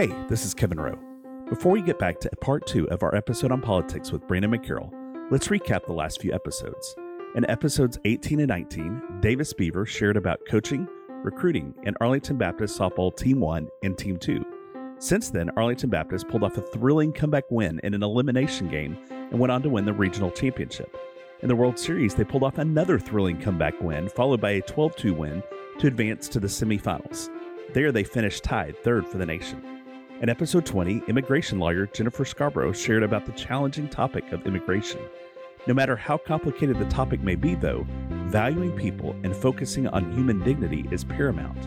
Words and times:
Hey, 0.00 0.16
this 0.30 0.46
is 0.46 0.54
Kevin 0.54 0.80
Rowe. 0.80 0.98
Before 1.50 1.72
we 1.72 1.82
get 1.82 1.98
back 1.98 2.20
to 2.20 2.30
part 2.40 2.66
two 2.66 2.88
of 2.88 3.02
our 3.02 3.14
episode 3.14 3.52
on 3.52 3.60
politics 3.60 4.10
with 4.10 4.26
Brandon 4.26 4.50
McCarroll, 4.50 4.90
let's 5.30 5.48
recap 5.48 5.84
the 5.84 5.92
last 5.92 6.22
few 6.22 6.32
episodes. 6.32 6.96
In 7.34 7.44
episodes 7.50 7.98
18 8.06 8.40
and 8.40 8.48
19, 8.48 9.02
Davis 9.20 9.52
Beaver 9.52 9.84
shared 9.84 10.16
about 10.16 10.40
coaching, 10.48 10.88
recruiting, 11.22 11.74
and 11.82 11.98
Arlington 12.00 12.38
Baptist 12.38 12.78
Softball 12.78 13.14
Team 13.14 13.40
1 13.40 13.68
and 13.82 13.98
Team 13.98 14.16
2. 14.16 14.42
Since 15.00 15.28
then, 15.28 15.50
Arlington 15.58 15.90
Baptist 15.90 16.28
pulled 16.28 16.44
off 16.44 16.56
a 16.56 16.62
thrilling 16.62 17.12
comeback 17.12 17.50
win 17.50 17.78
in 17.84 17.92
an 17.92 18.02
elimination 18.02 18.68
game 18.68 18.96
and 19.10 19.38
went 19.38 19.52
on 19.52 19.62
to 19.64 19.68
win 19.68 19.84
the 19.84 19.92
regional 19.92 20.30
championship. 20.30 20.96
In 21.42 21.48
the 21.48 21.56
World 21.56 21.78
Series, 21.78 22.14
they 22.14 22.24
pulled 22.24 22.44
off 22.44 22.56
another 22.56 22.98
thrilling 22.98 23.38
comeback 23.38 23.78
win, 23.82 24.08
followed 24.08 24.40
by 24.40 24.52
a 24.52 24.62
12 24.62 24.96
2 24.96 25.12
win 25.12 25.42
to 25.78 25.88
advance 25.88 26.26
to 26.28 26.40
the 26.40 26.48
semifinals. 26.48 27.28
There, 27.74 27.92
they 27.92 28.02
finished 28.02 28.44
tied 28.44 28.82
third 28.82 29.06
for 29.06 29.18
the 29.18 29.26
nation. 29.26 29.69
In 30.20 30.28
episode 30.28 30.66
20, 30.66 31.04
immigration 31.08 31.58
lawyer 31.58 31.86
Jennifer 31.86 32.26
Scarborough 32.26 32.74
shared 32.74 33.02
about 33.02 33.24
the 33.24 33.32
challenging 33.32 33.88
topic 33.88 34.32
of 34.32 34.46
immigration. 34.46 35.00
No 35.66 35.72
matter 35.72 35.96
how 35.96 36.18
complicated 36.18 36.78
the 36.78 36.84
topic 36.90 37.22
may 37.22 37.36
be, 37.36 37.54
though, 37.54 37.86
valuing 38.26 38.72
people 38.72 39.16
and 39.24 39.34
focusing 39.34 39.88
on 39.88 40.12
human 40.12 40.40
dignity 40.40 40.86
is 40.90 41.04
paramount. 41.04 41.64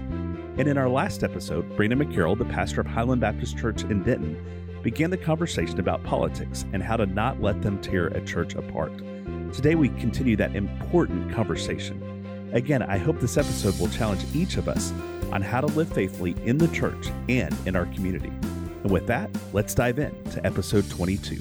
And 0.59 0.67
in 0.67 0.77
our 0.77 0.87
last 0.87 1.23
episode, 1.23 1.75
Brandon 1.75 1.97
McCarroll, 1.97 2.37
the 2.37 2.45
pastor 2.45 2.81
of 2.81 2.85
Highland 2.85 3.21
Baptist 3.21 3.57
Church 3.57 3.85
in 3.85 4.03
Denton, 4.03 4.37
began 4.83 5.09
the 5.09 5.17
conversation 5.17 5.79
about 5.79 6.03
politics 6.03 6.63
and 6.73 6.83
how 6.83 6.97
to 6.97 7.07
not 7.07 7.41
let 7.41 7.59
them 7.63 7.81
tear 7.81 8.09
a 8.09 8.23
church 8.23 8.53
apart. 8.53 8.95
Today, 9.51 9.73
we 9.73 9.89
continue 9.89 10.35
that 10.35 10.55
important 10.55 11.33
conversation. 11.33 11.99
Again, 12.53 12.83
I 12.83 12.99
hope 12.99 13.19
this 13.19 13.37
episode 13.37 13.79
will 13.79 13.89
challenge 13.89 14.23
each 14.35 14.57
of 14.57 14.69
us 14.69 14.93
on 15.31 15.41
how 15.41 15.59
to 15.59 15.67
live 15.67 15.91
faithfully 15.91 16.35
in 16.45 16.59
the 16.59 16.67
church 16.67 17.09
and 17.27 17.55
in 17.65 17.75
our 17.75 17.87
community. 17.87 18.31
And 18.83 18.91
with 18.91 19.07
that, 19.07 19.29
let's 19.53 19.73
dive 19.73 19.97
in 19.97 20.11
to 20.31 20.45
episode 20.45 20.89
22. 20.89 21.39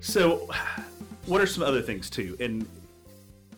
So, 0.00 0.48
what 1.26 1.42
are 1.42 1.46
some 1.46 1.62
other 1.62 1.82
things 1.82 2.08
too? 2.08 2.36
And 2.40 2.66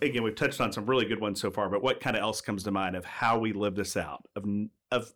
again, 0.03 0.25
we've 0.25 0.35
touched 0.35 0.61
on 0.61 0.73
some 0.73 0.87
really 0.87 1.05
good 1.05 1.21
ones 1.21 1.41
so 1.41 1.51
far, 1.51 1.69
but 1.69 1.83
what 1.83 2.01
kind 2.01 2.17
of 2.17 2.23
else 2.23 2.41
comes 2.41 2.65
to 2.65 2.73
mind 2.73 2.97
of 2.97 3.05
how 3.05 3.39
we 3.39 3.53
live 3.53 3.77
this 3.77 3.97
out 3.97 4.25
of 4.35 4.45
of 4.91 5.13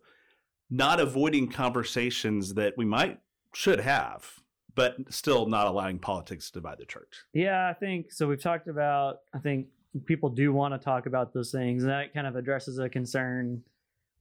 not 0.69 0.99
avoiding 0.99 1.49
conversations 1.49 2.53
that 2.53 2.73
we 2.77 2.85
might 2.85 3.19
should 3.53 3.79
have, 3.81 4.25
but 4.73 4.95
still 5.09 5.47
not 5.47 5.67
allowing 5.67 5.99
politics 5.99 6.47
to 6.47 6.53
divide 6.53 6.77
the 6.77 6.85
church? 6.85 7.23
Yeah, 7.33 7.67
I 7.67 7.73
think 7.73 8.11
so. 8.11 8.27
We've 8.27 8.41
talked 8.41 8.69
about. 8.69 9.17
I 9.33 9.39
think 9.39 9.67
people 10.05 10.29
do 10.29 10.53
want 10.53 10.73
to 10.73 10.77
talk 10.77 11.07
about 11.07 11.33
those 11.33 11.51
things, 11.51 11.83
and 11.83 11.91
that 11.91 12.13
kind 12.13 12.25
of 12.25 12.37
addresses 12.37 12.79
a 12.79 12.87
concern. 12.87 13.61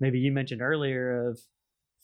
Maybe 0.00 0.18
you 0.18 0.32
mentioned 0.32 0.60
earlier 0.60 1.28
of 1.28 1.40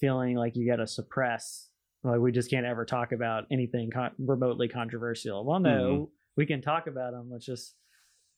feeling 0.00 0.36
like 0.36 0.56
you 0.56 0.66
got 0.66 0.76
to 0.76 0.86
suppress 0.86 1.70
like 2.02 2.20
we 2.20 2.32
just 2.32 2.50
can't 2.50 2.66
ever 2.66 2.84
talk 2.84 3.12
about 3.12 3.44
anything 3.50 3.90
con- 3.90 4.12
remotely 4.18 4.68
controversial. 4.68 5.44
Well, 5.44 5.60
no, 5.60 5.70
mm-hmm. 5.70 6.04
we 6.36 6.46
can 6.46 6.62
talk 6.62 6.86
about 6.86 7.12
them. 7.12 7.28
Let's 7.30 7.44
just 7.44 7.74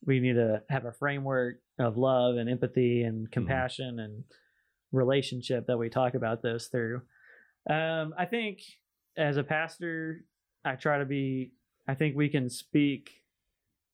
we 0.04 0.18
need 0.18 0.34
to 0.34 0.62
have 0.68 0.84
a 0.84 0.92
framework 0.92 1.56
of 1.78 1.96
love 1.96 2.36
and 2.36 2.50
empathy 2.50 3.02
and 3.02 3.24
mm-hmm. 3.24 3.32
compassion 3.32 3.92
mm-hmm. 3.92 4.00
and 4.00 4.24
relationship 4.90 5.66
that 5.68 5.78
we 5.78 5.88
talk 5.88 6.14
about 6.14 6.42
those 6.42 6.66
through. 6.66 7.02
Um, 7.70 8.14
I 8.18 8.26
think 8.26 8.58
as 9.16 9.36
a 9.36 9.44
pastor, 9.44 10.24
I 10.64 10.74
try 10.74 10.98
to 10.98 11.04
be. 11.04 11.52
I 11.88 11.94
think 11.94 12.16
we 12.16 12.28
can 12.28 12.48
speak 12.48 13.10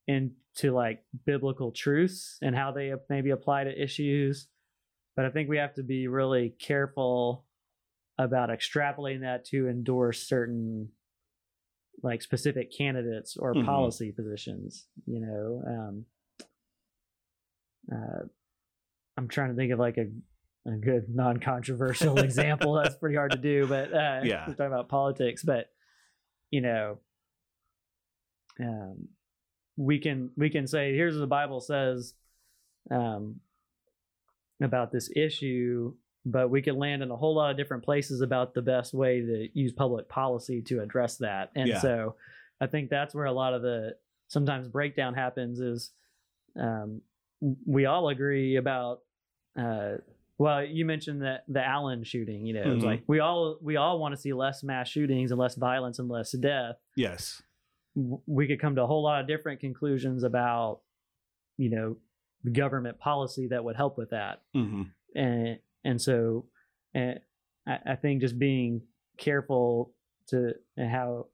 into 0.06 0.72
like 0.72 1.02
biblical 1.26 1.72
truths 1.72 2.38
and 2.42 2.54
how 2.54 2.72
they 2.72 2.92
maybe 3.10 3.30
apply 3.30 3.64
to 3.64 3.82
issues, 3.82 4.48
but 5.16 5.24
I 5.24 5.30
think 5.30 5.48
we 5.48 5.58
have 5.58 5.74
to 5.74 5.82
be 5.82 6.06
really 6.06 6.54
careful 6.58 7.44
about 8.18 8.50
extrapolating 8.50 9.20
that 9.20 9.44
to 9.44 9.68
endorse 9.68 10.26
certain 10.26 10.88
like 12.02 12.22
specific 12.22 12.72
candidates 12.76 13.36
or 13.36 13.54
mm-hmm. 13.54 13.66
policy 13.66 14.12
positions 14.12 14.86
you 15.06 15.20
know 15.20 15.62
um 15.66 16.04
uh 17.92 18.24
i'm 19.16 19.28
trying 19.28 19.50
to 19.50 19.56
think 19.56 19.72
of 19.72 19.78
like 19.78 19.96
a 19.96 20.06
a 20.66 20.76
good 20.76 21.06
non-controversial 21.08 22.18
example 22.24 22.74
that's 22.74 22.96
pretty 22.96 23.16
hard 23.16 23.30
to 23.30 23.38
do 23.38 23.66
but 23.66 23.92
uh 23.92 24.20
yeah 24.24 24.44
we're 24.46 24.54
talking 24.54 24.66
about 24.66 24.88
politics 24.88 25.42
but 25.42 25.70
you 26.50 26.60
know 26.60 26.98
um 28.60 29.08
we 29.76 29.98
can 29.98 30.30
we 30.36 30.50
can 30.50 30.66
say 30.66 30.94
here's 30.94 31.14
what 31.14 31.20
the 31.20 31.26
bible 31.26 31.60
says 31.60 32.14
um 32.90 33.36
about 34.60 34.90
this 34.90 35.10
issue 35.14 35.94
but 36.24 36.50
we 36.50 36.62
could 36.62 36.76
land 36.76 37.02
in 37.02 37.10
a 37.10 37.16
whole 37.16 37.34
lot 37.34 37.50
of 37.50 37.56
different 37.56 37.84
places 37.84 38.20
about 38.20 38.54
the 38.54 38.62
best 38.62 38.92
way 38.92 39.20
to 39.20 39.48
use 39.54 39.72
public 39.72 40.08
policy 40.08 40.62
to 40.62 40.80
address 40.82 41.16
that. 41.18 41.50
And 41.54 41.68
yeah. 41.68 41.80
so 41.80 42.16
I 42.60 42.66
think 42.66 42.90
that's 42.90 43.14
where 43.14 43.24
a 43.24 43.32
lot 43.32 43.54
of 43.54 43.62
the 43.62 43.96
sometimes 44.28 44.68
breakdown 44.68 45.14
happens 45.14 45.60
is 45.60 45.90
um, 46.58 47.00
we 47.66 47.86
all 47.86 48.08
agree 48.08 48.56
about 48.56 49.00
uh, 49.58 49.94
well 50.38 50.62
you 50.64 50.84
mentioned 50.84 51.22
that 51.22 51.44
the 51.48 51.64
Allen 51.64 52.04
shooting 52.04 52.46
you 52.46 52.54
know 52.54 52.62
mm-hmm. 52.62 52.72
it's 52.72 52.84
like 52.84 53.02
we 53.06 53.20
all 53.20 53.58
we 53.62 53.76
all 53.76 53.98
want 53.98 54.14
to 54.14 54.20
see 54.20 54.32
less 54.32 54.62
mass 54.62 54.88
shootings 54.88 55.30
and 55.30 55.40
less 55.40 55.54
violence 55.54 55.98
and 55.98 56.08
less 56.08 56.32
death 56.32 56.76
yes 56.96 57.42
we 57.94 58.46
could 58.46 58.60
come 58.60 58.76
to 58.76 58.82
a 58.82 58.86
whole 58.86 59.02
lot 59.02 59.20
of 59.20 59.26
different 59.26 59.60
conclusions 59.60 60.22
about 60.22 60.80
you 61.56 61.70
know 61.70 61.96
government 62.52 62.98
policy 62.98 63.48
that 63.48 63.64
would 63.64 63.76
help 63.76 63.98
with 63.98 64.10
that 64.10 64.42
mm-hmm. 64.54 64.82
and 65.16 65.58
and 65.84 66.00
so 66.00 66.46
and 66.94 67.20
I, 67.66 67.78
I 67.86 67.96
think 67.96 68.20
just 68.20 68.38
being 68.38 68.82
careful 69.18 69.92
to 70.28 70.54
how 70.78 71.26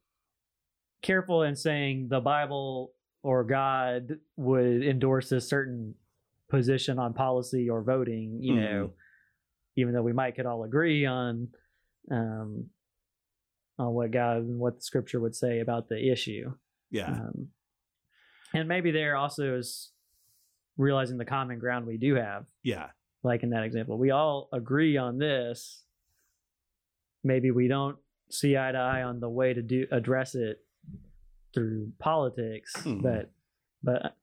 careful 1.02 1.42
in 1.42 1.56
saying 1.56 2.08
the 2.08 2.20
Bible 2.20 2.92
or 3.22 3.44
God 3.44 4.18
would 4.36 4.82
endorse 4.82 5.32
a 5.32 5.40
certain 5.40 5.94
position 6.50 6.98
on 6.98 7.14
policy 7.14 7.68
or 7.68 7.82
voting, 7.82 8.38
you 8.40 8.54
mm-hmm. 8.54 8.64
know, 8.64 8.90
even 9.76 9.94
though 9.94 10.02
we 10.02 10.12
might 10.12 10.36
could 10.36 10.46
all 10.46 10.64
agree 10.64 11.06
on 11.06 11.48
um 12.10 12.66
on 13.78 13.92
what 13.92 14.10
God 14.10 14.36
and 14.38 14.58
what 14.58 14.76
the 14.76 14.82
scripture 14.82 15.20
would 15.20 15.34
say 15.34 15.60
about 15.60 15.88
the 15.88 16.12
issue. 16.12 16.52
Yeah. 16.90 17.08
Um, 17.08 17.48
and 18.52 18.68
maybe 18.68 18.92
there 18.92 19.16
also 19.16 19.56
is 19.56 19.90
realizing 20.76 21.18
the 21.18 21.24
common 21.24 21.58
ground 21.58 21.86
we 21.86 21.96
do 21.96 22.14
have. 22.14 22.44
Yeah 22.62 22.88
like 23.24 23.42
in 23.42 23.50
that 23.50 23.64
example. 23.64 23.98
We 23.98 24.10
all 24.10 24.48
agree 24.52 24.96
on 24.96 25.18
this. 25.18 25.82
Maybe 27.24 27.50
we 27.50 27.68
don't 27.68 27.96
see 28.30 28.56
eye 28.56 28.72
to 28.72 28.78
eye 28.78 29.02
on 29.02 29.18
the 29.18 29.28
way 29.28 29.54
to 29.54 29.62
do 29.62 29.86
address 29.90 30.34
it 30.34 30.58
through 31.54 31.92
politics, 31.98 32.72
mm-hmm. 32.76 33.00
but 33.00 33.32
but 33.82 34.16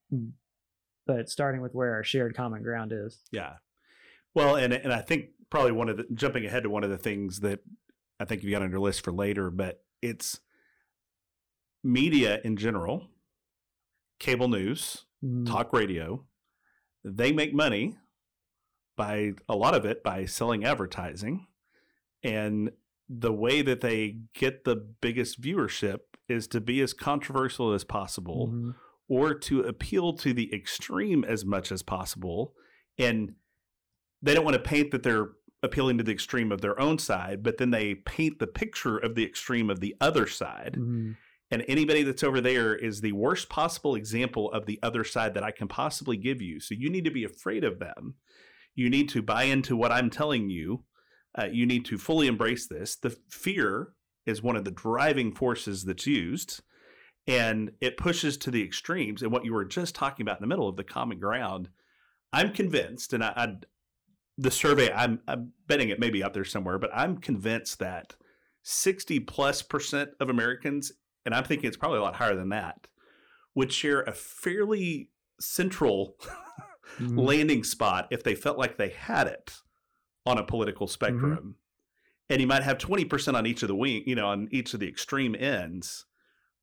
but 1.08 1.30
starting 1.30 1.62
with 1.62 1.74
where 1.74 1.96
our 1.96 2.04
shared 2.04 2.36
common 2.36 2.62
ground 2.62 2.94
is. 2.94 3.20
Yeah. 3.32 3.54
Well, 4.36 4.56
and 4.56 4.72
and 4.72 4.94
I 4.94 5.02
think 5.02 5.30
probably 5.50 5.72
one 5.72 5.90
of 5.90 5.98
the 5.98 6.06
jumping 6.14 6.46
ahead 6.46 6.64
to 6.64 6.70
one 6.70 6.84
of 6.84 6.90
the 6.90 6.98
things 6.98 7.40
that 7.40 7.60
I 8.20 8.26
think 8.26 8.44
you 8.44 8.52
got 8.52 8.62
on 8.62 8.70
your 8.70 8.80
list 8.80 9.04
for 9.04 9.12
later, 9.12 9.50
but 9.50 9.84
it's 10.02 10.40
media 11.84 12.40
in 12.44 12.56
general, 12.56 13.08
cable 14.20 14.48
news, 14.48 15.06
mm. 15.24 15.46
talk 15.46 15.74
radio, 15.74 16.24
they 17.04 17.32
make 17.32 17.54
money 17.54 17.98
by 19.02 19.32
a 19.50 19.56
lot 19.56 19.74
of 19.74 19.84
it 19.84 20.04
by 20.04 20.26
selling 20.26 20.64
advertising. 20.64 21.48
And 22.22 22.70
the 23.10 23.34
way 23.34 23.64
that 23.64 23.82
they 23.82 24.20
get 24.36 24.64
the 24.64 24.76
biggest 24.76 25.42
viewership 25.42 26.02
is 26.30 26.46
to 26.50 26.62
be 26.62 26.82
as 26.82 26.94
controversial 26.94 27.74
as 27.74 27.84
possible 27.84 28.50
mm-hmm. 28.50 28.72
or 29.10 29.34
to 29.34 29.62
appeal 29.62 30.14
to 30.18 30.34
the 30.34 30.54
extreme 30.54 31.24
as 31.24 31.44
much 31.44 31.72
as 31.72 31.82
possible. 31.82 32.54
And 33.00 33.34
they 34.22 34.36
don't 34.36 34.46
want 34.46 34.54
to 34.54 34.62
paint 34.62 34.92
that 34.92 35.02
they're 35.02 35.30
appealing 35.64 35.98
to 35.98 36.04
the 36.04 36.12
extreme 36.12 36.52
of 36.52 36.62
their 36.62 36.80
own 36.80 37.00
side, 37.00 37.42
but 37.42 37.58
then 37.58 37.72
they 37.72 37.96
paint 37.96 38.38
the 38.38 38.46
picture 38.46 39.00
of 39.00 39.16
the 39.16 39.26
extreme 39.26 39.72
of 39.72 39.80
the 39.80 39.96
other 40.00 40.28
side. 40.28 40.76
Mm-hmm. 40.78 41.14
And 41.50 41.66
anybody 41.68 42.04
that's 42.04 42.24
over 42.24 42.40
there 42.40 42.76
is 42.76 43.02
the 43.02 43.14
worst 43.14 43.50
possible 43.50 43.96
example 43.96 44.52
of 44.52 44.68
the 44.68 44.80
other 44.84 45.04
side 45.04 45.34
that 45.34 45.44
I 45.44 45.50
can 45.50 45.68
possibly 45.68 46.18
give 46.18 46.40
you. 46.40 46.60
So 46.60 46.76
you 46.76 46.88
need 46.92 47.06
to 47.06 47.12
be 47.12 47.24
afraid 47.24 47.64
of 47.64 47.80
them. 47.80 48.14
You 48.82 48.90
need 48.90 49.10
to 49.10 49.22
buy 49.22 49.44
into 49.44 49.78
what 49.78 49.92
I'm 49.92 50.10
telling 50.10 50.50
you. 50.50 50.86
Uh, 51.38 51.46
you 51.52 51.68
need 51.68 51.86
to 51.86 52.00
fully 52.00 52.26
embrace 52.26 52.66
this. 52.66 52.96
The 52.96 53.16
fear 53.30 53.90
is 54.26 54.42
one 54.42 54.56
of 54.56 54.66
the 54.66 54.72
driving 54.72 55.36
forces 55.36 55.86
that's 55.86 56.08
used, 56.08 56.62
and 57.28 57.74
it 57.80 57.96
pushes 57.96 58.38
to 58.38 58.50
the 58.50 58.64
extremes. 58.64 59.22
And 59.22 59.32
what 59.32 59.46
you 59.46 59.54
were 59.54 59.66
just 59.66 59.94
talking 59.94 60.24
about 60.24 60.40
in 60.40 60.42
the 60.42 60.48
middle 60.48 60.68
of 60.68 60.78
the 60.78 60.84
common 60.84 61.20
ground, 61.20 61.70
I'm 62.34 62.52
convinced, 62.54 63.14
and 63.14 63.24
I, 63.24 63.34
I 63.36 63.48
the 64.40 64.50
survey, 64.50 64.92
I'm, 64.92 65.20
I'm 65.28 65.52
betting 65.68 65.90
it 65.90 66.00
may 66.00 66.10
be 66.10 66.24
out 66.24 66.34
there 66.34 66.44
somewhere, 66.44 66.80
but 66.80 66.90
I'm 66.92 67.18
convinced 67.18 67.78
that 67.80 68.16
60 68.64 69.20
plus 69.20 69.62
percent 69.62 70.10
of 70.20 70.32
Americans, 70.32 70.92
and 71.24 71.36
I'm 71.36 71.44
thinking 71.44 71.68
it's 71.68 71.78
probably 71.78 72.00
a 72.00 72.04
lot 72.04 72.16
higher 72.16 72.36
than 72.36 72.50
that, 72.50 72.88
would 73.54 73.72
share 73.72 74.02
a 74.02 74.12
fairly 74.12 75.12
central 75.40 76.16
mm-hmm. 77.00 77.18
landing 77.18 77.64
spot 77.64 78.08
if 78.12 78.24
they 78.24 78.36
felt 78.36 78.58
like 78.58 78.78
they 78.78 78.90
had 78.90 79.28
it 79.28 79.54
on 80.26 80.38
a 80.38 80.44
political 80.44 80.88
mm-hmm. 80.88 80.94
spectrum. 80.94 81.38
Mm-hmm. 81.38 81.52
and 82.30 82.42
you 82.42 82.48
might 82.48 82.64
have 82.64 82.78
20% 82.78 83.34
on 83.34 83.46
each 83.46 83.62
of 83.62 83.68
the 83.68 83.76
wing, 83.76 84.04
you 84.06 84.16
know, 84.16 84.28
on 84.28 84.48
each 84.52 84.74
of 84.74 84.80
the 84.80 84.88
extreme 84.88 85.36
ends. 85.36 86.06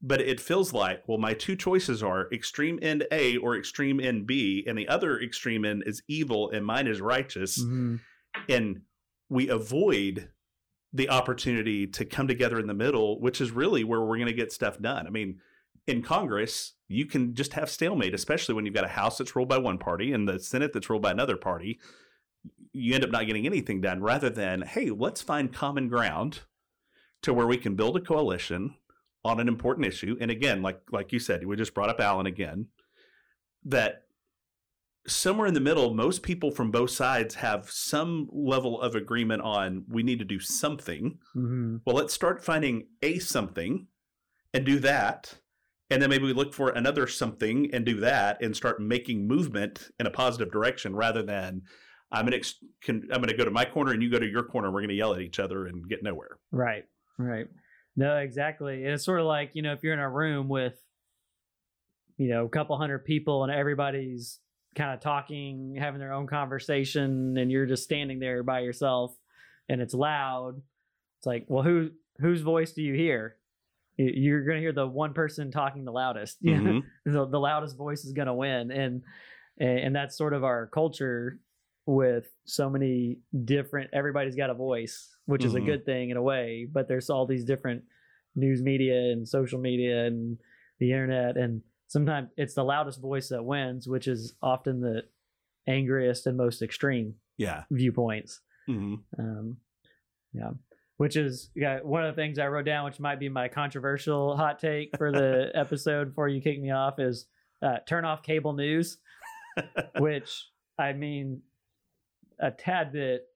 But 0.01 0.21
it 0.21 0.41
feels 0.41 0.73
like, 0.73 1.03
well, 1.09 1.19
my 1.19 1.35
two 1.35 1.57
choices 1.57 2.05
are 2.05 2.29
extreme 2.33 2.79
end 2.81 3.05
A 3.11 3.37
or 3.39 3.57
extreme 3.57 3.99
end 3.99 4.27
B, 4.29 4.65
and 4.67 4.79
the 4.79 4.89
other 4.89 5.21
extreme 5.21 5.65
end 5.65 5.83
is 5.87 6.03
evil 6.07 6.51
and 6.51 6.65
mine 6.65 6.87
is 6.87 7.01
righteous. 7.01 7.61
Mm-hmm. 7.61 7.97
And 8.49 8.83
we 9.29 9.49
avoid 9.49 10.29
the 10.93 11.11
opportunity 11.11 11.87
to 11.87 12.05
come 12.05 12.29
together 12.29 12.59
in 12.59 12.67
the 12.67 12.75
middle, 12.75 13.21
which 13.21 13.41
is 13.41 13.51
really 13.51 13.85
where 13.85 14.01
we're 14.01 14.17
going 14.17 14.29
to 14.29 14.33
get 14.33 14.53
stuff 14.53 14.81
done. 14.81 15.07
I 15.07 15.11
mean, 15.11 15.41
in 15.89 16.03
Congress, 16.03 16.75
you 16.89 17.07
can 17.07 17.35
just 17.35 17.53
have 17.55 17.71
stalemate, 17.71 18.15
especially 18.15 18.55
when 18.55 18.65
you've 18.65 18.75
got 18.75 18.85
a 18.85 18.89
House 18.89 19.19
that's 19.19 19.35
ruled 19.37 19.49
by 19.49 19.59
one 19.59 19.79
party 19.79 20.13
and 20.13 20.29
the 20.29 20.39
Senate 20.39 20.73
that's 20.73 20.89
ruled 20.91 21.03
by 21.03 21.11
another 21.11 21.37
party. 21.37 21.79
You 22.73 22.95
end 22.95 23.05
up 23.05 23.11
not 23.11 23.27
getting 23.27 23.47
anything 23.47 23.81
done 23.81 24.03
rather 24.03 24.31
than, 24.31 24.63
hey, 24.63 24.91
let's 24.91 25.23
find 25.23 25.53
common 25.53 25.89
ground 25.89 26.41
to 27.23 27.35
where 27.35 27.47
we 27.47 27.57
can 27.57 27.75
build 27.75 27.97
a 27.97 28.01
coalition 28.01 28.75
on 29.25 29.41
an 29.41 29.49
important 29.49 29.87
issue. 29.87 30.17
And 30.21 30.31
again, 30.31 30.63
like 30.63 30.81
like 30.91 31.13
you 31.13 31.19
said, 31.19 31.45
we 31.45 31.57
just 31.57 31.75
brought 31.75 31.91
up 31.91 32.01
Allen 32.01 32.27
again, 32.27 32.67
that 33.65 34.05
somewhere 35.07 35.47
in 35.47 35.55
the 35.55 35.61
middle, 35.61 35.95
most 35.95 36.23
people 36.23 36.51
from 36.51 36.71
both 36.71 36.91
sides 36.91 37.35
have 37.37 37.71
some 37.71 38.29
level 38.31 38.81
of 38.81 38.95
agreement 38.95 39.43
on 39.43 39.85
we 39.89 40.03
need 40.03 40.19
to 40.19 40.25
do 40.25 40.39
something. 40.39 41.19
Mm-hmm. 41.35 41.79
Well, 41.85 41.97
let's 41.97 42.15
start 42.15 42.45
finding 42.45 42.87
a 43.03 43.19
something 43.19 43.87
and 44.55 44.65
do 44.65 44.79
that. 44.81 45.35
And 45.91 46.03
then 46.03 46.11
maybe 46.11 46.25
we 46.25 46.33
look 46.33 46.53
for 46.53 46.71
another 46.71 47.07
something 47.07 47.71
and 47.73 47.85
do 47.85 48.01
that 48.01 48.43
and 48.43 48.55
start 48.55 48.81
making 48.81 49.27
movement 49.27 49.91
in 49.99 50.07
a 50.07 50.11
positive 50.11 50.53
direction 50.53 50.95
rather 50.95 51.23
than 51.23 51.63
I'm 52.13 52.27
going 52.27 52.41
to 52.41 52.49
I'm 52.89 53.01
going 53.07 53.29
to 53.29 53.37
go 53.37 53.45
to 53.45 53.51
my 53.51 53.65
corner 53.65 53.93
and 53.93 54.03
you 54.03 54.11
go 54.11 54.19
to 54.19 54.27
your 54.27 54.43
corner. 54.43 54.69
And 54.69 54.75
we're 54.75 54.81
going 54.81 54.91
to 54.91 54.95
yell 54.95 55.15
at 55.15 55.21
each 55.21 55.39
other 55.39 55.67
and 55.67 55.89
get 55.89 56.03
nowhere. 56.03 56.39
Right. 56.51 56.85
Right. 57.19 57.47
No, 57.97 58.19
exactly. 58.19 58.85
And 58.85 58.95
it's 58.95 59.05
sort 59.05 59.21
of 59.21 59.27
like, 59.27 59.51
you 59.55 59.63
know, 59.63 59.73
if 59.73 59.83
you're 59.83 59.95
in 59.95 59.99
a 59.99 60.11
room 60.11 60.49
with, 60.49 60.75
you 62.17 62.29
know, 62.29 62.45
a 62.45 62.49
couple 62.49 62.77
hundred 62.77 63.05
people 63.05 63.43
and 63.43 63.53
everybody's 63.53 64.39
kind 64.75 64.93
of 64.93 65.01
talking, 65.01 65.77
having 65.79 65.99
their 65.99 66.13
own 66.13 66.27
conversation, 66.27 67.37
and 67.37 67.51
you're 67.51 67.67
just 67.67 67.83
standing 67.83 68.21
there 68.21 68.43
by 68.43 68.61
yourself 68.61 69.17
and 69.69 69.81
it's 69.81 69.95
loud. 69.95 70.61
It's 71.19 71.27
like, 71.27 71.47
well, 71.49 71.63
who 71.63 71.91
whose 72.21 72.41
voice 72.41 72.73
do 72.73 72.83
you 72.83 72.95
hear? 72.95 73.37
You're 73.99 74.45
going 74.45 74.57
to 74.57 74.61
hear 74.63 74.73
the 74.73 74.87
one 74.87 75.13
person 75.13 75.51
talking 75.51 75.85
the 75.85 75.93
loudest. 75.93 76.39
Mhm. 76.45 76.85
the, 77.05 77.27
the 77.27 77.39
loudest 77.41 77.77
voice 77.77 78.05
is 78.05 78.13
going 78.13 78.29
to 78.29 78.35
win, 78.35 78.71
and 78.71 79.03
and 79.61 79.95
that's 79.95 80.17
sort 80.17 80.35
of 80.35 80.45
our 80.45 80.69
culture 80.69 81.41
with 81.87 82.27
so 82.45 82.71
many 82.71 83.19
different. 83.45 83.91
Everybody's 83.93 84.37
got 84.37 84.51
a 84.51 84.55
voice, 84.55 85.17
which 85.27 85.45
is 85.45 85.55
a 85.55 85.61
Mhm. 85.61 85.67
good 85.67 85.85
thing 85.85 86.11
in 86.11 86.17
a 86.17 86.23
way. 86.23 86.67
But 86.71 86.87
there's 86.87 87.11
all 87.11 87.27
these 87.27 87.45
different 87.45 87.83
news 88.37 88.63
media 88.63 89.11
and 89.11 89.27
social 89.29 89.59
media 89.59 90.07
and 90.07 90.39
the 90.79 90.93
internet, 90.93 91.37
and 91.37 91.63
sometimes 91.89 92.29
it's 92.37 92.55
the 92.55 92.63
loudest 92.65 93.01
voice 93.01 93.31
that 93.31 93.43
wins, 93.45 93.89
which 93.89 94.07
is 94.07 94.35
often 94.43 94.81
the 94.81 95.03
angriest 95.67 96.27
and 96.27 96.37
most 96.37 96.63
extreme 96.63 97.15
Yeah. 97.37 97.65
viewpoints. 97.71 98.41
hmm 98.67 98.95
Um, 99.19 99.57
yeah, 100.33 100.51
which 100.99 101.17
is 101.17 101.51
yeah 101.55 101.79
one 101.83 102.05
of 102.05 102.15
the 102.15 102.21
things 102.21 102.39
I 102.39 102.47
wrote 102.49 102.67
down, 102.67 102.85
which 102.85 103.01
might 103.01 103.19
be 103.19 103.29
my 103.31 103.49
controversial 103.49 104.37
hot 104.37 104.59
take 104.59 104.97
for 104.99 105.11
the 105.11 105.51
episode 105.55 106.09
before 106.09 106.29
you 106.29 106.41
kick 106.43 106.61
me 106.61 106.71
off, 106.71 106.99
is 106.99 107.27
uh, 107.63 107.79
turn 107.87 108.05
off 108.05 108.23
cable 108.23 108.53
news. 108.53 108.99
which 109.99 110.47
I 110.79 110.93
mean, 110.93 111.43
a 112.39 112.51
tad 112.51 112.93
bit 112.93 113.27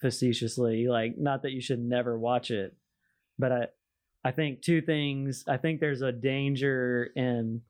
facetiously, 0.00 0.86
like 0.88 1.18
not 1.18 1.42
that 1.42 1.52
you 1.52 1.60
should 1.60 1.80
never 1.80 2.18
watch 2.18 2.50
it, 2.50 2.74
but 3.38 3.52
I, 3.52 3.66
I 4.24 4.30
think 4.30 4.62
two 4.62 4.80
things. 4.80 5.44
I 5.48 5.56
think 5.56 5.80
there's 5.80 6.02
a 6.02 6.12
danger 6.12 7.10
in 7.16 7.62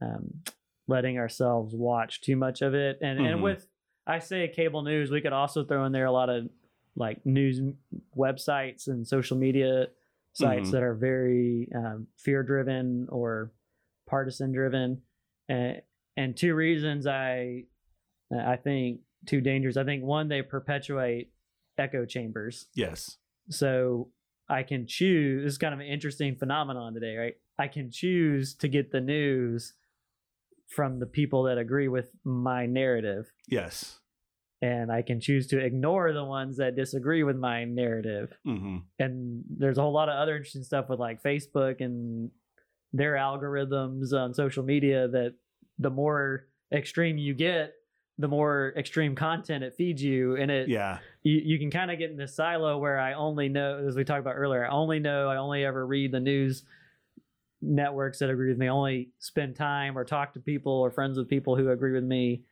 um, 0.00 0.42
letting 0.86 1.18
ourselves 1.18 1.74
watch 1.74 2.20
too 2.20 2.36
much 2.36 2.62
of 2.62 2.74
it, 2.74 2.98
and 3.02 3.18
and 3.18 3.38
Mhm. 3.40 3.42
with 3.42 3.66
I 4.06 4.18
say 4.18 4.48
cable 4.48 4.82
news, 4.82 5.10
we 5.10 5.20
could 5.20 5.32
also 5.32 5.64
throw 5.64 5.84
in 5.86 5.92
there 5.92 6.06
a 6.06 6.12
lot 6.12 6.28
of 6.30 6.48
like 6.96 7.24
news 7.26 7.60
websites 8.16 8.86
and 8.88 9.06
social 9.06 9.36
media 9.36 9.88
sites 10.32 10.68
Mhm. 10.68 10.72
that 10.72 10.82
are 10.82 10.94
very 10.94 11.68
um, 11.74 12.06
fear 12.16 12.42
driven 12.42 13.06
or 13.10 13.52
partisan 14.06 14.52
driven 14.52 15.02
and 15.48 15.80
and 16.16 16.36
two 16.36 16.54
reasons 16.54 17.06
i 17.06 17.64
i 18.30 18.56
think 18.56 19.00
two 19.26 19.40
dangers 19.40 19.76
i 19.76 19.84
think 19.84 20.04
one 20.04 20.28
they 20.28 20.42
perpetuate 20.42 21.32
echo 21.78 22.04
chambers 22.04 22.66
Yes. 22.74 23.16
so 23.48 24.10
i 24.48 24.62
can 24.62 24.86
choose 24.86 25.42
this 25.44 25.52
is 25.54 25.58
kind 25.58 25.72
of 25.74 25.80
an 25.80 25.86
interesting 25.86 26.36
phenomenon 26.36 26.94
today 26.94 27.16
right 27.16 27.36
i 27.58 27.66
can 27.68 27.90
choose 27.90 28.54
to 28.56 28.68
get 28.68 28.92
the 28.92 29.00
news 29.00 29.74
from 30.68 30.98
the 30.98 31.06
people 31.06 31.44
that 31.44 31.58
agree 31.58 31.88
with 31.88 32.10
my 32.24 32.66
narrative 32.66 33.32
Yes. 33.48 34.00
And 34.64 34.90
i 34.98 35.00
can 35.02 35.18
choose 35.20 35.46
to 35.46 35.58
ignore 35.58 36.12
the 36.12 36.24
ones 36.24 36.56
that 36.56 36.76
disagree 36.82 37.22
with 37.22 37.36
my 37.36 37.64
narrative 37.64 38.28
hmm 38.44 38.78
and 38.98 39.42
there's 39.60 39.78
a 39.78 39.82
whole 39.82 39.92
lot 39.92 40.08
of 40.08 40.16
other 40.22 40.36
interesting 40.36 40.62
stuff 40.62 40.88
with 40.88 41.00
like 41.00 41.20
Facebook 41.20 41.80
and 41.80 42.30
their 42.92 43.14
algorithms 43.14 44.12
on 44.12 44.32
social 44.32 44.62
media 44.62 45.08
that 45.08 45.34
the 45.80 45.90
more 45.90 46.46
extreme 46.72 47.18
you 47.18 47.34
get, 47.34 47.72
the 48.18 48.28
more 48.28 48.72
extreme 48.76 49.16
content 49.16 49.64
it 49.64 49.74
feeds 49.76 50.00
you. 50.00 50.36
And 50.36 50.48
it 50.50 50.68
Yeah. 50.68 50.98
you, 51.24 51.40
you 51.44 51.58
can 51.58 51.70
kind 51.72 51.90
of 51.90 51.98
get 51.98 52.10
in 52.12 52.16
this 52.16 52.36
silo 52.36 52.78
where 52.78 53.00
I 53.00 53.14
only 53.14 53.48
know, 53.48 53.84
as 53.88 53.96
we 53.96 54.04
talked 54.04 54.20
about 54.20 54.36
earlier, 54.36 54.64
I 54.64 54.70
only 54.70 55.00
know, 55.00 55.28
I 55.28 55.38
only 55.38 55.64
ever 55.64 55.84
read 55.84 56.12
the 56.12 56.20
news 56.20 56.62
networks 57.60 58.20
that 58.20 58.30
agree 58.30 58.50
with 58.50 58.58
me, 58.58 58.68
I 58.68 58.70
only 58.70 59.10
spend 59.18 59.56
time 59.56 59.98
or 59.98 60.04
talk 60.04 60.34
to 60.34 60.40
people 60.40 60.72
or 60.72 60.92
friends 60.92 61.18
with 61.18 61.28
people 61.28 61.56
who 61.56 61.70
agree 61.70 61.92
with 61.92 62.04
me. 62.04 62.42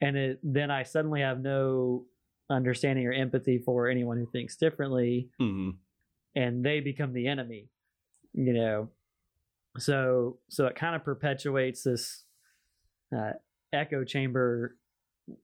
And 0.00 0.16
it, 0.16 0.40
then 0.42 0.70
I 0.70 0.82
suddenly 0.82 1.20
have 1.20 1.40
no 1.40 2.06
understanding 2.48 3.06
or 3.06 3.12
empathy 3.12 3.58
for 3.58 3.88
anyone 3.88 4.16
who 4.16 4.26
thinks 4.26 4.56
differently. 4.56 5.28
Hmm 5.38 5.70
and 6.36 6.64
they 6.64 6.78
become 6.78 7.12
the 7.12 7.26
enemy 7.26 7.68
you 8.32 8.52
know? 8.52 8.88
So 9.78 10.38
so 10.48 10.66
it 10.66 10.74
kind 10.74 10.96
of 10.96 11.04
perpetuates 11.04 11.84
this 11.84 12.24
uh, 13.16 13.32
echo 13.72 14.04
chamber 14.04 14.76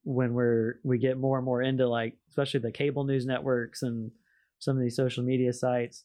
when 0.03 0.35
we're 0.35 0.81
we 0.83 0.99
get 0.99 1.17
more 1.17 1.39
and 1.39 1.45
more 1.45 1.63
into 1.63 1.87
like 1.87 2.15
especially 2.29 2.61
the 2.61 2.73
cable 2.73 3.05
news 3.05 3.25
networks 3.25 3.83
and 3.83 4.11
some 4.59 4.77
of 4.77 4.83
these 4.83 4.97
social 4.97 5.23
media 5.23 5.53
sites. 5.53 6.05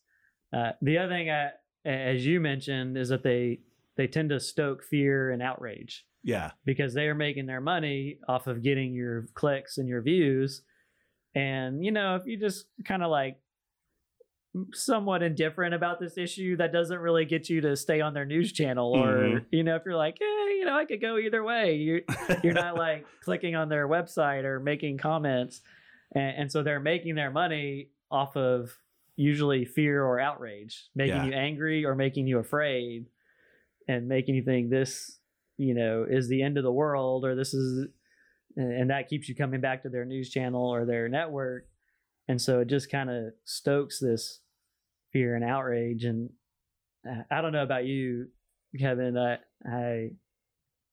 Uh, 0.54 0.72
the 0.82 0.98
other 0.98 1.10
thing 1.10 1.32
I, 1.32 1.50
as 1.86 2.26
you 2.26 2.40
mentioned 2.40 2.98
is 2.98 3.10
that 3.10 3.24
they 3.24 3.62
they 3.98 4.08
tend 4.08 4.30
to 4.30 4.40
stoke 4.40 4.84
fear 4.84 5.32
and 5.32 5.42
outrage 5.42 6.06
Yeah. 6.24 6.52
because 6.66 6.94
they 6.94 7.08
are 7.08 7.16
making 7.16 7.46
their 7.48 7.62
money 7.62 8.20
off 8.28 8.48
of 8.48 8.62
getting 8.64 8.94
your 8.94 9.28
clicks 9.34 9.78
and 9.78 9.88
your 9.88 10.02
views. 10.02 10.62
And 11.36 11.84
you 11.84 11.92
know, 11.92 12.16
if 12.16 12.26
you 12.26 12.38
just 12.38 12.66
kind 12.86 13.04
of 13.04 13.10
like 13.10 13.38
somewhat 14.74 15.24
indifferent 15.24 15.74
about 15.74 16.00
this 16.00 16.18
issue, 16.18 16.58
that 16.58 16.74
doesn't 16.74 17.00
really 17.00 17.24
get 17.24 17.50
you 17.50 17.62
to 17.62 17.76
stay 17.78 18.02
on 18.02 18.14
their 18.14 18.26
news 18.26 18.52
channel. 18.52 18.92
Or 18.94 19.18
Mhm. 19.18 19.46
you 19.52 19.64
know, 19.64 19.76
if 19.78 19.84
you're 19.86 19.96
like, 19.96 20.18
hey, 20.20 20.56
you 20.60 20.66
know, 20.66 20.76
I 20.78 20.84
could 20.86 21.00
go 21.02 21.18
either 21.18 21.42
way. 21.44 21.76
You're 21.76 22.02
you're 22.44 22.54
not 22.54 22.76
like 22.88 23.06
clicking 23.24 23.56
on 23.56 23.70
their 23.70 23.88
website 23.88 24.44
or 24.44 24.60
making 24.60 24.98
comments, 24.98 25.62
and, 26.14 26.36
and 26.38 26.52
so 26.52 26.64
they're 26.64 26.82
making 26.82 27.16
their 27.16 27.32
money 27.32 27.90
off 28.12 28.36
of 28.36 28.76
usually 29.16 29.64
fear 29.64 30.04
or 30.04 30.20
outrage, 30.20 30.90
making 30.96 31.16
Yeah. 31.16 31.26
you 31.26 31.34
angry 31.34 31.86
or 31.86 31.96
making 31.96 32.28
you 32.28 32.40
afraid, 32.40 33.06
and 33.88 34.08
making 34.10 34.36
you 34.36 34.44
think 34.44 34.70
this, 34.70 35.18
you 35.62 35.76
know, 35.76 36.06
is 36.10 36.28
the 36.28 36.42
end 36.42 36.58
of 36.58 36.64
the 36.64 36.72
world 36.72 37.24
or 37.24 37.36
this 37.36 37.54
is, 37.54 37.88
and 38.56 38.90
that 38.90 39.08
keeps 39.08 39.30
you 39.30 39.36
coming 39.36 39.62
back 39.62 39.84
to 39.84 39.90
their 39.90 40.06
news 40.06 40.30
channel 40.30 40.66
or 40.66 40.86
their 40.86 41.08
network, 41.08 41.68
and 42.28 42.42
so 42.42 42.62
it 42.62 42.68
just 42.68 42.92
kind 42.92 43.10
of 43.10 43.34
stokes 43.46 44.00
this 44.00 44.40
fear 45.14 45.36
and 45.36 45.44
outrage. 45.44 46.04
And 46.04 46.32
uh, 47.08 47.24
I 47.30 47.42
don't 47.42 47.54
know 47.54 47.64
about 47.64 47.86
you, 47.86 48.28
Kevin. 48.80 49.18
I 49.18 49.38
I 49.66 50.10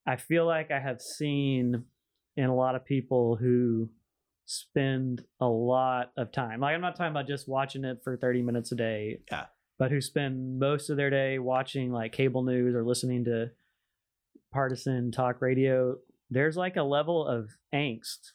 I 0.06 0.16
feel 0.16 0.46
like 0.46 0.70
I 0.70 0.80
have 0.80 1.00
seen 1.00 1.84
in 2.36 2.44
a 2.44 2.54
lot 2.54 2.74
of 2.74 2.84
people 2.84 3.36
who 3.36 3.88
spend 4.46 5.24
a 5.40 5.46
lot 5.46 6.12
of 6.16 6.30
time. 6.30 6.60
Like 6.60 6.74
I'm 6.74 6.80
not 6.80 6.96
talking 6.96 7.10
about 7.10 7.26
just 7.26 7.48
watching 7.48 7.84
it 7.84 8.00
for 8.04 8.16
30 8.16 8.42
minutes 8.42 8.72
a 8.72 8.76
day. 8.76 9.20
Yeah. 9.30 9.46
But 9.78 9.90
who 9.90 10.00
spend 10.00 10.58
most 10.58 10.90
of 10.90 10.96
their 10.96 11.10
day 11.10 11.38
watching 11.38 11.92
like 11.92 12.12
cable 12.12 12.42
news 12.42 12.74
or 12.74 12.84
listening 12.84 13.24
to 13.24 13.50
partisan 14.52 15.10
talk 15.12 15.40
radio. 15.40 15.96
There's 16.30 16.56
like 16.56 16.76
a 16.76 16.82
level 16.82 17.26
of 17.26 17.50
angst 17.72 18.32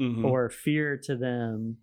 Mhm. 0.00 0.24
or 0.24 0.50
fear 0.50 0.96
to 1.04 1.16
them 1.16 1.78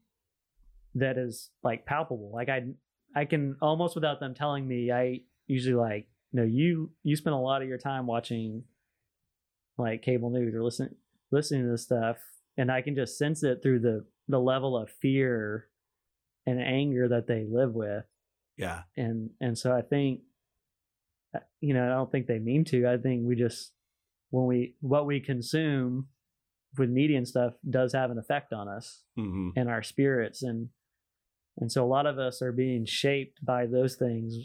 that 0.95 1.17
is 1.17 1.49
like 1.63 1.85
palpable. 1.85 2.31
Like 2.33 2.49
I 2.49 2.67
I 3.15 3.25
can 3.25 3.57
almost 3.61 3.95
without 3.95 4.19
them 4.19 4.33
telling 4.33 4.67
me, 4.67 4.91
I 4.91 5.21
usually 5.47 5.75
like, 5.75 6.07
no, 6.31 6.43
you 6.43 6.91
you 7.03 7.15
spend 7.15 7.33
a 7.35 7.39
lot 7.39 7.61
of 7.61 7.67
your 7.67 7.77
time 7.77 8.05
watching 8.07 8.63
like 9.77 10.01
cable 10.01 10.29
news 10.29 10.53
or 10.53 10.63
listen 10.63 10.95
listening 11.31 11.63
to 11.63 11.71
this 11.71 11.83
stuff 11.83 12.17
and 12.57 12.71
I 12.71 12.81
can 12.83 12.95
just 12.95 13.17
sense 13.17 13.43
it 13.43 13.61
through 13.63 13.79
the 13.79 14.05
the 14.27 14.39
level 14.39 14.77
of 14.77 14.89
fear 14.89 15.67
and 16.45 16.61
anger 16.61 17.07
that 17.09 17.25
they 17.27 17.45
live 17.45 17.73
with 17.73 18.05
Yeah. 18.57 18.83
and 18.95 19.31
and 19.41 19.57
so 19.57 19.75
i 19.75 19.81
think 19.81 20.21
you 21.61 21.73
know 21.73 21.85
i 21.85 21.89
don't 21.89 22.11
think 22.11 22.27
they 22.27 22.39
mean 22.39 22.65
to. 22.65 22.87
I 22.87 22.97
think 22.97 23.25
we 23.25 23.35
just 23.35 23.71
when 24.29 24.45
we 24.45 24.75
what 24.81 25.05
we 25.05 25.19
consume 25.19 26.07
with 26.77 26.89
media 26.89 27.17
and 27.17 27.27
stuff 27.27 27.53
does 27.69 27.93
have 27.93 28.09
an 28.09 28.17
effect 28.17 28.51
on 28.51 28.67
us 28.67 29.03
hmm 29.15 29.49
and 29.55 29.69
our 29.69 29.83
spirits. 29.83 30.41
And 30.41 30.69
and 31.57 31.71
so 31.71 31.85
a 31.85 31.87
lot 31.87 32.07
of 32.07 32.17
us 32.17 32.41
are 32.41 32.51
being 32.51 32.85
shaped 32.85 33.45
by 33.45 33.67
those 33.67 33.95
things 33.95 34.35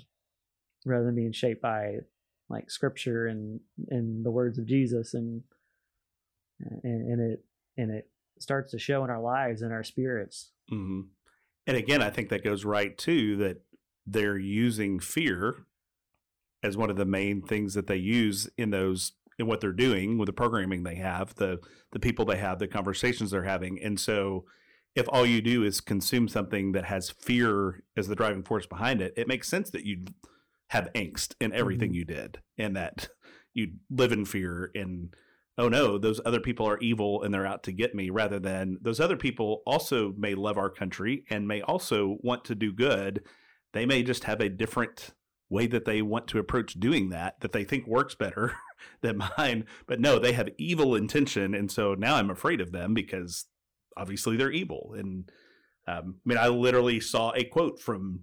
rather 0.85 1.07
than 1.07 1.15
being 1.15 1.33
shaped 1.33 1.63
by 1.63 2.01
like 2.51 2.71
scripture 2.71 3.27
and 3.27 3.61
and 3.89 4.25
the 4.25 4.31
words 4.31 4.59
of 4.59 4.67
jesus. 4.67 5.15
And 5.15 5.43
and, 6.61 7.13
and 7.13 7.33
it 7.33 7.45
and 7.77 7.91
it 7.91 8.11
starts 8.39 8.73
to 8.73 8.79
show 8.79 9.05
in 9.05 9.11
our 9.11 9.21
lives 9.23 9.63
and 9.63 9.73
our 9.73 9.85
spirits. 9.85 10.51
Hmm 10.69 11.03
And 11.67 11.77
again, 11.77 12.03
I 12.03 12.11
think 12.11 12.29
that 12.29 12.45
goes 12.45 12.65
right 12.65 12.97
too 12.97 13.37
that 13.37 13.63
they're 14.07 14.39
using 14.39 15.01
fear 15.01 15.67
as 16.63 16.77
one 16.77 16.91
of 16.91 16.97
the 16.97 17.05
main 17.05 17.43
things 17.43 17.75
that 17.75 17.87
they 17.87 17.97
use 17.97 18.49
in 18.57 18.71
those 18.71 19.13
in 19.39 19.47
what 19.47 19.61
they're 19.61 19.73
doing 19.73 20.19
with 20.19 20.27
the 20.27 20.33
programming 20.33 20.83
they 20.83 20.97
have, 20.97 21.35
the 21.37 21.59
the 21.93 22.01
people 22.01 22.25
they 22.25 22.39
have, 22.39 22.59
the 22.59 22.67
conversations 22.69 23.31
they're 23.31 23.45
having. 23.45 23.81
And 23.83 23.99
so 24.01 24.45
if 24.97 25.07
all 25.11 25.25
you 25.25 25.41
do 25.41 25.63
is 25.63 25.81
consume 25.81 26.27
something 26.27 26.73
that 26.73 26.87
has 26.87 27.11
fear 27.11 27.85
as 27.97 28.09
the 28.09 28.17
driving 28.17 28.43
force 28.43 28.67
behind 28.67 29.01
it, 29.01 29.15
it 29.17 29.29
makes 29.29 29.47
sense 29.49 29.71
that 29.71 29.85
you'd 29.85 30.13
have 30.71 30.89
angst 30.95 31.35
in 31.41 31.53
everything 31.53 31.93
Mhm. 31.93 31.95
you 31.95 32.05
did 32.05 32.39
and 32.59 32.75
that 32.77 33.09
you 33.55 33.75
live 33.91 34.11
in 34.13 34.25
fear 34.25 34.71
and 34.75 35.15
oh 35.57 35.69
no, 35.69 35.99
those 35.99 36.21
other 36.27 36.41
people 36.41 36.67
are 36.69 36.79
evil 36.79 37.23
and 37.23 37.33
they're 37.33 37.47
out 37.47 37.63
to 37.65 37.73
get 37.73 37.95
me, 37.95 38.11
rather 38.11 38.39
than 38.41 38.79
those 38.81 39.01
other 39.01 39.17
people 39.17 39.63
also 39.67 40.13
may 40.17 40.35
love 40.35 40.57
our 40.59 40.71
country 40.71 41.25
and 41.31 41.47
may 41.49 41.61
also 41.63 42.17
want 42.23 42.45
to 42.45 42.55
do 42.55 42.73
good. 42.73 43.23
They 43.73 43.85
may 43.87 44.03
just 44.03 44.25
have 44.25 44.41
a 44.41 44.49
different 44.49 45.11
way 45.51 45.67
that 45.67 45.85
they 45.85 46.03
want 46.03 46.29
to 46.29 46.39
approach 46.39 46.75
doing 46.75 47.09
that 47.09 47.41
that 47.41 47.53
they 47.53 47.65
think 47.65 47.87
works 47.87 48.15
better 48.15 48.55
than 49.01 49.23
mine. 49.39 49.65
But 49.87 50.01
no, 50.01 50.19
they 50.19 50.33
have 50.33 50.51
evil 50.59 50.95
intention. 50.95 51.55
And 51.55 51.71
so 51.71 51.95
now 51.95 52.17
I'm 52.17 52.31
afraid 52.31 52.61
of 52.61 52.73
them 52.73 52.95
because 52.95 53.47
obviously 53.97 54.37
they're 54.37 54.51
evil. 54.51 54.95
And 54.97 55.31
um, 55.87 56.17
I 56.25 56.29
mean, 56.29 56.39
I 56.39 56.49
literally 56.49 57.01
saw 57.01 57.33
a 57.35 57.45
quote 57.45 57.81
from 57.81 58.21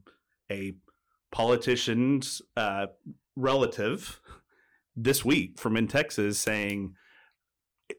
a 0.51 0.75
politician's 1.31 2.41
uh, 2.55 2.87
relative 3.35 4.21
this 4.95 5.25
week 5.25 5.59
from 5.59 5.75
in 5.75 5.87
Texas 5.87 6.39
saying, 6.39 6.93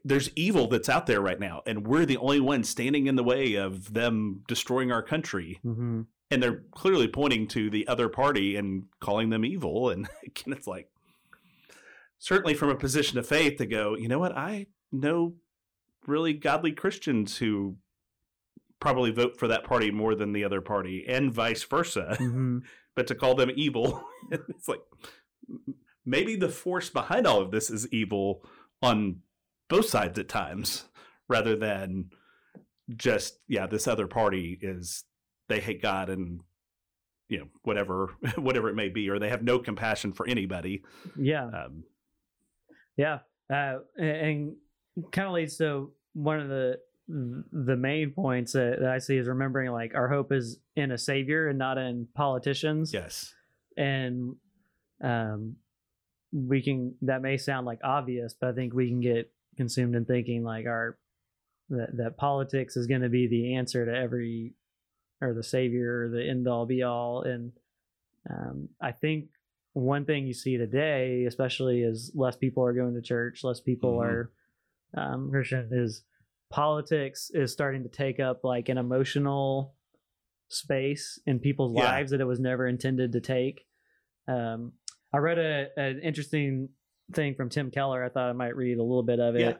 there's 0.03 0.29
evil 0.35 0.67
that's 0.67 0.89
out 0.89 1.05
there 1.05 1.21
right 1.21 1.39
now, 1.39 1.61
and 1.65 1.87
we're 1.87 2.05
the 2.05 2.17
only 2.17 2.41
ones 2.41 2.67
standing 2.67 3.07
in 3.07 3.15
the 3.15 3.23
way 3.23 3.55
of 3.55 3.93
them 3.93 4.43
destroying 4.47 4.91
our 4.91 5.01
country. 5.01 5.59
mm-hmm. 5.63 6.01
And 6.29 6.43
they're 6.43 6.63
clearly 6.71 7.07
pointing 7.07 7.47
to 7.49 7.69
the 7.69 7.87
other 7.87 8.09
party 8.09 8.55
and 8.55 8.83
calling 8.99 9.29
them 9.29 9.45
evil. 9.45 9.89
And 9.89 10.07
again, 10.25 10.53
it's 10.53 10.67
like, 10.67 10.89
certainly 12.19 12.53
from 12.53 12.69
a 12.69 12.75
position 12.75 13.17
of 13.17 13.27
faith 13.27 13.57
to 13.57 13.65
go, 13.65 13.95
you 13.95 14.07
know 14.07 14.19
what? 14.19 14.37
I 14.37 14.67
know 14.91 15.35
really 16.05 16.33
godly 16.33 16.71
Christians 16.71 17.37
who 17.37 17.77
probably 18.79 19.11
vote 19.11 19.37
for 19.37 19.47
that 19.47 19.63
party 19.63 19.91
more 19.91 20.15
than 20.15 20.33
the 20.33 20.43
other 20.43 20.61
party, 20.61 21.05
and 21.07 21.33
vice 21.33 21.63
versa. 21.63 22.17
Mm-hmm. 22.27 22.59
But 22.95 23.05
to 23.07 23.15
call 23.15 23.35
them 23.35 23.51
evil, 23.55 24.03
it's 24.31 24.67
like 24.67 24.81
maybe 26.03 26.35
the 26.35 26.49
force 26.49 26.89
behind 26.89 27.27
all 27.27 27.39
of 27.39 27.51
this 27.51 27.69
is 27.69 27.87
evil 27.93 28.41
on 28.81 29.17
both 29.69 29.85
sides 29.85 30.17
at 30.17 30.27
times 30.27 30.85
rather 31.27 31.55
than 31.55 32.09
just 32.95 33.37
yeah 33.47 33.67
this 33.67 33.87
other 33.87 34.07
party 34.07 34.57
is 34.61 35.03
they 35.47 35.59
hate 35.59 35.81
god 35.81 36.09
and 36.09 36.41
you 37.29 37.39
know 37.39 37.47
whatever 37.63 38.15
whatever 38.37 38.69
it 38.69 38.75
may 38.75 38.89
be 38.89 39.09
or 39.09 39.19
they 39.19 39.29
have 39.29 39.43
no 39.43 39.59
compassion 39.59 40.13
for 40.13 40.27
anybody. 40.27 40.83
Yeah. 41.17 41.45
Um, 41.45 41.83
Yeah, 42.95 43.19
uh, 43.53 43.79
and, 43.97 44.55
kind 45.11 45.27
of 45.27 45.33
leads 45.33 45.57
to 45.57 45.91
one 46.13 46.39
of 46.39 46.49
the 46.49 46.79
the 47.07 47.77
main 47.77 48.11
points 48.11 48.53
that, 48.53 48.77
that 48.81 48.89
I 48.89 48.97
see 48.97 49.15
is 49.15 49.27
remembering 49.27 49.71
like 49.71 49.95
our 49.95 50.09
hope 50.09 50.31
is 50.33 50.59
in 50.75 50.91
a 50.91 50.97
savior 50.97 51.47
and 51.47 51.57
not 51.57 51.77
in 51.77 52.07
politicians. 52.15 52.91
yes. 52.93 53.33
And 53.77 54.35
um, 55.01 55.55
we 56.33 56.61
can 56.61 56.95
that 57.03 57.21
may 57.21 57.37
sound 57.37 57.65
like 57.65 57.79
obvious, 57.83 58.35
but 58.39 58.49
I 58.49 58.53
think 58.53 58.73
we 58.73 58.89
can 58.89 58.99
get 58.99 59.31
consumed 59.55 59.95
in 59.95 60.05
thinking 60.05 60.43
like 60.43 60.65
our 60.65 60.97
that 61.69 61.95
that 61.97 62.17
politics 62.17 62.75
is 62.75 62.87
going 62.87 63.01
to 63.01 63.09
be 63.09 63.27
the 63.27 63.55
answer 63.55 63.85
to 63.85 63.95
every 63.95 64.53
or 65.21 65.33
the 65.33 65.43
savior 65.43 66.03
or 66.03 66.09
the 66.09 66.27
end 66.27 66.47
all 66.47 66.65
be 66.65 66.83
all. 66.83 67.23
And 67.23 67.51
um, 68.29 68.69
i 68.81 68.91
think 68.91 69.29
one 69.73 70.03
thing 70.03 70.27
you 70.27 70.33
see 70.33 70.57
today 70.57 71.23
especially 71.25 71.81
is 71.81 72.11
less 72.13 72.35
people 72.35 72.63
are 72.65 72.73
going 72.73 72.93
to 72.95 73.01
church 73.01 73.41
less 73.43 73.59
people 73.61 73.93
Mhm. 73.99 74.03
are 74.03 74.31
um, 74.95 75.29
christian 75.31 75.69
is 75.71 76.03
politics 76.49 77.29
is 77.33 77.51
starting 77.53 77.83
to 77.83 77.89
take 77.89 78.19
up 78.19 78.43
like 78.43 78.67
an 78.69 78.77
emotional 78.77 79.73
space 80.49 81.19
in 81.25 81.39
people's 81.39 81.73
Yeah. 81.73 81.83
lives 81.85 82.11
that 82.11 82.21
it 82.21 82.25
was 82.25 82.39
never 82.39 82.67
intended 82.67 83.11
to 83.13 83.21
take. 83.21 83.65
Um, 84.27 84.73
i 85.13 85.17
read 85.19 85.37
a, 85.39 85.67
an 85.77 85.99
interesting 86.01 86.69
thing 87.13 87.33
from 87.35 87.47
tim 87.49 87.71
keller. 87.71 88.03
I 88.03 88.09
thought 88.09 88.29
i 88.29 88.33
might 88.33 88.55
read 88.57 88.77
a 88.77 88.83
little 88.83 89.03
bit 89.03 89.19
of 89.19 89.35
it 89.35 89.57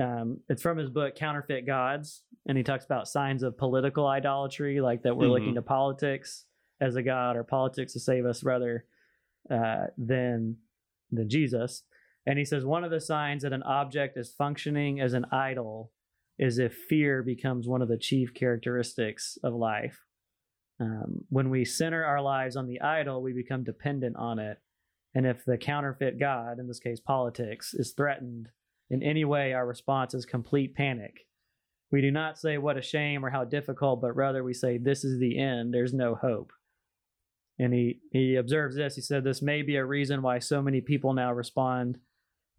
um, 0.00 0.40
it's 0.48 0.62
from 0.62 0.78
his 0.78 0.90
book 0.90 1.14
Counterfeit 1.14 1.66
Gods, 1.66 2.22
and 2.46 2.56
he 2.56 2.64
talks 2.64 2.84
about 2.84 3.08
signs 3.08 3.42
of 3.42 3.56
political 3.58 4.06
idolatry, 4.06 4.80
like 4.80 5.02
that 5.02 5.16
we're 5.16 5.26
Mhm. 5.26 5.30
looking 5.30 5.54
to 5.54 5.62
politics 5.62 6.46
as 6.80 6.96
a 6.96 7.02
god 7.02 7.36
or 7.36 7.44
politics 7.44 7.92
to 7.92 8.00
save 8.00 8.24
us 8.26 8.42
rather 8.42 8.86
uh, 9.50 9.86
than 9.98 10.56
than 11.10 11.28
Jesus. 11.28 11.84
And 12.26 12.38
he 12.38 12.44
says 12.44 12.64
one 12.64 12.84
of 12.84 12.90
the 12.90 13.00
signs 13.00 13.42
that 13.42 13.52
an 13.52 13.62
object 13.64 14.16
is 14.16 14.32
functioning 14.32 15.00
as 15.00 15.12
an 15.14 15.26
idol 15.32 15.92
is 16.38 16.58
if 16.58 16.74
fear 16.74 17.22
becomes 17.22 17.68
one 17.68 17.82
of 17.82 17.88
the 17.88 17.98
chief 17.98 18.32
characteristics 18.32 19.36
of 19.42 19.52
life. 19.52 20.06
Um, 20.80 21.26
when 21.28 21.50
we 21.50 21.64
center 21.64 22.04
our 22.04 22.22
lives 22.22 22.56
on 22.56 22.66
the 22.66 22.80
idol, 22.80 23.20
we 23.20 23.32
become 23.32 23.62
dependent 23.64 24.16
on 24.16 24.38
it. 24.38 24.58
And 25.14 25.26
if 25.26 25.44
the 25.44 25.58
counterfeit 25.58 26.18
God, 26.18 26.58
in 26.58 26.66
this 26.68 26.80
case 26.80 27.00
politics, 27.00 27.74
is 27.74 27.92
threatened 27.92 28.48
in 28.92 29.02
any 29.02 29.24
way, 29.24 29.54
our 29.54 29.66
response 29.66 30.12
is 30.12 30.26
complete 30.26 30.74
panic. 30.74 31.26
We 31.90 32.02
do 32.02 32.10
not 32.10 32.38
say 32.38 32.58
what 32.58 32.76
a 32.76 32.82
shame 32.82 33.24
or 33.24 33.30
how 33.30 33.44
difficult, 33.44 34.02
but 34.02 34.14
rather 34.14 34.44
we 34.44 34.52
say, 34.52 34.76
This 34.76 35.02
is 35.02 35.18
the 35.18 35.38
end, 35.38 35.72
there's 35.72 35.94
no 35.94 36.14
hope. 36.14 36.52
And 37.58 37.72
he, 37.72 38.00
he 38.12 38.36
observes 38.36 38.76
this. 38.76 38.94
He 38.94 39.00
said, 39.00 39.24
This 39.24 39.40
may 39.40 39.62
be 39.62 39.76
a 39.76 39.84
reason 39.84 40.20
why 40.20 40.38
so 40.40 40.60
many 40.60 40.82
people 40.82 41.14
now 41.14 41.32
respond 41.32 41.98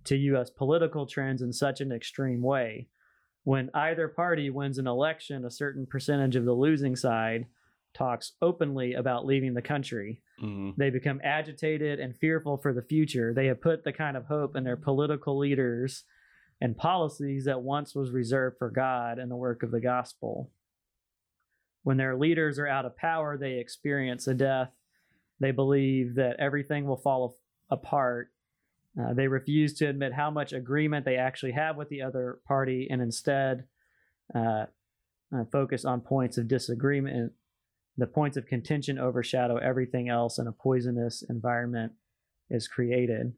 to 0.05 0.17
U.S. 0.17 0.49
political 0.49 1.05
trends 1.05 1.43
in 1.43 1.53
such 1.53 1.81
an 1.81 1.91
extreme 1.91 2.41
way. 2.41 2.87
When 3.43 3.69
either 3.75 4.07
party 4.07 4.49
wins 4.49 4.79
an 4.79 4.87
election, 4.87 5.45
a 5.45 5.51
certain 5.51 5.85
percentage 5.85 6.35
of 6.35 6.45
the 6.45 6.53
losing 6.53 6.95
side 6.95 7.45
talks 7.93 8.31
openly 8.41 8.93
about 8.93 9.25
leaving 9.25 9.53
the 9.53 9.61
country. 9.61 10.23
Mhm. 10.41 10.75
They 10.77 10.89
become 10.89 11.21
agitated 11.23 11.99
and 11.99 12.15
fearful 12.15 12.57
for 12.57 12.73
the 12.73 12.81
future. 12.81 13.35
They 13.35 13.45
have 13.47 13.61
put 13.61 13.83
the 13.83 13.93
kind 13.93 14.17
of 14.17 14.25
hope 14.25 14.55
in 14.55 14.63
their 14.63 14.77
political 14.77 15.37
leaders 15.37 16.05
and 16.61 16.77
policies 16.77 17.45
that 17.45 17.61
once 17.61 17.95
was 17.95 18.11
reserved 18.11 18.57
for 18.57 18.69
God 18.69 19.19
and 19.19 19.29
the 19.29 19.35
work 19.35 19.63
of 19.63 19.71
the 19.71 19.81
gospel. 19.81 20.51
When 21.83 21.97
their 21.97 22.15
leaders 22.15 22.57
are 22.59 22.67
out 22.67 22.85
of 22.85 22.95
power, 22.95 23.37
they 23.37 23.53
experience 23.53 24.27
a 24.27 24.33
death. 24.33 24.71
They 25.39 25.51
believe 25.51 26.15
that 26.15 26.37
everything 26.39 26.85
will 26.85 26.97
fall 26.97 27.37
apart. 27.69 28.31
Uh, 28.99 29.13
they 29.13 29.27
refuse 29.27 29.73
to 29.73 29.87
admit 29.87 30.13
how 30.13 30.31
much 30.31 30.53
agreement 30.53 31.03
they 31.03 31.17
actually 31.17 31.51
have 31.51 31.75
with 31.75 31.89
the 31.89 32.01
other 32.01 32.39
party 32.47 32.87
and 32.89 33.01
instead 33.01 33.65
uh, 34.33 34.65
uh, 35.35 35.43
focus 35.51 35.83
on 35.83 35.99
points 35.99 36.37
of 36.37 36.47
disagreement 36.47 37.33
the 37.97 38.07
points 38.07 38.37
of 38.37 38.45
contention 38.45 38.97
overshadow 38.97 39.57
everything 39.57 40.09
else 40.09 40.37
and 40.37 40.47
a 40.47 40.51
poisonous 40.51 41.23
environment 41.29 41.91
is 42.49 42.67
created 42.67 43.33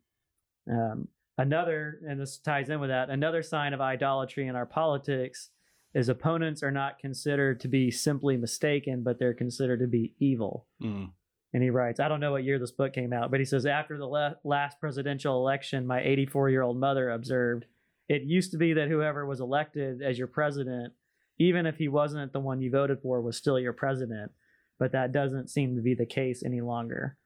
um, 0.69 1.07
another 1.38 2.00
and 2.08 2.20
this 2.20 2.38
ties 2.38 2.70
in 2.70 2.80
with 2.80 2.89
that 2.89 3.10
another 3.10 3.44
sign 3.44 3.74
of 3.74 3.82
idolatry 3.82 4.48
in 4.48 4.56
our 4.56 4.65
politics 4.65 5.50
is 5.94 6.10
opponents 6.10 6.63
are 6.63 6.72
not 6.72 7.00
considered 7.00 7.60
to 7.60 7.68
be 7.68 7.92
simply 7.92 8.38
mistaken 8.38 9.04
but 9.04 9.20
they're 9.20 9.34
considered 9.34 9.80
to 9.80 9.88
be 9.88 10.13
evil 10.20 10.65
Mm. 10.82 11.10
and 11.54 11.63
he 11.63 11.70
writes 11.70 12.00
i 12.00 12.08
don't 12.08 12.20
know 12.20 12.32
what 12.32 12.44
year 12.44 12.60
this 12.60 12.72
book 12.72 12.94
came 12.94 13.12
out 13.13 13.32
but 13.32 13.39
he 13.39 13.46
says 13.46 13.65
after 13.65 13.98
the 13.98 14.08
le- 14.08 14.38
last 14.44 14.80
presidential 14.80 15.36
election 15.38 15.86
my 15.86 16.01
84 16.01 16.50
year 16.50 16.62
old 16.62 16.77
mother 16.80 17.10
observed 17.10 17.65
it 18.08 18.22
used 18.24 18.51
to 18.51 18.58
be 18.58 18.74
that 18.74 18.88
whoever 18.88 19.25
was 19.25 19.39
elected 19.42 20.01
as 20.01 20.18
your 20.18 20.27
president 20.27 20.94
even 21.38 21.65
if 21.65 21.77
he 21.77 21.89
wasn't 21.89 22.32
the 22.32 22.39
one 22.39 22.62
you 22.62 22.72
voted 22.72 23.01
for 23.01 23.20
was 23.22 23.36
still 23.36 23.60
your 23.60 23.74
president 23.74 24.32
but 24.80 24.92
that 24.94 25.12
doesn't 25.12 25.50
seem 25.50 25.75
to 25.75 25.82
be 25.82 25.94
the 25.94 26.06
case 26.06 26.44
any 26.46 26.60
longer. 26.60 27.18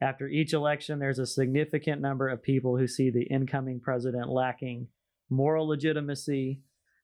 After 0.00 0.26
each 0.26 0.52
election, 0.54 0.98
there's 0.98 1.18
a 1.18 1.26
significant 1.26 2.00
number 2.00 2.28
of 2.28 2.42
people 2.42 2.76
who 2.76 2.86
see 2.86 3.10
the 3.10 3.24
incoming 3.24 3.80
president 3.80 4.30
lacking 4.30 4.88
moral 5.28 5.68
legitimacy. 5.68 6.60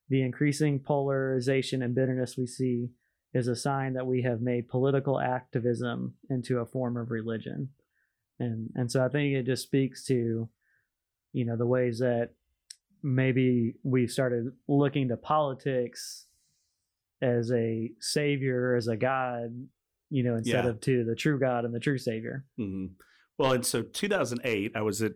The 0.09 0.23
increasing 0.23 0.79
polarization 0.79 1.83
and 1.83 1.95
bitterness 1.95 2.37
we 2.37 2.47
see 2.47 2.91
is 3.35 3.49
a 3.49 3.57
sign 3.57 3.95
that 3.95 4.07
we 4.07 4.23
have 4.23 4.41
made 4.41 4.69
political 4.69 5.21
activism 5.21 6.15
into 6.31 6.59
a 6.59 6.67
form 6.67 6.97
of 6.97 7.11
religion. 7.11 7.71
And 8.38 8.71
and 8.75 8.91
so 8.91 9.05
I 9.05 9.09
think 9.09 9.35
it 9.35 9.45
just 9.45 9.65
speaks 9.65 10.05
to 10.07 10.49
you 11.33 11.45
know 11.45 11.57
the 11.57 11.67
ways 11.67 11.99
that 11.99 12.31
maybe 13.03 13.75
we've 13.83 14.11
started 14.11 14.53
looking 14.69 15.09
to 15.09 15.17
politics 15.17 16.26
as 17.21 17.50
a 17.53 17.91
savior, 18.00 18.75
as 18.75 18.88
a 18.88 18.97
god, 18.97 19.69
you 20.11 20.23
know, 20.23 20.37
instead 20.37 20.65
Yeah. 20.65 20.71
of 20.71 20.81
to 20.83 21.05
the 21.05 21.15
true 21.15 21.39
God 21.39 21.65
and 21.65 21.75
the 21.75 21.81
true 21.81 21.99
savior. 21.99 22.45
hmm 22.57 22.87
Well, 23.39 23.53
and 23.53 23.67
so 23.67 23.83
2008, 23.83 24.73
I 24.75 24.83
was 24.83 25.03
at 25.03 25.13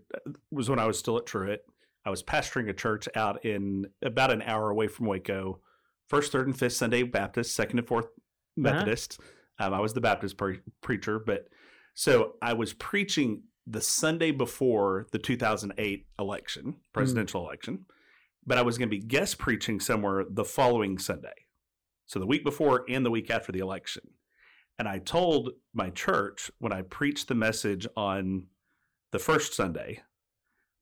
was 0.51 0.69
when 0.69 0.79
I 0.79 0.87
was 0.87 0.99
still 0.99 1.17
at 1.17 1.27
Truett. 1.27 1.65
I 2.05 2.11
was 2.11 2.23
pastoring 2.23 2.69
a 2.69 2.73
church 2.75 3.09
out 3.15 3.45
in 3.45 3.87
about 4.03 4.31
an 4.31 4.43
hour 4.43 4.71
away 4.71 4.89
from 4.89 5.07
Waco. 5.07 5.61
First, 6.09 6.33
third, 6.33 6.47
and 6.47 6.59
fifth 6.59 6.73
Sunday 6.75 7.03
Baptist, 7.03 7.55
second 7.55 7.79
and 7.79 7.87
fourth 7.89 8.09
Methodist. 8.57 9.21
Um, 9.59 9.73
I 9.75 9.81
was 9.81 9.93
the 9.95 10.01
Baptist 10.01 10.37
pre- 10.37 10.61
preacher, 10.81 11.19
but 11.19 11.49
so 11.95 12.35
I 12.43 12.53
was 12.55 12.73
preaching 12.73 13.43
the 13.67 13.81
Sunday 13.81 14.31
before 14.33 15.07
the 15.13 15.19
2008 15.19 16.07
election, 16.19 16.77
presidential 16.93 17.45
election, 17.47 17.85
but 18.47 18.59
I 18.59 18.63
was 18.63 18.77
going 18.79 18.89
to 18.91 18.97
be 18.97 19.03
guest 19.03 19.39
preaching 19.39 19.79
somewhere 19.79 20.25
the 20.29 20.45
following 20.45 20.99
Sunday. 20.99 21.47
So 22.07 22.19
the 22.19 22.27
week 22.27 22.43
before 22.43 22.85
and 22.89 23.05
the 23.07 23.11
week 23.11 23.31
after 23.31 23.53
the 23.53 23.61
election. 23.61 24.03
And 24.81 24.89
I 24.89 24.99
told 24.99 25.51
my 25.75 25.91
church 25.91 26.51
when 26.59 26.73
I 26.73 26.81
preached 26.81 27.29
the 27.29 27.35
message 27.35 27.87
on 27.99 28.47
the 29.13 29.19
first 29.19 29.53
Sunday 29.53 30.01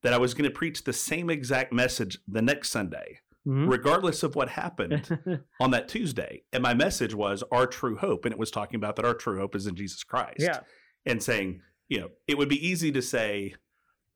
that 0.04 0.12
I 0.12 0.18
was 0.18 0.34
going 0.34 0.48
to 0.48 0.54
preach 0.54 0.84
the 0.84 0.92
same 0.92 1.28
exact 1.28 1.72
message 1.72 2.16
the 2.28 2.40
next 2.40 2.68
Sunday, 2.70 3.18
Mhm. 3.44 3.68
regardless 3.68 4.22
of 4.22 4.36
what 4.36 4.50
happened 4.50 5.18
on 5.60 5.72
that 5.72 5.88
Tuesday. 5.88 6.44
And 6.52 6.62
my 6.62 6.74
message 6.74 7.12
was 7.12 7.42
our 7.50 7.66
true 7.66 7.96
hope. 7.96 8.24
And 8.24 8.32
it 8.32 8.38
was 8.38 8.52
talking 8.52 8.76
about 8.76 8.94
that 8.96 9.04
our 9.04 9.14
true 9.14 9.36
hope 9.40 9.56
is 9.56 9.66
in 9.66 9.74
Jesus 9.74 10.04
Christ. 10.04 10.36
yeah. 10.38 10.60
And 11.04 11.20
saying, 11.20 11.60
you 11.88 11.98
know, 11.98 12.10
it 12.28 12.38
would 12.38 12.48
be 12.48 12.64
easy 12.64 12.92
to 12.92 13.02
say, 13.02 13.56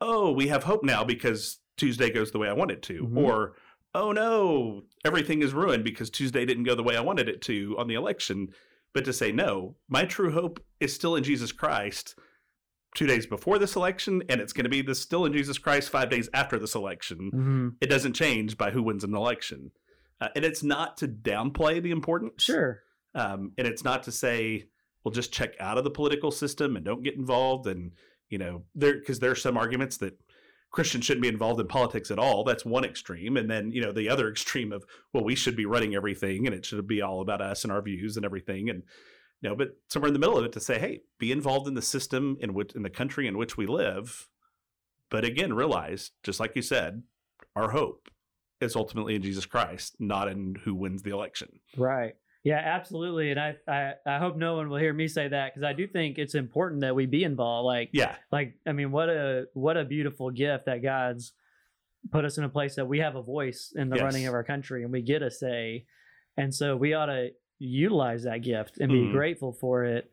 oh, 0.01 0.31
we 0.31 0.47
have 0.47 0.62
hope 0.62 0.85
now 0.85 1.03
because 1.03 1.59
Tuesday 1.77 2.09
goes 2.09 2.31
the 2.31 2.39
way 2.39 2.49
I 2.49 2.53
want 2.53 2.71
it 2.71 2.83
to. 2.83 3.03
Mhm. 3.09 3.17
Or, 3.17 3.57
oh 3.97 4.12
no, 4.12 4.85
everything 5.05 5.43
is 5.43 5.53
ruined 5.53 5.83
because 5.83 6.09
Tuesday 6.09 6.45
didn't 6.45 6.65
go 6.71 6.77
the 6.77 6.85
way 6.85 6.97
I 6.97 7.01
wanted 7.01 7.29
it 7.29 7.43
to 7.43 7.75
on 7.79 7.89
the 7.89 7.95
election. 7.95 8.55
But 8.95 9.05
to 9.07 9.13
say, 9.13 9.33
no, 9.33 9.77
my 9.89 10.05
true 10.05 10.33
hope 10.33 10.63
is 10.81 10.95
still 10.95 11.17
in 11.17 11.25
Jesus 11.25 11.53
Christ 11.53 12.15
two 12.95 13.07
days 13.07 13.25
before 13.27 13.59
this 13.59 13.75
election, 13.75 14.23
and 14.29 14.39
it's 14.41 14.53
going 14.53 14.65
to 14.65 14.71
be 14.71 14.83
this 14.83 15.01
still 15.01 15.25
in 15.25 15.33
Jesus 15.33 15.57
Christ 15.57 15.89
five 15.89 16.11
days 16.11 16.29
after 16.35 16.59
this 16.59 16.75
election 16.75 17.31
Mhm. 17.33 17.77
it 17.81 17.87
doesn't 17.89 18.13
change 18.13 18.59
by 18.59 18.71
who 18.71 18.83
wins 18.83 19.03
an 19.05 19.15
election. 19.15 19.71
Uh, 20.21 20.29
and 20.37 20.45
it's 20.45 20.63
not 20.63 20.99
to 20.99 21.09
downplay 21.09 21.83
the 21.83 21.91
importance. 21.91 22.43
Sure. 22.45 22.83
Um, 23.15 23.53
and 23.57 23.67
it's 23.67 23.83
not 23.83 24.03
to 24.05 24.13
say, 24.13 24.69
well, 25.03 25.13
just 25.13 25.33
check 25.33 25.55
out 25.59 25.79
of 25.79 25.85
the 25.85 25.91
political 25.91 26.31
system 26.31 26.77
and 26.77 26.85
don't 26.85 27.03
get 27.03 27.17
involved. 27.17 27.67
And, 27.67 27.93
you 28.29 28.39
know, 28.39 28.65
there, 28.75 28.95
because 28.95 29.19
there 29.21 29.31
are 29.31 29.35
some 29.37 29.57
arguments 29.57 29.97
that 29.97 30.19
Christians 30.73 31.05
shouldn't 31.05 31.23
be 31.23 31.29
involved 31.29 31.61
in 31.61 31.69
politics 31.69 32.11
at 32.11 32.19
all. 32.19 32.45
That's 32.45 32.64
one 32.64 32.85
extreme. 32.85 33.37
And 33.37 33.50
then, 33.50 33.71
you 33.73 33.83
know, 33.83 33.93
the 33.93 34.09
other 34.09 34.29
extreme 34.31 34.73
of, 34.73 34.85
well, 35.12 35.23
we 35.23 35.35
should 35.35 35.55
be 35.55 35.67
running 35.67 35.95
everything 35.95 36.47
and 36.47 36.55
it 36.55 36.64
should 36.64 36.87
be 36.87 37.02
all 37.02 37.21
about 37.21 37.43
us 37.43 37.62
and 37.62 37.73
our 37.73 37.83
views 37.83 38.17
and 38.17 38.25
everything. 38.25 38.71
And, 38.71 38.83
you 39.43 39.50
know, 39.50 39.55
but 39.55 39.76
somewhere 39.88 40.09
in 40.09 40.14
the 40.14 40.19
middle 40.19 40.38
of 40.38 40.45
it 40.45 40.52
to 40.52 40.61
say, 40.61 40.79
hey, 40.79 41.02
be 41.19 41.31
involved 41.31 41.69
in 41.69 41.75
the 41.75 41.83
system 41.83 42.38
in 42.41 42.55
which, 42.55 42.73
in 42.75 42.83
the 42.83 42.91
country 42.91 43.26
in 43.26 43.37
which 43.37 43.57
we 43.57 43.67
live. 43.67 44.29
But 45.11 45.25
again, 45.25 45.52
realize, 45.52 46.12
just 46.23 46.41
like 46.41 46.57
you 46.57 46.62
said, 46.62 47.02
our 47.55 47.73
hope 47.73 48.09
is 48.62 48.75
ultimately 48.75 49.14
in 49.14 49.23
Jesus 49.23 49.45
Christ, 49.45 49.97
not 49.99 50.29
in 50.29 50.57
who 50.64 50.75
wins 50.75 51.02
the 51.02 51.11
election. 51.11 51.61
Right. 51.76 52.14
Yeah, 52.45 52.59
absolutely. 52.59 53.31
And 53.31 53.39
I, 53.39 53.55
I, 53.69 53.93
I 54.05 54.19
hope 54.19 54.37
no 54.37 54.57
one 54.57 54.69
will 54.69 54.79
hear 54.79 54.93
me 54.93 55.07
say 55.07 55.29
that 55.29 55.55
because 55.55 55.65
I 55.65 55.73
do 55.73 55.87
think 55.87 56.19
it's 56.19 56.35
important 56.35 56.81
that 56.81 56.95
we 56.95 57.07
be 57.07 57.23
involved. 57.23 57.67
Like, 57.67 57.91
Yeah. 57.93 58.17
like 58.33 58.55
I 58.67 58.73
mean, 58.73 58.91
what 58.91 59.09
a 59.09 59.47
what 59.55 59.76
a 59.76 59.85
beautiful 59.85 60.31
gift 60.31 60.67
that 60.67 60.83
God's 60.83 61.33
put 62.11 62.25
us 62.25 62.39
in 62.39 62.45
a 62.45 62.49
place 62.49 62.75
that 62.75 62.87
we 62.89 62.99
have 62.99 63.15
a 63.15 63.23
voice 63.23 63.73
in 63.76 63.89
the 63.91 63.97
Yes. 63.97 64.05
running 64.05 64.26
of 64.26 64.35
our 64.35 64.43
country 64.43 64.83
and 64.83 64.91
we 64.91 65.02
get 65.02 65.23
a 65.23 65.31
say. 65.31 65.87
And 66.37 66.52
so 66.52 66.76
we 66.76 66.95
ought 66.95 67.07
to 67.07 67.31
utilize 67.61 68.25
that 68.25 68.39
gift 68.43 68.78
and 68.78 68.91
be 68.91 69.07
Mhm. 69.07 69.13
grateful 69.13 69.52
for 69.52 69.85
it, 69.85 70.11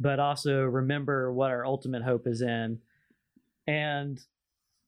but 0.00 0.18
also 0.18 0.64
remember 0.64 1.32
what 1.32 1.52
our 1.52 1.64
ultimate 1.64 2.02
hope 2.02 2.26
is 2.26 2.42
in. 2.42 2.80
And 3.68 4.20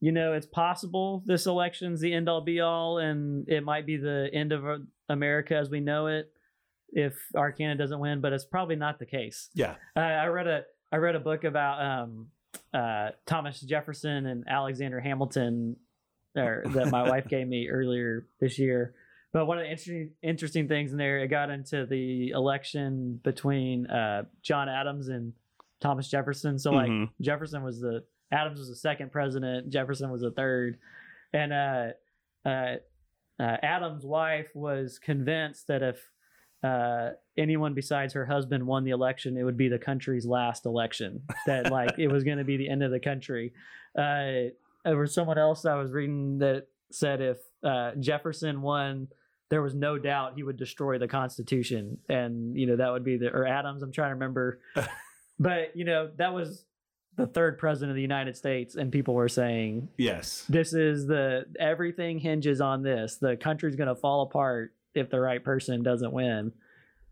you 0.01 0.11
know, 0.11 0.33
it's 0.33 0.47
possible 0.47 1.23
this 1.27 1.47
election's 1.47 2.01
the 2.01 2.13
end 2.13 2.29
all 2.29 2.41
be 2.41 2.59
all, 2.59 2.99
and 2.99 3.49
it 3.49 3.63
might 3.63 3.87
be 3.87 3.97
the 3.99 4.29
end 4.33 4.51
of 4.51 4.83
America 5.09 5.55
as 5.57 5.71
we 5.71 5.79
know 5.79 6.09
it 6.09 6.33
if 6.93 7.15
candidate 7.35 7.79
doesn't 7.79 7.99
win, 7.99 8.21
but 8.21 8.33
it's 8.33 8.45
probably 8.45 8.77
not 8.77 8.99
the 8.99 9.07
case. 9.07 9.49
Yeah. 9.55 9.75
I, 9.97 10.01
I 10.13 10.27
read 10.27 10.47
a 10.47 10.63
I 10.93 10.97
read 10.97 11.15
a 11.15 11.21
book 11.21 11.45
about 11.45 11.81
um, 11.83 12.27
uh, 12.75 13.11
Thomas 13.27 13.61
Jefferson 13.61 14.27
and 14.27 14.45
Alexander 14.47 15.01
Hamilton, 15.01 15.77
or 16.37 16.63
that 16.75 16.91
my 16.91 17.09
wife 17.09 17.29
gave 17.29 17.47
me 17.49 17.69
earlier 17.69 18.27
this 18.41 18.59
year. 18.59 18.95
But 19.33 19.47
one 19.47 19.59
of 19.59 19.65
the 19.65 19.71
interesting 19.71 20.11
interesting 20.23 20.69
things 20.69 20.93
in 20.93 20.99
there, 20.99 21.21
it 21.21 21.29
got 21.29 21.49
into 21.51 21.87
the 21.87 22.31
election 22.31 23.19
between 23.25 23.87
uh, 23.87 24.25
John 24.43 24.69
Adams 24.69 25.09
and 25.09 25.33
Thomas 25.81 26.09
Jefferson. 26.09 26.59
So 26.59 26.73
like 26.73 26.91
Mhm. 26.91 27.09
Jefferson 27.23 27.63
was 27.63 27.81
the 27.81 28.05
Adams 28.31 28.59
was 28.59 28.69
the 28.69 28.77
second 28.77 29.11
president, 29.13 29.71
Jefferson 29.71 30.11
was 30.11 30.21
the 30.21 30.31
third, 30.31 30.79
and 31.33 31.53
uh, 31.53 31.87
uh, 32.45 32.77
uh, 33.41 33.57
Adams' 33.63 34.05
wife 34.05 34.49
was 34.55 34.99
convinced 34.99 35.67
that 35.69 35.83
if 35.83 36.11
uh, 36.63 37.11
anyone 37.37 37.75
besides 37.75 38.15
her 38.15 38.27
husband 38.27 38.67
won 38.67 38.85
the 38.85 38.91
election, 38.91 39.37
it 39.37 39.43
would 39.43 39.57
be 39.57 39.69
the 39.69 39.79
country's 39.79 40.27
last 40.27 40.65
election. 40.67 41.23
That 41.47 41.71
like 41.73 41.99
it 41.99 42.09
was 42.09 42.25
going 42.25 42.39
to 42.39 42.45
be 42.45 42.57
the 42.57 42.69
end 42.69 42.83
of 42.83 42.91
the 42.91 43.01
country. 43.01 43.53
Uh, 43.97 44.51
there 44.85 44.97
was 44.97 45.15
someone 45.15 45.39
else 45.39 45.65
I 45.65 45.75
was 45.77 45.93
reading 45.93 46.39
that 46.39 46.67
said 46.91 47.21
if 47.21 47.39
uh, 47.65 47.93
Jefferson 48.01 48.63
won, 48.63 49.09
there 49.51 49.63
was 49.63 49.75
no 49.75 49.99
doubt 49.99 50.33
he 50.37 50.43
would 50.43 50.57
destroy 50.57 50.99
the 50.99 51.09
Constitution, 51.09 51.99
and 52.09 52.57
you 52.57 52.67
know 52.67 52.77
that 52.77 52.91
would 52.93 53.05
be 53.05 53.17
the 53.17 53.29
or 53.33 53.47
Adams. 53.47 53.83
I'm 53.83 53.93
trying 53.93 54.11
to 54.11 54.15
remember, 54.15 54.61
but 55.39 55.77
you 55.77 55.85
know 55.85 56.11
that 56.17 56.33
was 56.33 56.65
the 57.17 57.27
third 57.27 57.59
president 57.59 57.91
of 57.91 57.97
the 57.97 58.03
United 58.03 58.37
States, 58.37 58.75
and 58.77 58.91
people 58.91 59.13
were 59.15 59.29
saying 59.29 59.89
Yes. 59.99 60.47
this 60.49 60.73
is 60.73 61.07
the 61.07 61.45
everything 61.61 62.19
hinges 62.19 62.61
on 62.63 62.83
this. 62.83 63.17
The 63.17 63.37
country's 63.37 63.77
going 63.77 63.89
to 63.89 63.95
fall 63.95 64.23
apart 64.23 64.73
if 64.95 65.11
the 65.11 65.21
right 65.21 65.43
person 65.43 65.83
doesn't 65.83 66.13
win. 66.13 66.53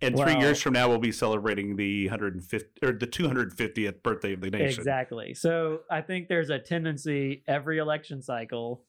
And 0.02 0.16
three 0.16 0.32
Well- 0.34 0.40
years 0.42 0.62
from 0.62 0.72
now, 0.72 0.88
we'll 0.88 0.98
be 0.98 1.12
celebrating 1.12 1.76
the 1.76 2.06
150 2.08 2.86
or 2.86 2.92
the 2.92 3.06
250th 3.06 4.02
birthday 4.02 4.32
of 4.32 4.40
the 4.40 4.50
nation. 4.50 4.80
Exactly. 4.80 5.34
So 5.34 5.80
I 5.90 6.00
think 6.00 6.28
there's 6.28 6.48
a 6.50 6.58
tendency 6.58 7.42
every 7.46 7.78
election 7.78 8.22
cycle 8.22 8.82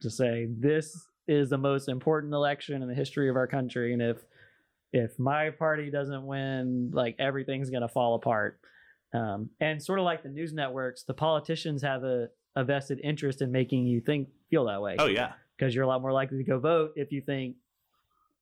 to 0.00 0.08
say 0.10 0.46
this 0.50 1.06
is 1.26 1.50
the 1.50 1.58
most 1.58 1.88
important 1.88 2.32
election 2.32 2.80
in 2.82 2.88
the 2.88 2.94
history 2.94 3.28
of 3.28 3.36
our 3.36 3.46
country, 3.46 3.92
and 3.92 4.00
if 4.00 4.24
if 4.90 5.18
my 5.18 5.50
party 5.50 5.90
doesn't 5.90 6.24
win, 6.26 6.90
like 6.94 7.14
everything's 7.18 7.68
going 7.68 7.82
to 7.82 7.88
fall 7.88 8.14
apart. 8.14 8.58
Um, 9.12 9.50
and 9.60 9.82
sort 9.82 9.98
of 9.98 10.06
like 10.06 10.22
the 10.22 10.30
news 10.30 10.54
networks, 10.54 11.02
the 11.02 11.12
politicians 11.12 11.82
have 11.82 12.04
a, 12.04 12.30
a 12.56 12.64
vested 12.64 12.98
interest 13.04 13.42
in 13.42 13.52
making 13.52 13.86
you 13.86 14.00
think 14.00 14.28
feel 14.48 14.64
that 14.64 14.80
way. 14.80 14.96
Oh 14.98 15.04
yeah. 15.06 15.32
because 15.58 15.74
you're 15.74 15.84
a 15.84 15.86
lot 15.86 16.00
more 16.00 16.12
likely 16.12 16.38
to 16.38 16.44
go 16.44 16.58
vote 16.58 16.92
if 16.96 17.12
you 17.12 17.20
think 17.20 17.56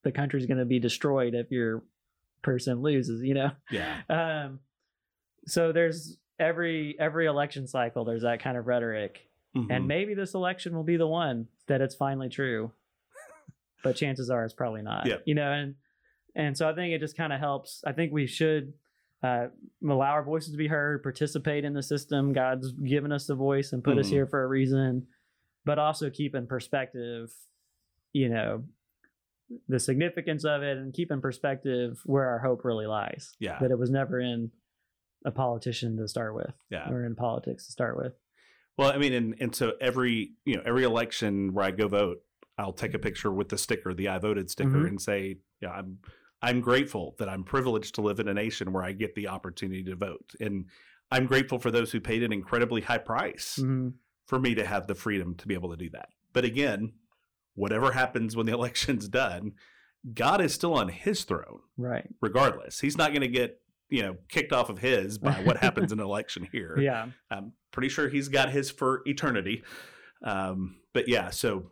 the 0.06 0.12
country's 0.12 0.46
going 0.46 0.58
to 0.58 0.64
be 0.64 0.78
destroyed 0.78 1.34
if 1.34 1.50
your 1.50 1.82
person 2.42 2.80
loses 2.80 3.22
you 3.24 3.34
know 3.34 3.50
Yeah. 3.72 4.02
um 4.08 4.60
so 5.46 5.72
there's 5.72 6.16
every 6.38 6.94
every 6.98 7.26
election 7.26 7.66
cycle 7.66 8.04
there's 8.04 8.22
that 8.22 8.40
kind 8.40 8.56
of 8.56 8.66
rhetoric 8.68 9.20
Mhm. 9.56 9.66
and 9.70 9.88
maybe 9.88 10.14
this 10.14 10.34
election 10.34 10.76
will 10.76 10.84
be 10.84 10.96
the 10.96 11.06
one 11.08 11.48
that 11.66 11.80
it's 11.80 11.94
finally 11.96 12.28
true 12.28 12.70
but 13.82 13.96
chances 13.96 14.30
are 14.30 14.44
it's 14.44 14.54
probably 14.54 14.82
not 14.82 15.06
Yep. 15.06 15.22
you 15.26 15.34
know 15.34 15.50
and 15.50 15.74
and 16.36 16.56
so 16.56 16.68
i 16.68 16.74
think 16.74 16.92
it 16.94 17.00
just 17.00 17.16
kind 17.16 17.32
of 17.32 17.40
helps 17.40 17.82
i 17.86 17.92
think 17.92 18.12
we 18.12 18.26
should 18.28 18.74
uh, 19.24 19.46
allow 19.82 20.10
our 20.10 20.22
voices 20.22 20.52
to 20.52 20.58
be 20.58 20.68
heard 20.68 21.02
participate 21.02 21.64
in 21.64 21.72
the 21.72 21.82
system 21.82 22.32
god's 22.32 22.70
given 22.72 23.10
us 23.10 23.26
the 23.26 23.34
voice 23.34 23.72
and 23.72 23.82
put 23.82 23.98
us 23.98 24.06
Mhm. 24.08 24.10
here 24.10 24.26
for 24.26 24.44
a 24.44 24.46
reason 24.46 25.06
but 25.64 25.78
also 25.80 26.10
keep 26.10 26.34
in 26.36 26.46
perspective 26.46 27.32
you 28.12 28.28
know 28.28 28.62
the 29.68 29.78
significance 29.78 30.44
of 30.44 30.62
it 30.62 30.76
and 30.76 30.92
keep 30.92 31.10
in 31.10 31.20
perspective 31.20 32.00
where 32.04 32.26
our 32.28 32.40
hope 32.40 32.64
really 32.64 32.86
lies 32.86 33.34
yeah. 33.38 33.58
that 33.60 33.70
it 33.70 33.78
was 33.78 33.90
never 33.90 34.18
in 34.20 34.50
a 35.24 35.30
politician 35.30 35.96
to 35.96 36.08
start 36.08 36.34
with 36.34 36.52
Yeah. 36.70 36.88
or 36.90 37.04
in 37.04 37.14
politics 37.14 37.66
to 37.66 37.72
start 37.72 37.96
with 37.96 38.12
Well, 38.76 38.92
I 38.92 38.98
mean, 38.98 39.12
and, 39.12 39.34
and 39.40 39.54
so 39.54 39.72
every 39.80 40.32
you 40.44 40.56
know 40.56 40.62
every 40.66 40.84
election 40.84 41.54
where 41.54 41.64
I 41.64 41.70
go 41.70 41.88
vote, 41.88 42.18
I'll 42.58 42.72
take 42.72 42.94
a 42.94 42.98
picture 42.98 43.30
with 43.32 43.48
the 43.48 43.58
sticker, 43.58 43.94
the 43.94 44.08
I 44.08 44.18
voted 44.18 44.50
sticker, 44.50 44.70
Mhm. 44.70 44.88
and 44.88 45.00
say, 45.02 45.38
yeah, 45.60 45.70
I'm 45.70 45.98
I'm 46.42 46.60
grateful 46.60 47.14
that 47.18 47.28
I'm 47.28 47.44
privileged 47.44 47.94
to 47.94 48.02
live 48.02 48.20
in 48.20 48.28
a 48.28 48.34
nation 48.34 48.72
where 48.72 48.82
I 48.84 48.92
get 48.92 49.14
the 49.14 49.28
opportunity 49.28 49.82
to 49.84 49.96
vote, 49.96 50.34
and 50.40 50.66
I'm 51.10 51.26
grateful 51.26 51.58
for 51.58 51.70
those 51.70 51.92
who 51.92 52.00
paid 52.00 52.22
an 52.22 52.32
incredibly 52.32 52.82
high 52.82 52.98
price 52.98 53.58
Mhm. 53.62 53.94
for 54.26 54.38
me 54.38 54.54
to 54.56 54.66
have 54.66 54.86
the 54.86 54.94
freedom 54.94 55.34
to 55.36 55.46
be 55.48 55.54
able 55.54 55.70
to 55.70 55.76
do 55.76 55.88
that. 55.90 56.10
But 56.34 56.44
again, 56.44 56.92
whatever 57.56 57.90
happens 57.92 58.36
when 58.36 58.46
the 58.46 58.52
election's 58.60 59.08
done, 59.08 59.52
God 60.14 60.40
is 60.40 60.54
still 60.54 60.74
on 60.74 60.88
his 60.88 61.24
throne, 61.24 61.60
right. 61.76 62.06
regardless. 62.22 62.78
He's 62.78 62.96
not 62.96 63.10
going 63.10 63.22
to 63.22 63.28
get, 63.28 63.60
you 63.90 64.02
know, 64.02 64.16
kicked 64.28 64.52
off 64.52 64.68
of 64.70 64.78
his 64.78 65.18
by 65.18 65.32
what 65.44 65.56
happens 65.56 65.90
in 65.90 65.98
an 65.98 66.04
election 66.04 66.46
here. 66.52 66.78
Yeah. 66.78 67.06
I'm 67.30 67.52
pretty 67.72 67.88
sure 67.88 68.08
he's 68.08 68.28
got 68.28 68.50
his 68.50 68.70
for 68.70 69.02
eternity. 69.04 69.64
Um, 70.22 70.76
but 70.94 71.08
yeah, 71.08 71.30
so 71.30 71.70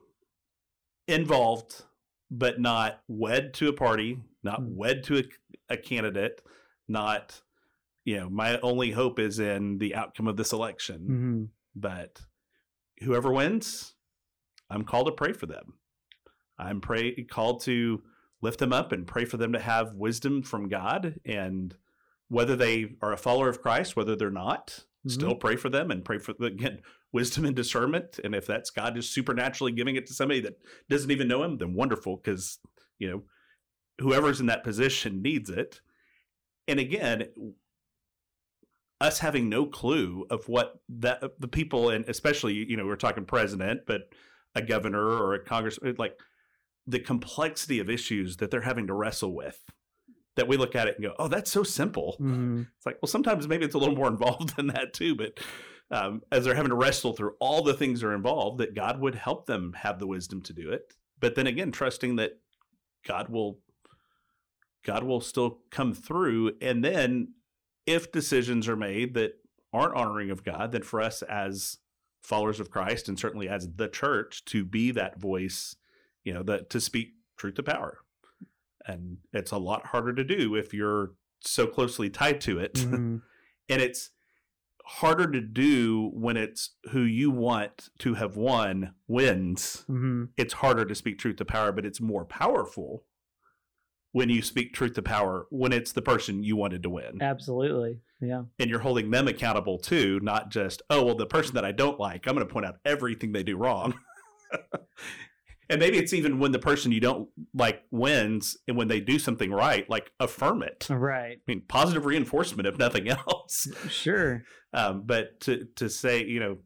involved, 1.07 1.83
but 2.31 2.61
not 2.61 3.01
wed 3.09 3.55
to 3.55 3.69
a 3.69 3.73
party, 3.73 4.19
not 4.43 4.61
Mm. 4.61 4.75
wed 4.75 5.05
to 5.05 5.19
a, 5.19 5.25
a 5.71 5.77
candidate, 5.77 6.41
not, 6.89 7.41
you 8.05 8.19
know, 8.19 8.29
my 8.31 8.59
only 8.61 8.91
hope 8.91 9.19
is 9.19 9.39
in 9.39 9.79
the 9.79 9.95
outcome 9.95 10.27
of 10.29 10.37
this 10.37 10.53
election. 10.53 11.01
hmm 11.07 11.45
But 11.75 12.21
whoever 13.03 13.33
wins, 13.33 13.94
I'm 14.71 14.85
called 14.85 15.07
to 15.07 15.13
pray 15.13 15.33
for 15.33 15.47
them. 15.47 15.75
I'm 16.59 16.81
pray 16.81 17.13
called 17.25 17.63
to 17.63 18.03
lift 18.43 18.59
them 18.59 18.73
up 18.73 18.93
and 18.93 19.07
pray 19.07 19.25
for 19.25 19.37
them 19.37 19.53
to 19.53 19.59
have 19.59 19.95
wisdom 19.95 20.43
from 20.43 20.69
God 20.69 21.19
and 21.25 21.75
whether 22.29 22.57
they 22.57 22.97
are 23.03 23.13
a 23.13 23.17
follower 23.17 23.49
of 23.49 23.63
Christ, 23.63 23.97
whether 23.97 24.17
they're 24.17 24.31
not, 24.31 24.85
Mhm. 25.07 25.11
still 25.11 25.35
pray 25.35 25.57
for 25.57 25.69
them 25.69 25.91
and 25.91 26.05
pray 26.05 26.19
for 26.19 26.35
again 26.41 26.83
wisdom 27.13 27.45
and 27.45 27.55
discernment. 27.55 28.19
And 28.25 28.35
if 28.35 28.47
that's 28.47 28.71
God 28.71 28.95
just 28.97 29.13
supernaturally 29.13 29.73
giving 29.73 29.97
it 29.97 30.07
to 30.07 30.15
somebody 30.15 30.41
that 30.41 30.59
doesn't 30.89 31.11
even 31.11 31.29
know 31.29 31.43
him, 31.43 31.59
then 31.59 31.75
wonderful 31.75 32.17
because 32.17 32.59
you 32.99 33.09
know 33.09 33.23
whoever's 34.01 34.41
in 34.41 34.47
that 34.47 34.65
position 34.65 35.23
needs 35.23 35.51
it. 35.51 35.81
And 36.67 36.81
again, 36.81 37.29
us 39.01 39.19
having 39.19 39.49
no 39.49 39.67
clue 39.67 40.27
of 40.31 40.49
what 40.49 40.81
that 40.89 41.41
the 41.41 41.49
people 41.49 41.91
and 41.91 42.05
especially 42.09 42.55
you 42.55 42.77
know 42.77 42.87
we're 42.87 42.97
talking 42.97 43.25
president, 43.25 43.83
but 43.87 44.09
a 44.55 44.63
governor 44.63 45.05
or 45.05 45.35
a 45.35 45.45
congressman, 45.45 45.97
like 45.99 46.19
the 46.87 47.01
complexity 47.01 47.79
of 47.79 47.89
issues 47.89 48.37
that 48.39 48.51
they're 48.51 48.61
having 48.63 48.87
to 48.87 48.95
wrestle 48.95 49.35
with. 49.35 49.63
That 50.37 50.49
we 50.49 50.57
look 50.57 50.75
at 50.75 50.89
it 50.89 50.97
and 50.97 51.05
go, 51.05 51.15
"Oh, 51.19 51.29
that's 51.29 51.51
so 51.51 51.63
simple." 51.63 52.17
hmm 52.19 52.63
It's 52.77 52.87
like, 52.87 52.99
well, 53.01 53.09
sometimes 53.09 53.47
maybe 53.47 53.65
it's 53.65 53.77
a 53.77 53.79
little 53.79 53.95
more 53.95 54.09
involved 54.17 54.57
than 54.57 54.67
that 54.69 54.93
too. 54.93 55.15
But 55.15 55.39
um, 55.91 56.23
as 56.33 56.45
they're 56.45 56.57
having 56.57 56.71
to 56.71 56.77
wrestle 56.77 57.13
through 57.13 57.35
all 57.39 57.63
the 57.63 57.75
things 57.75 58.01
that 58.01 58.09
are 58.09 58.15
involved, 58.15 58.59
that 58.59 58.75
God 58.75 59.01
would 59.01 59.15
help 59.15 59.47
them 59.47 59.75
have 59.75 60.01
the 60.01 60.09
wisdom 60.09 60.43
to 60.43 60.53
do 60.53 60.71
it. 60.71 60.93
But 61.21 61.37
then 61.37 61.47
again, 61.47 61.71
trusting 61.71 62.17
that 62.17 62.33
God 63.07 63.29
will, 63.29 63.61
God 64.85 65.05
will 65.05 65.21
still 65.21 65.61
come 65.71 65.95
through. 65.95 66.53
And 66.61 66.85
then, 66.85 67.35
if 67.87 68.11
decisions 68.11 68.67
are 68.67 68.77
made 68.77 69.15
that 69.15 69.35
aren't 69.73 69.95
honoring 69.95 70.31
of 70.31 70.43
God, 70.43 70.73
then 70.73 70.83
for 70.83 71.01
us 71.01 71.23
as 71.23 71.79
followers 72.25 72.59
of 72.59 72.71
Christ 72.71 73.09
and 73.09 73.19
certainly 73.19 73.49
as 73.49 73.69
the 73.77 73.89
church 73.89 74.45
to 74.47 74.65
be 74.65 74.91
that 74.93 75.21
voice, 75.21 75.77
you 76.25 76.33
know, 76.33 76.43
that 76.45 76.71
to 76.71 76.81
speak 76.81 77.13
truth 77.37 77.55
to 77.57 77.63
power. 77.63 77.99
And 78.87 79.19
it's 79.33 79.53
a 79.53 79.59
lot 79.59 79.87
harder 79.87 80.15
to 80.15 80.25
do 80.25 80.55
if 80.55 80.73
you're 80.75 81.13
so 81.41 81.67
closely 81.67 82.11
tied 82.11 82.41
to 82.43 82.59
it. 82.59 82.79
hmm 82.79 83.19
and 83.71 83.81
it's 83.81 84.11
harder 84.85 85.31
to 85.31 85.41
do 85.41 86.11
when 86.13 86.37
it's 86.37 86.73
who 86.91 87.01
you 87.01 87.31
want 87.31 87.89
to 87.99 88.13
have 88.15 88.37
won 88.37 88.93
wins. 89.09 89.85
hmm 89.87 90.25
It's 90.37 90.55
harder 90.55 90.85
to 90.85 90.95
speak 90.95 91.19
truth 91.19 91.37
to 91.37 91.47
power, 91.47 91.73
but 91.73 91.87
it's 91.87 92.01
more 92.01 92.27
powerful 92.27 93.05
when 94.15 94.29
you 94.29 94.41
speak 94.43 94.73
truth 94.73 94.95
to 94.95 95.03
power 95.03 95.45
when 95.51 95.73
it's 95.73 95.91
the 95.91 96.01
person 96.01 96.45
you 96.45 96.55
wanted 96.55 96.85
to 96.85 96.89
win. 96.89 97.21
Absolutely. 97.21 97.99
Yeah. 98.21 98.45
And 98.61 98.71
you're 98.71 98.79
holding 98.79 99.11
them 99.11 99.27
accountable 99.27 99.77
too, 99.77 100.21
not 100.23 100.53
just, 100.53 100.83
oh, 100.89 101.03
well, 101.03 101.17
the 101.17 101.27
person 101.27 101.57
that 101.57 101.65
I 101.65 101.73
don't 101.73 101.99
like, 101.99 102.29
I'm 102.29 102.37
going 102.37 102.47
to 102.47 102.53
point 102.53 102.65
out 102.65 102.77
everything 102.85 103.33
they 103.33 103.43
do 103.43 103.57
wrong. 103.57 103.93
and 105.69 105.81
maybe 105.81 105.99
it's 105.99 106.13
even 106.13 106.39
when 106.39 106.53
the 106.53 106.61
person 106.61 106.93
you 106.93 107.01
don't 107.01 107.29
like 107.55 107.83
wins 107.91 108.57
and 108.69 108.77
when 108.77 108.87
they 108.87 109.01
do 109.01 109.19
something 109.19 109.51
right, 109.51 109.91
like 109.91 110.13
affirm 110.21 110.63
it. 110.63 110.87
Right. 110.89 111.39
I 111.39 111.43
mean, 111.49 111.65
positive 111.67 112.07
reinforcement, 112.07 112.69
if 112.69 112.79
nothing 112.79 113.09
else. 113.09 113.67
Sure. 113.89 114.45
Um, 114.73 115.03
but 115.07 115.41
to 115.41 115.67
to 115.77 115.91
say, 115.91 116.25
you 116.25 116.39
know, 116.39 116.59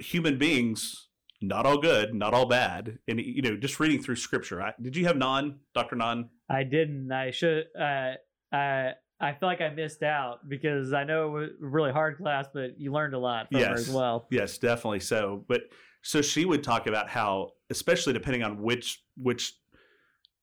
human 0.00 0.38
beings, 0.38 1.08
not 1.42 1.66
all 1.66 1.78
good, 1.78 2.14
not 2.14 2.34
all 2.34 2.46
bad, 2.46 2.98
and 3.08 3.20
you 3.20 3.42
know, 3.42 3.56
just 3.56 3.78
reading 3.80 4.02
through 4.02 4.16
scripture. 4.16 4.62
I, 4.62 4.72
did 4.80 4.96
you 4.96 5.06
have 5.06 5.16
non, 5.16 5.60
Doctor 5.74 5.96
Non? 5.96 6.28
I 6.48 6.64
didn't. 6.64 7.10
I 7.12 7.30
should. 7.30 7.64
Uh, 7.78 8.12
I 8.52 8.90
I 9.20 9.32
feel 9.34 9.48
like 9.48 9.60
I 9.60 9.68
missed 9.70 10.02
out 10.02 10.48
because 10.48 10.92
I 10.92 11.04
know 11.04 11.26
it 11.28 11.30
was 11.40 11.50
a 11.50 11.66
really 11.66 11.92
hard 11.92 12.18
class, 12.18 12.46
but 12.52 12.78
you 12.80 12.92
learned 12.92 13.14
a 13.14 13.18
lot 13.18 13.48
from 13.48 13.60
her 13.60 13.66
Yes. 13.70 13.88
as 13.88 13.94
well. 13.94 14.26
Yes, 14.30 14.58
definitely 14.58 15.00
so. 15.00 15.44
But 15.48 15.62
so 16.02 16.20
she 16.22 16.44
would 16.44 16.64
talk 16.64 16.86
about 16.88 17.08
how, 17.08 17.52
especially 17.70 18.12
depending 18.12 18.42
on 18.42 18.60
which 18.62 19.02
which 19.16 19.54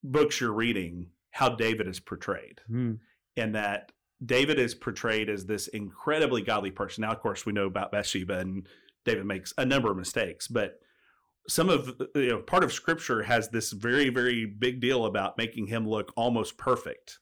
books 0.04 0.40
you're 0.40 0.54
reading, 0.54 1.08
how 1.32 1.50
David 1.50 1.88
is 1.88 2.00
portrayed, 2.00 2.62
Hmm. 2.68 2.94
and 3.36 3.54
that 3.56 3.92
David 4.26 4.60
is 4.60 4.76
portrayed 4.76 5.30
as 5.30 5.46
this 5.46 5.68
incredibly 5.70 6.42
godly 6.42 6.72
person. 6.72 7.02
Now, 7.02 7.12
of 7.12 7.20
course, 7.20 7.46
we 7.46 7.54
know 7.54 7.66
about 7.68 7.92
Bathsheba, 7.92 8.40
and 8.40 8.68
David 9.06 9.26
makes 9.26 9.54
a 9.58 9.66
number 9.66 9.90
of 9.92 9.98
mistakes, 9.98 10.48
but 10.48 10.80
some 11.48 11.70
of 11.70 12.00
you 12.16 12.28
know 12.30 12.40
part 12.42 12.64
of 12.64 12.72
Scripture 12.74 13.24
has 13.24 13.50
this 13.50 13.72
very 13.72 14.10
very 14.10 14.46
big 14.46 14.80
deal 14.80 15.06
about 15.06 15.38
making 15.38 15.68
him 15.68 15.88
look 15.88 16.12
almost 16.16 16.58
perfect. 16.58 17.20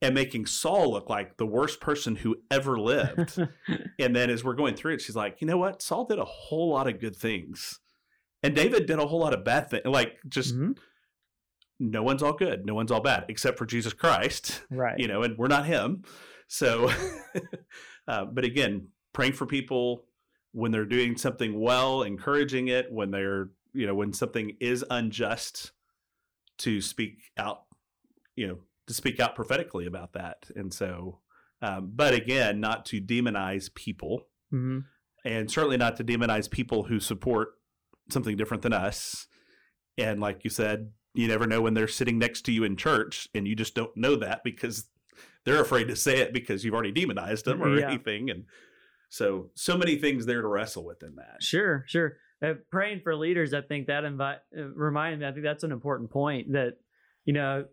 And 0.00 0.14
making 0.14 0.46
Saul 0.46 0.92
look 0.92 1.10
like 1.10 1.38
the 1.38 1.46
worst 1.46 1.80
person 1.80 2.14
who 2.14 2.36
ever 2.52 2.78
lived. 2.78 3.36
And 3.98 4.14
then 4.14 4.30
as 4.30 4.44
we're 4.44 4.54
going 4.54 4.76
through 4.76 4.94
it, 4.94 5.00
she's 5.00 5.16
like, 5.16 5.40
you 5.40 5.46
know 5.48 5.56
what? 5.58 5.82
Saul 5.82 6.04
did 6.04 6.20
a 6.20 6.24
whole 6.24 6.70
lot 6.70 6.86
of 6.86 7.00
good 7.00 7.16
things. 7.16 7.80
And 8.44 8.54
David 8.54 8.86
did 8.86 9.00
a 9.00 9.06
whole 9.08 9.18
lot 9.18 9.34
of 9.34 9.42
bad 9.44 9.68
things. 9.70 9.84
Like, 9.86 10.18
just 10.28 10.56
Mhm. 10.56 10.78
no 11.80 12.04
one's 12.04 12.22
all 12.22 12.32
good. 12.32 12.64
No 12.64 12.74
one's 12.74 12.92
all 12.92 13.00
bad, 13.00 13.24
except 13.28 13.58
for 13.58 13.66
Jesus 13.66 13.92
Christ, 13.92 14.62
Right. 14.70 14.96
you 15.00 15.08
know, 15.08 15.24
and 15.24 15.36
we're 15.36 15.48
not 15.48 15.66
him. 15.66 16.04
So, 16.46 16.88
uh, 18.06 18.24
but 18.26 18.44
again, 18.44 18.88
praying 19.12 19.32
for 19.32 19.46
people 19.46 20.06
when 20.52 20.70
they're 20.72 20.84
doing 20.84 21.16
something 21.16 21.60
well, 21.60 22.02
encouraging 22.02 22.68
it, 22.68 22.90
when 22.90 23.10
they're, 23.10 23.50
you 23.72 23.86
know, 23.86 23.94
when 23.94 24.12
something 24.12 24.56
is 24.60 24.84
unjust 24.90 25.72
to 26.58 26.80
speak 26.80 27.30
out, 27.36 27.62
you 28.36 28.46
know, 28.46 28.58
to 28.86 28.94
speak 28.94 29.20
out 29.20 29.34
prophetically 29.34 29.86
about 29.86 30.14
that. 30.14 30.46
And 30.56 30.72
so, 30.72 31.20
um, 31.60 31.92
but 31.94 32.14
again, 32.14 32.60
not 32.60 32.86
to 32.86 33.00
demonize 33.00 33.72
people 33.74 34.26
hmm 34.50 34.80
and 35.24 35.50
certainly 35.50 35.76
not 35.76 35.96
to 35.96 36.04
demonize 36.04 36.48
people 36.48 36.84
who 36.84 37.00
support 37.00 37.48
something 38.08 38.36
different 38.36 38.62
than 38.62 38.72
us. 38.72 39.26
And 39.98 40.20
like 40.20 40.44
you 40.44 40.48
said, 40.48 40.92
you 41.12 41.26
never 41.26 41.46
know 41.46 41.60
when 41.60 41.74
they're 41.74 41.88
sitting 41.88 42.18
next 42.18 42.42
to 42.42 42.52
you 42.52 42.62
in 42.62 42.76
church 42.76 43.28
and 43.34 43.46
you 43.46 43.56
just 43.56 43.74
don't 43.74 43.94
know 43.96 44.14
that 44.16 44.42
because 44.44 44.88
they're 45.44 45.60
afraid 45.60 45.88
to 45.88 45.96
say 45.96 46.18
it 46.20 46.32
because 46.32 46.64
you've 46.64 46.72
already 46.72 46.92
demonized 46.92 47.44
them 47.44 47.62
or 47.62 47.76
Yeah. 47.76 47.88
anything. 47.90 48.30
And 48.30 48.44
so, 49.08 49.50
so 49.54 49.76
many 49.76 49.96
things 49.96 50.26
there 50.26 50.42
to 50.42 50.48
wrestle 50.48 50.84
with 50.84 51.02
in 51.02 51.16
that. 51.16 51.42
Sure. 51.42 51.84
Sure. 51.86 52.16
Uh, 52.42 52.54
praying 52.70 53.00
for 53.02 53.16
leaders, 53.16 53.52
I 53.52 53.62
think 53.62 53.88
that 53.88 54.04
invite 54.04 54.38
uh, 54.56 54.68
reminded 54.68 55.20
me. 55.20 55.26
I 55.26 55.32
think 55.32 55.44
that's 55.44 55.64
an 55.64 55.72
important 55.72 56.10
point 56.10 56.52
that 56.52 56.74
you 57.24 57.32
know 57.32 57.64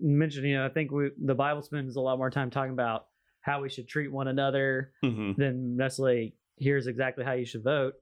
mentioned. 0.00 0.46
You 0.46 0.58
know, 0.58 0.66
I 0.66 0.68
think 0.68 0.92
we, 0.92 1.10
the 1.20 1.34
Bible 1.34 1.62
spends 1.62 1.96
a 1.96 2.00
lot 2.00 2.16
more 2.18 2.30
time 2.30 2.50
talking 2.50 2.72
about 2.72 3.06
how 3.40 3.60
we 3.62 3.68
should 3.68 3.88
treat 3.88 4.12
one 4.12 4.28
another 4.28 4.92
hmm 5.02 5.32
than 5.36 5.76
necessarily 5.76 6.34
here's 6.56 6.86
exactly 6.86 7.24
how 7.24 7.32
you 7.32 7.44
should 7.44 7.64
vote. 7.64 7.94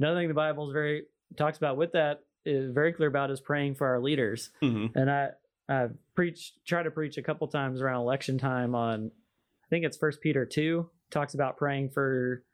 Another 0.00 0.18
thing 0.18 0.28
the 0.28 0.34
Bible 0.34 0.68
is 0.68 0.72
very 0.72 1.04
talks 1.36 1.58
about 1.58 1.76
with 1.76 1.92
that 1.92 2.24
is 2.44 2.72
very 2.72 2.92
clear 2.92 3.08
about 3.08 3.30
is 3.30 3.40
praying 3.40 3.76
for 3.76 3.86
our 3.86 4.00
leaders. 4.00 4.50
hmm 4.60 4.86
And 4.96 5.08
I 5.08 5.28
I 5.68 5.90
preach 6.16 6.54
try 6.66 6.82
to 6.82 6.90
preach 6.90 7.18
a 7.18 7.22
couple 7.22 7.46
times 7.46 7.80
around 7.80 8.00
election 8.00 8.36
time 8.36 8.74
on 8.74 9.12
I 9.64 9.66
think 9.68 9.84
it's 9.84 9.96
First 9.96 10.20
Peter 10.20 10.44
two 10.44 10.90
talks 11.10 11.34
about 11.34 11.56
praying 11.56 11.90
for 11.90 12.44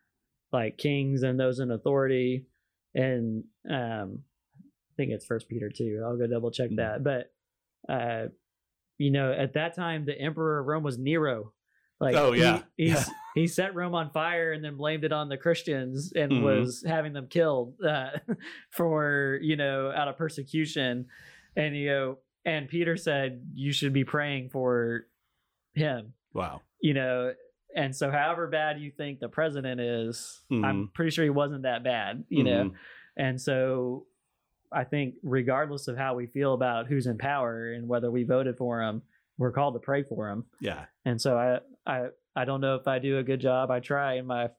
like 0.52 0.78
kings 0.78 1.22
and 1.22 1.38
those 1.38 1.58
in 1.60 1.70
authority 1.70 2.46
and 2.94 3.44
um 3.68 4.20
I 4.62 4.92
think 4.96 5.10
it's 5.12 5.26
First 5.26 5.48
Peter 5.48 5.68
two. 5.68 6.02
I'll 6.04 6.16
go 6.16 6.26
double 6.26 6.50
check 6.50 6.70
Mhm. 6.70 6.76
that. 6.76 7.04
But 7.04 7.32
uh 7.92 8.28
you 8.98 9.10
know 9.10 9.32
at 9.32 9.54
that 9.54 9.74
time 9.74 10.04
the 10.06 10.18
emperor 10.18 10.58
of 10.60 10.66
Rome 10.66 10.82
was 10.82 10.98
Nero. 10.98 11.52
Like 12.00 12.14
Oh, 12.14 12.32
he- 12.32 12.40
yeah. 12.42 12.62
he's, 12.76 12.90
Yeah. 12.92 13.04
he 13.34 13.46
set 13.46 13.74
Rome 13.74 13.94
on 13.94 14.10
fire 14.10 14.52
and 14.52 14.62
then 14.64 14.76
blamed 14.76 15.04
it 15.04 15.12
on 15.12 15.28
the 15.28 15.36
Christians 15.36 16.12
and 16.14 16.30
Mhm. 16.32 16.42
was 16.42 16.82
having 16.86 17.12
them 17.12 17.26
killed 17.28 17.74
uh, 17.82 18.10
for 18.70 19.38
you 19.42 19.56
know 19.56 19.90
out 19.90 20.08
of 20.08 20.16
persecution 20.16 21.06
and 21.56 21.76
you 21.76 21.86
know 21.88 22.18
and 22.44 22.68
Peter 22.68 22.96
said 22.96 23.42
you 23.54 23.72
should 23.72 23.92
be 23.92 24.04
praying 24.04 24.50
for 24.50 25.06
him 25.74 26.14
Wow. 26.32 26.62
you 26.80 26.94
know 26.94 27.34
and 27.76 27.94
so 27.94 28.10
however 28.10 28.48
bad 28.48 28.80
you 28.80 28.90
think 28.90 29.20
the 29.20 29.28
president 29.28 29.80
is 29.80 30.40
Mm-hmm. 30.50 30.64
I'm 30.64 30.88
pretty 30.94 31.10
sure 31.12 31.22
he 31.24 31.30
wasn't 31.30 31.62
that 31.62 31.84
bad 31.84 32.24
you 32.28 32.42
know 32.42 32.64
Mhm. 32.70 32.74
and 33.16 33.40
so 33.40 34.06
I 34.72 34.82
think 34.84 35.14
regardless 35.22 35.86
of 35.86 35.96
how 35.96 36.14
we 36.16 36.26
feel 36.26 36.52
about 36.54 36.88
who's 36.88 37.06
in 37.06 37.18
power 37.18 37.72
and 37.72 37.86
whether 37.88 38.10
we 38.10 38.24
voted 38.24 38.56
for 38.58 38.82
him 38.82 39.02
we're 39.38 39.52
called 39.52 39.74
to 39.74 39.80
pray 39.80 40.02
for 40.02 40.28
him 40.30 40.44
Yeah. 40.60 40.86
and 41.04 41.20
so 41.20 41.36
I, 41.38 41.60
I, 41.86 42.06
I 42.34 42.44
don't 42.44 42.60
know 42.60 42.74
if 42.76 42.88
I 42.88 42.98
do 42.98 43.18
a 43.18 43.22
good 43.22 43.40
job. 43.40 43.70
I 43.70 43.80
try 43.80 44.14
in 44.16 44.26
my 44.26 44.50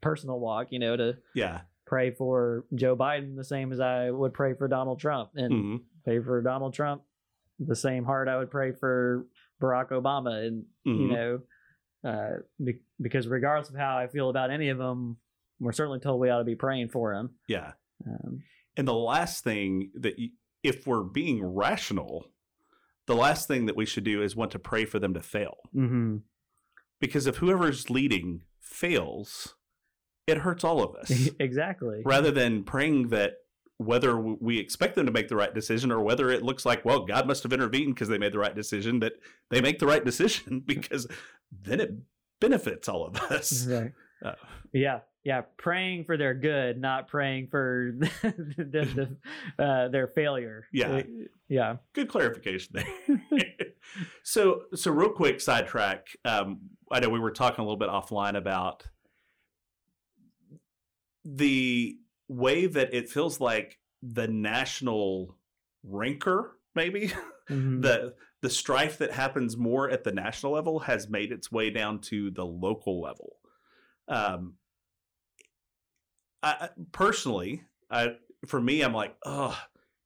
personal 0.00 0.38
walk, 0.38 0.68
you 0.70 0.78
know, 0.78 0.96
to 0.96 1.16
Yeah. 1.34 1.62
pray 1.86 2.10
for 2.10 2.64
Joe 2.74 2.94
Biden 2.96 3.36
the 3.36 3.42
same 3.44 3.72
as 3.72 3.80
I 3.80 4.10
would 4.10 4.32
pray 4.34 4.54
for 4.54 4.68
Donald 4.68 4.98
Trump, 5.00 5.30
and 5.34 5.52
Mhm. 5.52 5.80
pray 6.04 6.20
for 6.20 6.42
Donald 6.42 6.74
Trump 6.74 7.02
the 7.58 7.74
same 7.76 8.04
heart 8.04 8.28
I 8.28 8.36
would 8.36 8.50
pray 8.50 8.72
for 8.72 9.26
Barack 9.60 9.88
Obama, 9.90 10.46
and 10.46 10.64
you 10.84 10.92
Mhm. 11.08 11.10
know, 11.12 11.40
uh, 12.04 12.30
be- 12.62 12.80
because 13.00 13.26
regardless 13.26 13.70
of 13.70 13.76
how 13.76 13.96
I 13.96 14.06
feel 14.08 14.28
about 14.30 14.50
any 14.50 14.68
of 14.68 14.78
them, 14.78 15.16
we're 15.60 15.72
certainly 15.72 16.00
told 16.00 16.20
we 16.20 16.30
ought 16.30 16.38
to 16.38 16.44
be 16.44 16.56
praying 16.56 16.88
for 16.88 17.14
them. 17.14 17.30
yeah. 17.48 17.72
Um, 18.06 18.42
And 18.76 18.86
the 18.88 18.92
last 18.94 19.44
thing 19.44 19.90
that, 19.94 20.18
you, 20.18 20.30
if 20.62 20.86
we're 20.86 21.02
being 21.04 21.44
rational, 21.44 22.26
the 23.06 23.14
last 23.14 23.46
thing 23.48 23.66
that 23.66 23.76
we 23.76 23.86
should 23.86 24.04
do 24.04 24.22
is 24.22 24.34
want 24.34 24.50
to 24.52 24.58
pray 24.58 24.84
for 24.84 24.98
them 24.98 25.14
to 25.14 25.20
fail. 25.22 25.56
mhm. 25.74 26.22
Because 27.00 27.26
if 27.26 27.36
whoever's 27.36 27.90
leading 27.90 28.42
fails, 28.60 29.54
it 30.26 30.38
hurts 30.38 30.64
all 30.64 30.82
of 30.82 30.94
us. 30.96 31.10
exactly. 31.38 32.02
Rather 32.04 32.30
than 32.30 32.64
praying 32.64 33.08
that 33.08 33.34
whether 33.78 34.16
we 34.18 34.58
expect 34.58 34.94
them 34.94 35.06
to 35.06 35.12
make 35.12 35.28
the 35.28 35.36
right 35.36 35.52
decision 35.52 35.90
or 35.90 36.00
whether 36.00 36.30
it 36.30 36.42
looks 36.42 36.64
like, 36.64 36.84
well, 36.84 37.04
God 37.04 37.26
must 37.26 37.42
have 37.42 37.52
intervened 37.52 37.94
because 37.94 38.08
they 38.08 38.18
made 38.18 38.32
the 38.32 38.38
right 38.38 38.54
decision, 38.54 39.00
that 39.00 39.14
they 39.50 39.60
make 39.60 39.78
the 39.78 39.86
right 39.86 40.04
decision 40.04 40.60
because 40.66 41.06
then 41.50 41.80
it 41.80 41.92
benefits 42.40 42.88
all 42.88 43.04
of 43.04 43.16
us. 43.16 43.66
Right. 43.66 43.92
Uh, 44.24 44.34
Yeah, 44.72 45.00
yeah. 45.24 45.42
Praying 45.56 46.04
for 46.04 46.16
their 46.16 46.34
good, 46.34 46.80
not 46.80 47.08
praying 47.08 47.48
for 47.50 47.94
the, 48.22 49.16
the, 49.58 49.64
uh, 49.64 49.88
their 49.88 50.08
failure. 50.08 50.66
Yeah. 50.72 50.96
Uh, 50.96 51.02
yeah. 51.48 51.76
good 51.94 52.08
clarification 52.08 52.74
there. 52.74 53.38
so, 54.22 54.62
so 54.74 54.90
real 54.92 55.10
quick 55.10 55.40
sidetrack. 55.40 56.08
Um, 56.24 56.60
I 56.92 57.00
know 57.00 57.08
we 57.08 57.18
were 57.18 57.30
talking 57.32 57.60
a 57.60 57.64
little 57.64 57.78
bit 57.78 57.88
offline 57.88 58.36
about 58.36 58.84
the 61.24 61.96
way 62.28 62.66
that 62.66 62.92
it 62.94 63.08
feels 63.08 63.40
like 63.40 63.78
the 64.02 64.26
national 64.28 65.36
rancor, 65.82 66.52
maybe 66.74 67.12
Mhm. 67.50 67.82
the 67.82 68.14
the 68.40 68.48
strife 68.50 68.98
that 68.98 69.12
happens 69.12 69.56
more 69.56 69.88
at 69.90 70.04
the 70.04 70.12
national 70.12 70.52
level 70.52 70.80
has 70.80 71.08
made 71.08 71.32
its 71.32 71.50
way 71.52 71.70
down 71.70 71.98
to 72.00 72.30
the 72.30 72.44
local 72.44 73.00
level. 73.00 73.36
Um, 74.08 74.54
I, 76.42 76.68
personally, 76.92 77.62
I 77.90 78.16
for 78.46 78.60
me, 78.60 78.82
I'm 78.82 78.92
like, 78.92 79.16
oh, 79.24 79.58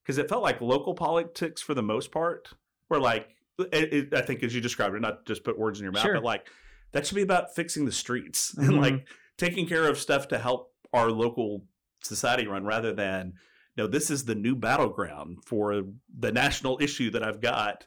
because 0.02 0.18
it 0.18 0.28
felt 0.28 0.42
like 0.42 0.60
local 0.60 0.94
politics 0.94 1.60
for 1.60 1.74
the 1.74 1.82
most 1.82 2.12
part 2.12 2.48
were 2.88 3.00
like, 3.00 3.28
it, 3.58 3.92
it, 3.92 4.14
I 4.14 4.20
think 4.20 4.42
as 4.44 4.54
you 4.54 4.60
described 4.60 4.94
it, 4.94 5.00
not 5.00 5.26
just 5.26 5.42
put 5.42 5.58
words 5.58 5.80
in 5.80 5.84
your 5.84 5.92
mouth, 5.92 6.02
Sure. 6.02 6.14
but 6.14 6.22
like 6.24 6.48
that 6.92 7.06
should 7.06 7.16
be 7.16 7.22
about 7.22 7.54
fixing 7.54 7.84
the 7.84 7.92
streets 7.92 8.54
Mhm. 8.56 8.62
and 8.68 8.80
like 8.80 9.08
taking 9.36 9.66
care 9.66 9.88
of 9.88 9.98
stuff 9.98 10.28
to 10.28 10.38
help 10.38 10.72
our 10.92 11.10
local 11.10 11.64
society 12.02 12.46
run 12.46 12.64
rather 12.64 12.92
than 12.92 13.34
no, 13.76 13.86
this 13.86 14.10
is 14.10 14.24
the 14.24 14.34
new 14.34 14.56
battleground 14.56 15.38
for 15.46 15.84
the 16.18 16.32
national 16.32 16.78
issue 16.82 17.10
that 17.12 17.22
I've 17.22 17.40
got 17.40 17.86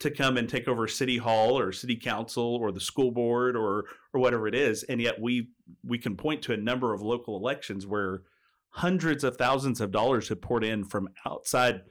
to 0.00 0.10
come 0.10 0.36
and 0.36 0.48
take 0.48 0.66
over 0.66 0.88
city 0.88 1.16
hall 1.16 1.56
or 1.58 1.70
city 1.72 1.94
council 1.96 2.56
or 2.56 2.72
the 2.72 2.80
school 2.80 3.10
board 3.12 3.56
or 3.56 3.84
or 4.12 4.20
whatever 4.20 4.46
it 4.48 4.54
is 4.54 4.82
and 4.84 5.00
yet 5.00 5.20
we 5.20 5.50
we 5.84 5.98
can 5.98 6.16
point 6.16 6.42
to 6.42 6.52
a 6.52 6.56
number 6.56 6.92
of 6.94 7.02
local 7.02 7.36
elections 7.36 7.86
where 7.86 8.22
hundreds 8.70 9.24
of 9.24 9.36
thousands 9.36 9.80
of 9.80 9.90
dollars 9.90 10.28
have 10.28 10.40
poured 10.40 10.62
in 10.64 10.84
from 10.84 11.08
outside 11.26 11.82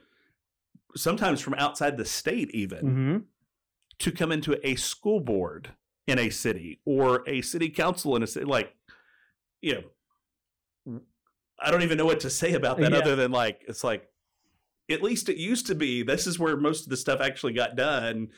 sometimes 0.96 1.40
from 1.40 1.54
outside 1.54 1.96
the 1.96 2.04
state 2.04 2.50
even 2.54 2.84
Mhm. 2.84 3.24
to 3.98 4.10
come 4.12 4.32
into 4.32 4.58
a 4.66 4.74
school 4.76 5.20
board 5.20 5.74
in 6.06 6.18
a 6.18 6.30
city 6.30 6.80
or 6.86 7.22
a 7.28 7.42
city 7.42 7.68
council 7.68 8.16
in 8.16 8.22
a 8.22 8.26
city 8.26 8.46
like 8.46 8.74
you 9.60 9.74
know 9.74 9.84
i 11.60 11.70
don't 11.70 11.82
even 11.82 11.98
know 11.98 12.06
what 12.06 12.20
to 12.20 12.30
say 12.30 12.52
about 12.54 12.78
that 12.78 12.92
Yeah. 12.92 12.98
other 12.98 13.16
than 13.16 13.30
like 13.30 13.62
it's 13.68 13.84
like 13.84 14.08
at 14.90 15.02
least 15.02 15.28
it 15.28 15.36
used 15.36 15.66
to 15.66 15.74
be 15.74 16.02
this 16.02 16.26
is 16.26 16.38
where 16.38 16.56
most 16.56 16.84
of 16.84 16.90
the 16.90 16.96
stuff 16.96 17.20
actually 17.20 17.52
got 17.52 17.76
done 17.76 18.28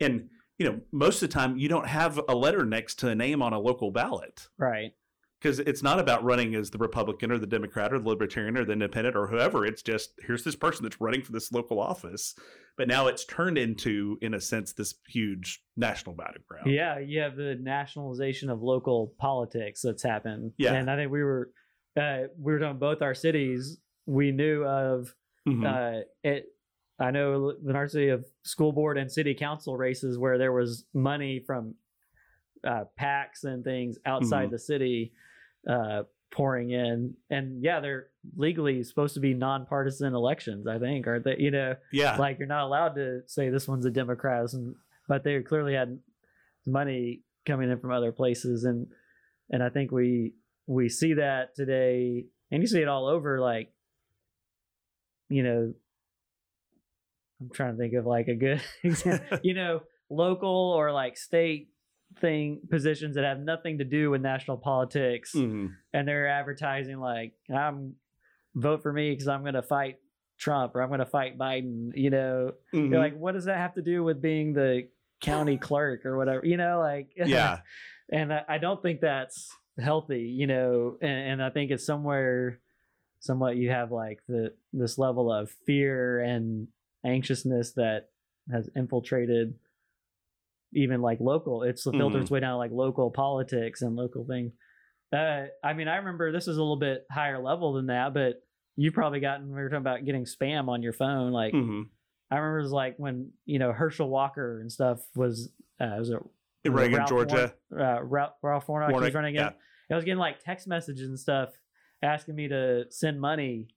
and 0.00 0.28
you 0.58 0.66
know 0.66 0.80
most 0.92 1.22
of 1.22 1.28
the 1.28 1.34
time 1.34 1.56
you 1.56 1.68
don't 1.68 1.86
have 1.88 2.20
a 2.28 2.34
letter 2.34 2.64
next 2.64 2.96
to 3.00 3.08
a 3.08 3.14
name 3.14 3.42
on 3.42 3.52
a 3.52 3.58
local 3.58 3.90
ballot 3.90 4.48
Right. 4.58 4.92
because 5.40 5.58
it's 5.60 5.82
not 5.82 5.98
about 5.98 6.22
running 6.24 6.54
as 6.54 6.70
the 6.70 6.78
republican 6.78 7.30
or 7.32 7.38
the 7.38 7.46
democrat 7.46 7.92
or 7.92 7.98
the 7.98 8.08
libertarian 8.08 8.56
or 8.56 8.64
the 8.64 8.72
independent 8.72 9.16
or 9.16 9.26
whoever 9.26 9.64
it's 9.64 9.82
just 9.82 10.10
here's 10.26 10.44
this 10.44 10.56
person 10.56 10.82
that's 10.82 11.00
running 11.00 11.22
for 11.22 11.32
this 11.32 11.50
local 11.52 11.80
office 11.80 12.34
but 12.76 12.88
now 12.88 13.06
it's 13.06 13.24
turned 13.24 13.56
into 13.56 14.18
in 14.20 14.34
a 14.34 14.40
sense 14.40 14.72
this 14.72 14.94
huge 15.08 15.62
national 15.76 16.14
battleground 16.16 16.66
Yeah, 16.68 16.98
you 16.98 17.20
have 17.20 17.36
the 17.36 17.54
nationalization 17.60 18.50
of 18.50 18.62
local 18.62 19.14
politics 19.16 19.80
that's 19.82 20.02
happened. 20.02 20.52
Yeah. 20.58 20.74
and 20.74 20.90
I 20.90 20.96
think 20.96 21.12
we 21.12 21.22
were 21.22 21.50
uh, 21.96 22.22
we 22.38 22.52
were 22.52 22.58
talking 22.58 22.78
both 22.78 23.02
our 23.02 23.14
cities. 23.14 23.78
We 24.06 24.32
knew 24.32 24.64
of 24.64 25.14
Mhm. 25.46 25.64
uh, 25.64 26.04
it. 26.22 26.46
I 26.98 27.10
know 27.10 27.50
in 27.50 27.74
our 27.74 27.88
city 27.88 28.08
of 28.08 28.24
school 28.42 28.72
board 28.72 28.96
and 28.98 29.10
city 29.10 29.34
council 29.34 29.76
races 29.76 30.16
where 30.18 30.38
there 30.38 30.52
was 30.52 30.86
money 30.94 31.40
from 31.40 31.74
uh, 32.62 32.84
PACs 32.98 33.44
and 33.44 33.62
things 33.62 33.98
outside 34.06 34.48
Mhm. 34.48 34.52
the 34.52 34.58
city 34.58 35.12
uh, 35.68 36.04
pouring 36.30 36.70
in, 36.70 37.14
and 37.30 37.62
yeah, 37.62 37.78
they're 37.80 38.08
legally 38.36 38.82
supposed 38.82 39.14
to 39.14 39.20
be 39.20 39.34
nonpartisan 39.34 40.14
elections. 40.14 40.66
I 40.66 40.78
think, 40.78 41.06
aren't 41.06 41.24
they? 41.24 41.36
You 41.38 41.50
know, 41.50 41.76
yeah 41.92 42.16
like 42.18 42.38
you're 42.38 42.48
not 42.48 42.64
allowed 42.64 42.94
to 42.96 43.22
say 43.26 43.50
this 43.50 43.68
one's 43.68 43.84
a 43.86 43.90
Democrat, 43.90 44.52
and, 44.54 44.74
but 45.08 45.22
they 45.24 45.40
clearly 45.42 45.74
had 45.74 45.98
money 46.66 47.22
coming 47.46 47.70
in 47.70 47.78
from 47.78 47.90
other 47.92 48.12
places, 48.12 48.64
and 48.64 48.86
and 49.50 49.62
I 49.62 49.68
think 49.68 49.90
we 49.92 50.32
we 50.66 50.88
see 50.88 51.14
that 51.14 51.54
today, 51.54 52.26
and 52.50 52.62
you 52.62 52.66
see 52.66 52.80
it 52.80 52.88
all 52.88 53.06
over. 53.06 53.40
Like, 53.40 53.72
you 55.28 55.42
know, 55.42 55.74
I'm 57.40 57.50
trying 57.52 57.72
to 57.72 57.78
think 57.78 57.94
of 57.94 58.06
like 58.06 58.28
a 58.28 58.34
good 58.34 58.62
example. 58.82 59.38
you 59.42 59.54
know, 59.54 59.80
local 60.10 60.72
or 60.76 60.92
like 60.92 61.16
state 61.16 61.68
thing 62.20 62.60
positions 62.70 63.16
that 63.16 63.24
have 63.24 63.40
nothing 63.40 63.78
to 63.78 63.84
do 63.84 64.08
with 64.10 64.20
national 64.20 64.56
politics 64.56 65.32
Mhm. 65.34 65.70
and 65.92 66.06
they're 66.06 66.28
advertising 66.28 67.00
like 67.00 67.32
I'm 67.52 67.96
vote 68.54 68.82
for 68.84 68.92
me 68.92 69.10
because 69.10 69.26
I'm 69.26 69.40
going 69.42 69.54
to 69.54 69.62
fight 69.62 69.96
Trump 70.38 70.76
or 70.76 70.82
I'm 70.82 70.90
going 70.90 71.00
to 71.00 71.06
fight 71.06 71.36
Biden. 71.36 71.90
You 71.96 72.10
know, 72.10 72.52
Mhm. 72.72 72.90
you're 72.90 73.00
like, 73.00 73.16
what 73.16 73.32
does 73.32 73.46
that 73.46 73.56
have 73.56 73.74
to 73.74 73.82
do 73.82 74.04
with 74.04 74.22
being 74.22 74.52
the 74.52 74.88
county 75.20 75.58
clerk 75.58 76.06
or 76.06 76.16
whatever? 76.16 76.46
You 76.46 76.56
know, 76.56 76.78
like 76.78 77.08
yeah 77.16 77.58
and 78.12 78.32
I, 78.32 78.44
I 78.48 78.58
don't 78.58 78.80
think 78.80 79.00
that's 79.00 79.50
healthy. 79.78 80.22
You 80.22 80.46
know, 80.46 80.96
and, 81.00 81.10
and 81.32 81.42
I 81.42 81.50
think 81.50 81.70
it's 81.70 81.84
somewhere, 81.86 82.60
somewhat 83.20 83.56
you 83.56 83.70
have 83.70 83.90
like 83.92 84.20
the 84.28 84.52
this 84.72 84.98
level 84.98 85.32
of 85.32 85.50
fear 85.66 86.20
and 86.20 86.68
anxiousness 87.04 87.72
that 87.74 88.08
has 88.50 88.68
infiltrated 88.76 89.54
even 90.72 91.00
like 91.00 91.20
local 91.20 91.62
it's 91.62 91.84
filtered 91.84 92.18
Mhm. 92.18 92.22
its 92.22 92.30
way 92.30 92.40
down 92.40 92.58
like 92.58 92.72
local 92.72 93.10
politics 93.10 93.82
and 93.82 93.94
local 93.94 94.24
things 94.24 94.52
uh, 95.12 95.44
i 95.62 95.72
mean 95.72 95.86
i 95.86 95.96
remember 95.96 96.32
this 96.32 96.48
is 96.48 96.56
a 96.56 96.60
little 96.60 96.76
bit 96.76 97.06
higher 97.10 97.38
level 97.40 97.74
than 97.74 97.86
that 97.86 98.12
but 98.12 98.42
you've 98.76 98.94
probably 98.94 99.20
gotten 99.20 99.46
we 99.48 99.54
were 99.54 99.68
talking 99.68 99.78
about 99.78 100.04
getting 100.04 100.24
spam 100.24 100.68
on 100.68 100.82
your 100.82 100.92
phone 100.92 101.30
like 101.32 101.54
Mhm. 101.54 101.84
i 102.30 102.36
remember 102.36 102.58
it 102.58 102.62
was 102.62 102.72
like 102.72 102.96
when 102.98 103.30
you 103.44 103.58
know 103.58 103.72
herschel 103.72 104.08
walker 104.08 104.60
and 104.60 104.72
stuff 104.72 105.00
was 105.14 105.50
uh 105.80 105.94
was 105.98 106.10
it 106.10 106.18
running 106.72 106.92
in 106.92 107.06
georgia 107.06 107.54
Warn- 107.70 107.82
uh, 107.82 108.02
Ralph, 108.02 108.32
Ralph 108.42 108.68
Warnock, 108.68 108.90
he 108.90 108.96
was 108.96 109.14
running 109.14 109.34
yeah. 109.34 109.48
again. 109.48 109.54
I 109.90 109.94
was 109.96 110.04
getting 110.04 110.18
like 110.18 110.42
text 110.42 110.66
messages 110.66 111.08
and 111.08 111.18
stuff 111.18 111.50
asking 112.02 112.34
me 112.34 112.48
to 112.48 112.84
send 112.90 113.20
money 113.20 113.68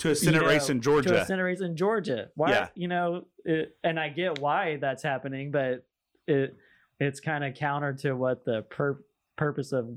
to 0.00 0.10
a 0.10 0.14
senate 0.14 0.42
you 0.42 0.48
race 0.48 0.68
know, 0.68 0.72
in 0.72 0.80
to 0.80 0.84
georgia 0.84 1.22
a 1.22 1.24
Senate 1.26 1.42
race 1.42 1.60
in 1.60 1.76
Georgia. 1.76 2.30
Why, 2.34 2.50
Yeah. 2.50 2.68
you 2.74 2.88
know, 2.88 3.26
it, 3.44 3.76
and 3.84 4.00
I 4.00 4.08
get 4.08 4.38
why 4.38 4.78
that's 4.80 5.02
happening, 5.02 5.50
but 5.50 5.86
it 6.26 6.56
it's 6.98 7.20
kind 7.20 7.44
of 7.44 7.54
counter 7.54 7.92
to 7.94 8.12
what 8.14 8.44
the 8.44 8.62
pur- 8.62 9.02
purpose 9.36 9.72
of 9.72 9.88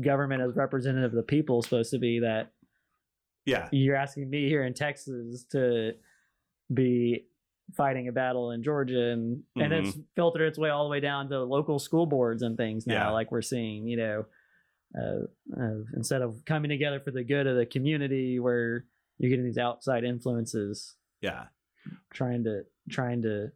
government 0.00 0.42
as 0.42 0.54
representative 0.56 1.10
of 1.12 1.16
the 1.16 1.22
people 1.22 1.58
is 1.60 1.64
supposed 1.64 1.90
to 1.90 1.98
be. 1.98 2.20
That 2.20 2.52
yeah 3.46 3.68
you're 3.72 3.96
asking 3.96 4.30
me 4.30 4.48
here 4.48 4.64
in 4.64 4.74
Texas 4.74 5.44
to 5.52 5.92
be 6.72 7.26
fighting 7.76 8.08
a 8.08 8.12
battle 8.12 8.50
in 8.52 8.62
Georgia, 8.62 9.10
and 9.10 9.42
and 9.56 9.72
Mm-hmm. 9.72 9.88
it's 9.88 9.98
filtered 10.16 10.48
its 10.48 10.58
way 10.58 10.70
all 10.70 10.84
the 10.84 10.90
way 10.90 11.00
down 11.00 11.28
to 11.30 11.42
local 11.42 11.78
school 11.78 12.06
boards 12.06 12.42
and 12.42 12.56
things 12.56 12.86
now, 12.86 12.94
Yeah. 12.94 13.10
like 13.10 13.30
we're 13.32 13.42
seeing, 13.42 13.86
you 13.86 13.96
know. 13.96 14.26
Uh, 14.98 15.26
uh, 15.60 15.74
instead 15.94 16.22
of 16.22 16.42
coming 16.46 16.70
together 16.70 16.98
for 16.98 17.10
the 17.10 17.22
good 17.22 17.46
of 17.46 17.56
the 17.56 17.66
community, 17.66 18.38
where 18.40 18.86
you're 19.18 19.28
getting 19.28 19.44
these 19.44 19.58
outside 19.58 20.02
influences 20.04 20.94
yeah 21.20 21.44
trying 22.14 22.44
to 22.44 22.62
trying 22.88 23.20
to 23.22 23.50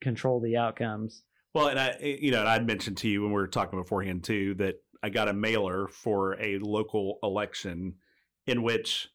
control 0.00 0.40
the 0.40 0.56
outcomes. 0.56 1.22
Well, 1.54 1.68
and 1.68 1.78
I, 1.78 1.96
you 2.00 2.30
know, 2.30 2.40
and 2.40 2.48
I'd 2.48 2.66
mentioned 2.66 2.96
to 2.98 3.08
you 3.08 3.22
when 3.22 3.30
we 3.30 3.34
were 3.36 3.46
talking 3.46 3.78
beforehand 3.78 4.24
too 4.24 4.54
that 4.54 4.76
I 5.02 5.10
got 5.10 5.28
a 5.28 5.32
mailer 5.34 5.86
for 5.88 6.40
a 6.40 6.58
local 6.60 7.18
election 7.22 7.96
in 8.46 8.62
which 8.62 9.08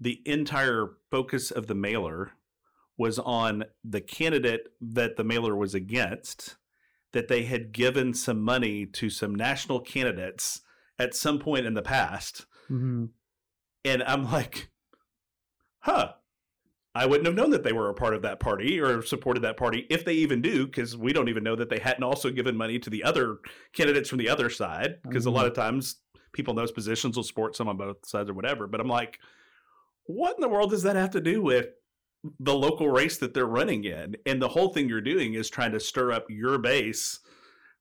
the 0.00 0.20
entire 0.24 0.90
focus 1.10 1.50
of 1.50 1.66
the 1.66 1.74
mailer 1.74 2.30
was 2.98 3.18
on 3.18 3.64
the 3.82 4.02
candidate 4.02 4.68
that 4.80 5.16
the 5.16 5.24
mailer 5.24 5.56
was 5.56 5.74
against, 5.74 6.56
that 7.12 7.28
they 7.28 7.44
had 7.44 7.72
given 7.72 8.12
some 8.12 8.42
money 8.42 8.84
to 8.84 9.08
some 9.08 9.34
national 9.34 9.80
candidates 9.80 10.60
at 10.98 11.14
some 11.14 11.38
point 11.38 11.64
in 11.64 11.72
the 11.74 11.82
past 11.82 12.44
Mm-hmm. 12.70 13.06
And 13.84 14.02
I'm 14.02 14.30
like, 14.30 14.70
huh. 15.80 16.12
I 16.94 17.06
wouldn't 17.06 17.26
have 17.26 17.36
known 17.36 17.50
that 17.50 17.62
they 17.62 17.72
were 17.72 17.90
a 17.90 17.94
part 17.94 18.14
of 18.14 18.22
that 18.22 18.40
party 18.40 18.80
or 18.80 19.02
supported 19.02 19.40
that 19.40 19.56
party 19.56 19.86
if 19.88 20.04
they 20.04 20.14
even 20.14 20.42
do, 20.42 20.66
because 20.66 20.96
we 20.96 21.12
don't 21.12 21.28
even 21.28 21.44
know 21.44 21.54
that 21.54 21.68
they 21.68 21.78
hadn't 21.78 22.02
also 22.02 22.30
given 22.30 22.56
money 22.56 22.78
to 22.80 22.90
the 22.90 23.04
other 23.04 23.38
candidates 23.72 24.08
from 24.08 24.18
the 24.18 24.28
other 24.28 24.50
side. 24.50 24.96
Because 25.02 25.26
a 25.26 25.30
lot 25.30 25.46
of 25.46 25.54
times 25.54 25.96
people 26.32 26.52
in 26.52 26.56
those 26.56 26.72
positions 26.72 27.16
will 27.16 27.22
support 27.22 27.54
some 27.54 27.68
on 27.68 27.76
both 27.76 28.04
sides 28.04 28.28
or 28.28 28.34
whatever. 28.34 28.66
But 28.66 28.80
I'm 28.80 28.88
like, 28.88 29.20
what 30.04 30.34
in 30.36 30.40
the 30.40 30.48
world 30.48 30.70
does 30.70 30.82
that 30.82 30.96
have 30.96 31.10
to 31.10 31.20
do 31.20 31.40
with 31.40 31.68
the 32.40 32.54
local 32.54 32.88
race 32.88 33.18
that 33.18 33.34
they're 33.34 33.46
running 33.46 33.84
in? 33.84 34.16
And 34.26 34.40
the 34.40 34.48
whole 34.48 34.72
thing 34.72 34.88
you're 34.88 35.00
doing 35.00 35.34
is 35.34 35.48
trying 35.48 35.72
to 35.72 35.80
stir 35.80 36.12
up 36.12 36.26
your 36.28 36.58
base 36.58 37.20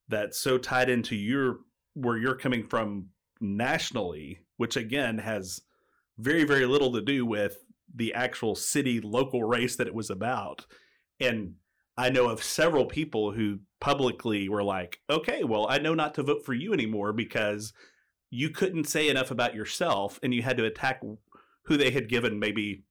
that's 0.07 0.39
so 0.39 0.57
tied 0.57 0.89
into 0.89 1.15
your 1.15 1.59
where 1.93 2.17
you're 2.17 2.35
coming 2.35 2.67
from 2.67 3.07
nationally, 3.41 4.39
which 4.57 4.77
again 4.77 5.17
has 5.17 5.61
very, 6.17 6.43
very 6.43 6.65
little 6.65 6.91
to 6.93 7.01
do 7.01 7.25
with 7.25 7.57
the 7.93 8.13
actual 8.13 8.55
city 8.55 8.99
local 9.01 9.43
race 9.43 9.75
that 9.75 9.87
it 9.87 9.95
was 9.95 10.09
about. 10.09 10.65
And 11.19 11.55
I 11.97 12.09
know 12.09 12.29
of 12.29 12.43
several 12.43 12.85
people 12.85 13.31
who 13.31 13.59
publicly 13.79 14.49
were 14.49 14.63
like, 14.63 14.99
okay, 15.09 15.43
well, 15.43 15.67
I 15.67 15.79
know 15.79 15.93
not 15.93 16.13
to 16.15 16.23
vote 16.23 16.45
for 16.45 16.53
you 16.53 16.73
anymore 16.73 17.13
because 17.13 17.73
you 18.29 18.49
couldn't 18.49 18.85
say 18.85 19.09
enough 19.09 19.31
about 19.31 19.55
yourself 19.55 20.19
and 20.21 20.33
you 20.33 20.43
had 20.43 20.57
to 20.57 20.65
attack 20.65 21.01
who 21.63 21.77
they 21.77 21.91
had 21.91 22.09
given 22.09 22.39
maybe, 22.39 22.83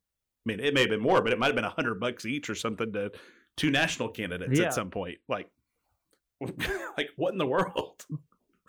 I 0.47 0.49
mean, 0.49 0.61
it 0.61 0.73
may 0.75 0.81
have 0.83 0.91
been 0.91 1.01
more, 1.01 1.21
but 1.23 1.33
it 1.33 1.39
might 1.39 1.47
have 1.47 1.57
been 1.57 1.65
a 1.65 1.71
hundred 1.71 1.99
bucks 1.99 2.25
each 2.25 2.49
or 2.49 2.55
something 2.55 2.93
to 2.93 3.11
two 3.57 3.71
national 3.71 4.09
candidates 4.11 4.59
Yeah. 4.59 4.67
at 4.67 4.75
some 4.75 4.91
point. 4.91 5.19
Like, 5.29 5.49
like 6.97 7.09
what 7.17 7.33
in 7.33 7.39
the 7.39 7.47
world? 7.47 8.05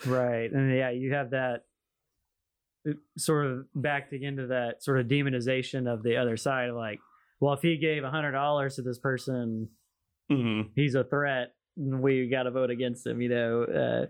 Right. 0.05 0.51
And 0.51 0.75
yeah, 0.75 0.89
you 0.91 1.13
have 1.13 1.31
that 1.31 1.65
uh, 2.87 2.93
sort 3.17 3.45
of 3.45 3.65
backed 3.75 4.13
into 4.13 4.47
that 4.47 4.83
sort 4.83 4.99
of 4.99 5.07
demonization 5.07 5.91
of 5.91 6.03
the 6.03 6.17
other 6.17 6.37
side. 6.37 6.71
Like, 6.71 6.99
well, 7.39 7.53
if 7.53 7.61
he 7.61 7.77
gave 7.77 8.03
a 8.03 8.09
hundred 8.09 8.31
dollars 8.31 8.75
to 8.75 8.81
this 8.81 8.99
person, 8.99 9.69
Mm-hmm. 10.31 10.69
he's 10.75 10.93
a 10.93 11.05
threat. 11.05 11.53
We 11.77 12.27
got 12.27 12.43
to 12.43 12.51
vote 12.51 12.69
against 12.69 13.07
him. 13.07 13.21
You 13.21 13.29
know. 13.29 13.63
Uh, 13.63 14.05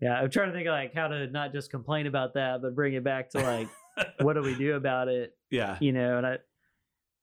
yeah, 0.00 0.14
I'm 0.14 0.30
trying 0.30 0.48
to 0.50 0.54
think 0.54 0.68
of 0.68 0.72
like 0.72 0.94
how 0.94 1.08
to 1.08 1.26
not 1.26 1.52
just 1.52 1.70
complain 1.72 2.06
about 2.06 2.34
that, 2.34 2.62
but 2.62 2.76
bring 2.76 2.94
it 2.94 3.02
back 3.02 3.30
to 3.30 3.40
like 3.40 3.68
what 4.20 4.34
do 4.34 4.42
we 4.42 4.54
do 4.54 4.74
about 4.74 5.08
it? 5.08 5.34
Yeah. 5.50 5.76
You 5.80 5.90
know, 5.92 6.18
and 6.18 6.26
I, 6.26 6.38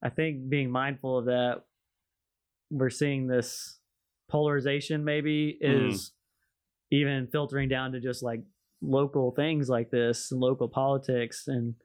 I 0.03 0.09
think 0.09 0.49
being 0.49 0.69
mindful 0.69 1.17
of 1.19 1.25
that, 1.25 1.63
we're 2.69 2.89
seeing 2.89 3.27
this 3.27 3.79
polarization 4.29 5.03
maybe 5.03 5.57
Mhm. 5.61 5.89
is 5.91 6.11
even 6.91 7.27
filtering 7.27 7.69
down 7.69 7.91
to 7.93 7.99
just 7.99 8.21
like 8.23 8.41
local 8.81 9.31
things 9.31 9.69
like 9.69 9.89
this 9.89 10.31
and 10.31 10.39
local 10.39 10.67
politics 10.69 11.47
and 11.47 11.75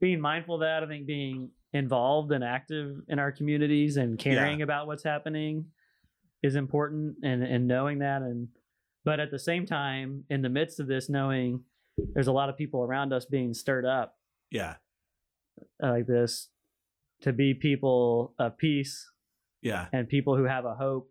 being 0.00 0.20
mindful 0.20 0.56
of 0.56 0.60
that. 0.60 0.82
I 0.82 0.86
think 0.86 1.06
being 1.06 1.50
involved 1.72 2.32
and 2.32 2.44
active 2.44 3.02
in 3.08 3.18
our 3.18 3.32
communities 3.32 3.96
and 3.96 4.18
caring 4.18 4.62
about 4.62 4.86
what's 4.86 5.02
happening 5.04 5.66
is 6.42 6.54
important 6.54 7.16
and, 7.22 7.42
and 7.42 7.66
knowing 7.66 7.98
that 7.98 8.22
and 8.22 8.48
but 9.04 9.20
at 9.20 9.30
the 9.30 9.38
same 9.38 9.66
time 9.66 10.24
in 10.30 10.42
the 10.42 10.48
midst 10.48 10.80
of 10.80 10.86
this 10.86 11.08
knowing 11.08 11.64
there's 12.14 12.26
a 12.28 12.32
lot 12.32 12.48
of 12.48 12.56
people 12.56 12.82
around 12.82 13.12
us 13.12 13.24
being 13.26 13.52
stirred 13.52 13.84
up 13.84 14.18
Yeah. 14.50 14.76
like 15.80 16.06
this 16.06 16.48
to 17.22 17.32
be 17.32 17.54
people 17.54 18.34
of 18.38 18.56
peace 18.58 19.10
Yeah. 19.62 19.88
and 19.92 20.08
people 20.08 20.36
who 20.36 20.44
have 20.44 20.64
a 20.64 20.74
hope 20.74 21.10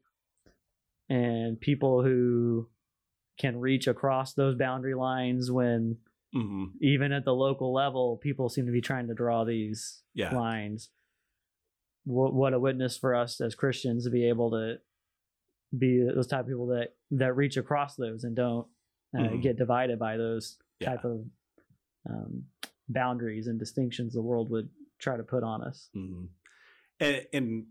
and 1.09 1.59
people 1.59 2.03
who 2.03 2.69
can 3.39 3.59
reach 3.59 3.87
across 3.87 4.33
those 4.33 4.55
boundary 4.57 4.95
lines 4.95 5.51
when 5.51 5.97
Mm-hmm. 6.35 6.65
even 6.81 7.13
at 7.13 7.23
the 7.23 7.33
local 7.33 7.71
level 7.73 8.17
people 8.17 8.49
seem 8.49 8.65
to 8.65 8.71
be 8.73 8.81
trying 8.81 9.07
to 9.07 9.13
draw 9.13 9.45
these 9.45 10.01
Yeah. 10.13 10.35
lines 10.35 10.89
what, 12.03 12.33
what 12.33 12.53
a 12.53 12.59
witness 12.59 12.97
for 12.97 13.15
us 13.15 13.39
as 13.39 13.55
christians 13.55 14.03
to 14.03 14.09
be 14.09 14.27
able 14.27 14.51
to 14.51 14.75
be 15.77 16.03
those 16.03 16.27
type 16.27 16.41
of 16.41 16.47
people 16.47 16.67
that 16.67 16.89
that 17.11 17.37
reach 17.37 17.55
across 17.55 17.95
those 17.95 18.25
and 18.25 18.35
don't 18.35 18.67
uh, 19.17 19.21
Mhm. 19.21 19.41
get 19.43 19.55
divided 19.57 19.97
by 19.97 20.17
those 20.17 20.57
Yeah. 20.81 20.89
type 20.95 21.05
of 21.05 21.25
um, 22.09 22.43
boundaries 22.89 23.47
and 23.47 23.57
distinctions 23.57 24.13
the 24.13 24.21
world 24.21 24.49
would 24.49 24.69
try 24.99 25.17
to 25.17 25.23
put 25.23 25.43
on 25.43 25.61
us 25.61 25.89
hmm 25.93 26.25
And, 26.99 27.25
and 27.33 27.65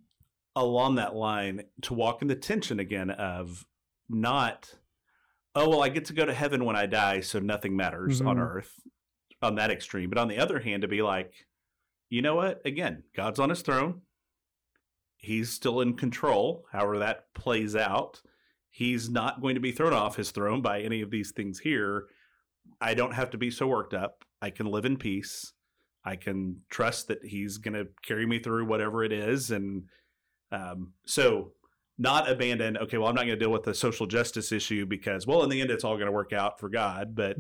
along 0.56 0.96
that 0.96 1.14
line, 1.16 1.62
to 1.82 1.94
walk 1.94 2.22
in 2.22 2.28
the 2.28 2.36
tension 2.36 2.78
again 2.78 3.10
of 3.10 3.66
not, 4.08 4.72
oh, 5.54 5.68
well, 5.68 5.82
I 5.82 5.88
get 5.88 6.04
to 6.06 6.12
go 6.12 6.24
to 6.24 6.34
heaven 6.34 6.64
when 6.64 6.76
I 6.76 6.86
die, 6.86 7.20
so 7.20 7.38
nothing 7.40 7.74
matters 7.76 8.20
on 8.20 8.36
Mhm. 8.36 8.40
earth 8.42 8.78
on 9.42 9.56
that 9.56 9.70
extreme. 9.70 10.10
But 10.10 10.18
on 10.18 10.28
the 10.28 10.38
other 10.38 10.60
hand, 10.60 10.82
to 10.82 10.88
be 10.88 11.02
like, 11.02 11.46
you 12.08 12.22
know 12.22 12.36
what? 12.36 12.60
Again, 12.64 13.02
God's 13.16 13.40
on 13.40 13.50
his 13.50 13.62
throne. 13.62 14.02
He's 15.16 15.50
still 15.50 15.80
in 15.80 15.94
control, 15.96 16.66
however 16.70 16.98
that 16.98 17.32
plays 17.34 17.74
out. 17.74 18.20
He's 18.70 19.08
not 19.08 19.40
going 19.40 19.54
to 19.54 19.60
be 19.60 19.72
thrown 19.72 19.92
off 19.92 20.16
his 20.16 20.30
throne 20.30 20.60
by 20.60 20.80
any 20.82 21.00
of 21.00 21.10
these 21.10 21.32
things 21.32 21.60
here. 21.60 22.08
I 22.80 22.94
don't 22.94 23.14
have 23.14 23.30
to 23.30 23.38
be 23.38 23.50
so 23.50 23.66
worked 23.66 23.94
up. 23.94 24.24
I 24.42 24.50
can 24.50 24.66
live 24.66 24.84
in 24.84 24.96
peace. 24.98 25.52
I 26.04 26.16
can 26.16 26.60
trust 26.70 27.08
that 27.08 27.24
he's 27.24 27.56
going 27.58 27.74
to 27.74 27.88
carry 28.02 28.26
me 28.26 28.38
through 28.38 28.66
whatever 28.66 29.04
it 29.04 29.12
is. 29.12 29.50
And 29.50 29.84
um, 30.52 30.92
so, 31.06 31.52
not 31.96 32.28
abandon, 32.28 32.76
okay, 32.76 32.98
well, 32.98 33.08
I'm 33.08 33.14
not 33.14 33.26
going 33.26 33.38
to 33.38 33.44
deal 33.44 33.52
with 33.52 33.62
the 33.62 33.74
social 33.74 34.06
justice 34.06 34.52
issue 34.52 34.84
because, 34.84 35.26
well, 35.26 35.42
in 35.42 35.48
the 35.48 35.60
end, 35.60 35.70
it's 35.70 35.84
all 35.84 35.94
going 35.94 36.06
to 36.06 36.12
work 36.12 36.32
out 36.32 36.58
for 36.58 36.68
God. 36.68 37.14
But 37.14 37.36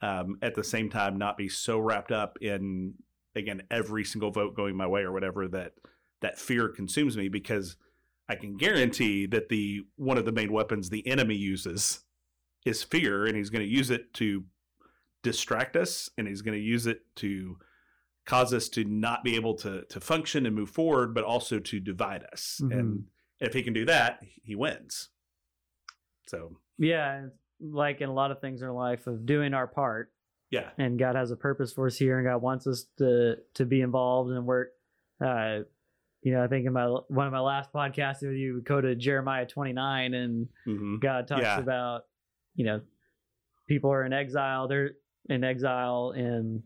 um, 0.00 0.38
at 0.40 0.54
the 0.54 0.64
same 0.64 0.88
time, 0.88 1.18
not 1.18 1.36
be 1.36 1.48
so 1.48 1.78
wrapped 1.78 2.12
up 2.12 2.38
in, 2.40 2.94
again, 3.34 3.62
every 3.70 4.04
single 4.04 4.30
vote 4.30 4.54
going 4.54 4.76
my 4.76 4.86
way 4.86 5.02
or 5.02 5.12
whatever 5.12 5.48
that 5.48 5.72
that 6.20 6.38
fear 6.38 6.68
consumes 6.68 7.16
me 7.16 7.28
because 7.28 7.76
I 8.28 8.34
can 8.34 8.56
guarantee 8.56 9.26
that 9.26 9.48
the 9.48 9.82
one 9.96 10.18
of 10.18 10.24
the 10.24 10.32
main 10.32 10.52
weapons 10.52 10.90
the 10.90 11.06
enemy 11.06 11.36
uses 11.36 12.00
is 12.64 12.82
fear, 12.82 13.26
and 13.26 13.36
he's 13.36 13.50
going 13.50 13.64
to 13.64 13.70
use 13.70 13.90
it 13.90 14.12
to 14.14 14.44
distract 15.22 15.76
us, 15.76 16.10
and 16.18 16.28
he's 16.28 16.42
going 16.42 16.56
to 16.56 16.64
use 16.64 16.86
it 16.86 17.00
to 17.16 17.58
cause 18.28 18.52
us 18.54 18.68
to 18.68 18.84
not 18.84 19.24
be 19.24 19.34
able 19.34 19.54
to 19.54 19.82
to 19.86 19.98
function 20.00 20.46
and 20.46 20.54
move 20.54 20.70
forward, 20.70 21.14
but 21.14 21.24
also 21.24 21.58
to 21.58 21.80
divide 21.80 22.24
us. 22.32 22.60
Mhm. 22.62 22.78
And 22.78 23.04
if 23.40 23.54
he 23.54 23.62
can 23.62 23.72
do 23.72 23.84
that, 23.86 24.20
he 24.44 24.54
wins. 24.54 25.08
So 26.26 26.58
yeah 26.78 27.26
like 27.60 28.00
in 28.00 28.08
a 28.08 28.12
lot 28.12 28.30
of 28.30 28.40
things 28.40 28.62
in 28.62 28.68
our 28.68 28.72
life 28.74 29.08
of 29.08 29.26
doing 29.26 29.52
our 29.52 29.66
part 29.66 30.12
yeah, 30.50 30.70
and 30.78 30.96
god 30.96 31.16
has 31.16 31.32
a 31.32 31.36
purpose 31.36 31.72
for 31.72 31.88
us 31.88 31.96
here 31.96 32.18
and 32.18 32.24
god 32.26 32.40
wants 32.40 32.68
us 32.68 32.86
to 32.98 33.36
to 33.54 33.64
be 33.66 33.80
involved 33.80 34.30
and 34.30 34.46
work 34.46 34.68
uh 35.20 35.58
you 36.22 36.32
know 36.32 36.44
i 36.44 36.46
think 36.46 36.66
in 36.66 36.72
my 36.72 36.86
one 37.08 37.26
of 37.26 37.32
my 37.32 37.40
last 37.40 37.72
podcasts 37.72 38.22
with 38.22 38.36
you 38.36 38.54
we 38.54 38.60
go 38.60 38.80
to 38.80 38.94
jeremiah 38.94 39.44
29 39.44 40.14
and 40.14 40.48
hmm 40.64 40.98
god 41.00 41.26
talks 41.26 41.42
Yeah. 41.42 41.58
about 41.58 42.02
you 42.54 42.64
know 42.64 42.80
people 43.66 43.90
are 43.90 44.04
in 44.04 44.12
exile 44.12 44.68
they're 44.68 44.92
in 45.28 45.42
exile 45.42 46.12
in 46.12 46.62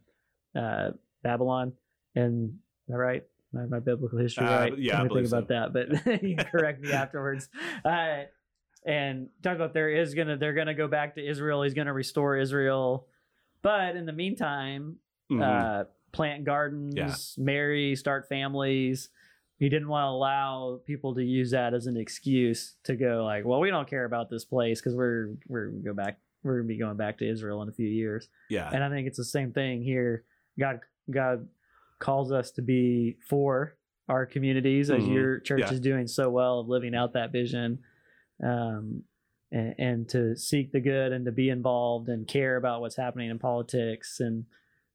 uh 0.54 0.90
babylon 1.22 1.72
and 2.14 2.54
all 2.90 2.96
right, 2.96 3.24
my, 3.52 3.64
my 3.66 3.78
biblical 3.78 4.18
history 4.18 4.46
Uh, 4.46 4.50
right 4.60 4.78
yeah, 4.78 5.02
I 5.02 5.08
think 5.08 5.26
about 5.26 5.48
that 5.48 5.72
but 5.72 6.22
you 6.22 6.36
correct 6.36 6.80
me 6.82 6.92
afterwards 6.92 7.48
uh 7.84 8.22
and 8.84 9.28
talk 9.42 9.54
about 9.56 9.72
there 9.74 9.90
is 9.90 10.14
gonna 10.14 10.36
they're 10.36 10.54
gonna 10.54 10.74
go 10.74 10.88
back 10.88 11.14
to 11.14 11.24
israel 11.26 11.62
he's 11.62 11.74
gonna 11.74 11.92
restore 11.92 12.36
israel 12.36 13.06
but 13.62 13.94
in 13.96 14.06
the 14.06 14.12
meantime 14.12 14.96
uh, 15.40 15.84
plant 16.10 16.44
gardens, 16.44 16.94
Yeah. 17.38 17.44
marry, 17.44 17.96
start 17.96 18.28
families. 18.28 19.08
He 19.58 19.68
didn't 19.70 19.88
want 19.88 20.04
to 20.04 20.08
allow 20.10 20.80
people 20.84 21.14
to 21.14 21.22
use 21.24 21.52
that 21.52 21.72
as 21.72 21.86
an 21.86 21.96
excuse 21.96 22.74
to 22.84 22.96
go 22.96 23.24
like, 23.24 23.44
well, 23.46 23.60
we 23.60 23.70
don't 23.70 23.88
care 23.88 24.04
about 24.04 24.28
this 24.28 24.44
place 24.44 24.80
because 24.80 24.94
we're 24.94 25.28
we're 25.48 25.68
gonna 25.68 25.82
go 25.84 25.94
back. 25.94 26.18
We're 26.42 26.56
gonna 26.58 26.68
be 26.68 26.76
going 26.76 26.96
back 26.98 27.16
to 27.18 27.26
Israel 27.30 27.62
in 27.62 27.68
a 27.68 27.72
few 27.72 27.86
years, 27.88 28.28
yeah, 28.50 28.68
and 28.74 28.82
I 28.84 28.90
think 28.90 29.06
it's 29.06 29.16
the 29.16 29.24
same 29.24 29.52
thing 29.52 29.82
here. 29.82 30.24
God 30.58 30.80
God 31.10 31.48
calls 31.98 32.32
us 32.32 32.50
to 32.52 32.62
be 32.62 33.16
for 33.28 33.76
our 34.08 34.26
communities 34.26 34.90
as 34.90 35.04
Mhm. 35.04 35.14
your 35.14 35.40
church 35.40 35.60
Yeah. 35.60 35.72
is 35.72 35.80
doing 35.80 36.06
so 36.06 36.28
well 36.30 36.60
of 36.60 36.68
living 36.68 36.94
out 36.94 37.12
that 37.14 37.30
vision. 37.32 37.78
Um, 38.42 39.04
and, 39.52 39.74
and 39.78 40.08
to 40.08 40.34
seek 40.34 40.72
the 40.72 40.80
good 40.80 41.12
and 41.12 41.26
to 41.26 41.32
be 41.32 41.48
involved 41.50 42.08
and 42.08 42.26
care 42.26 42.56
about 42.56 42.80
what's 42.80 42.96
happening 42.96 43.30
in 43.30 43.38
politics 43.38 44.18
and 44.20 44.46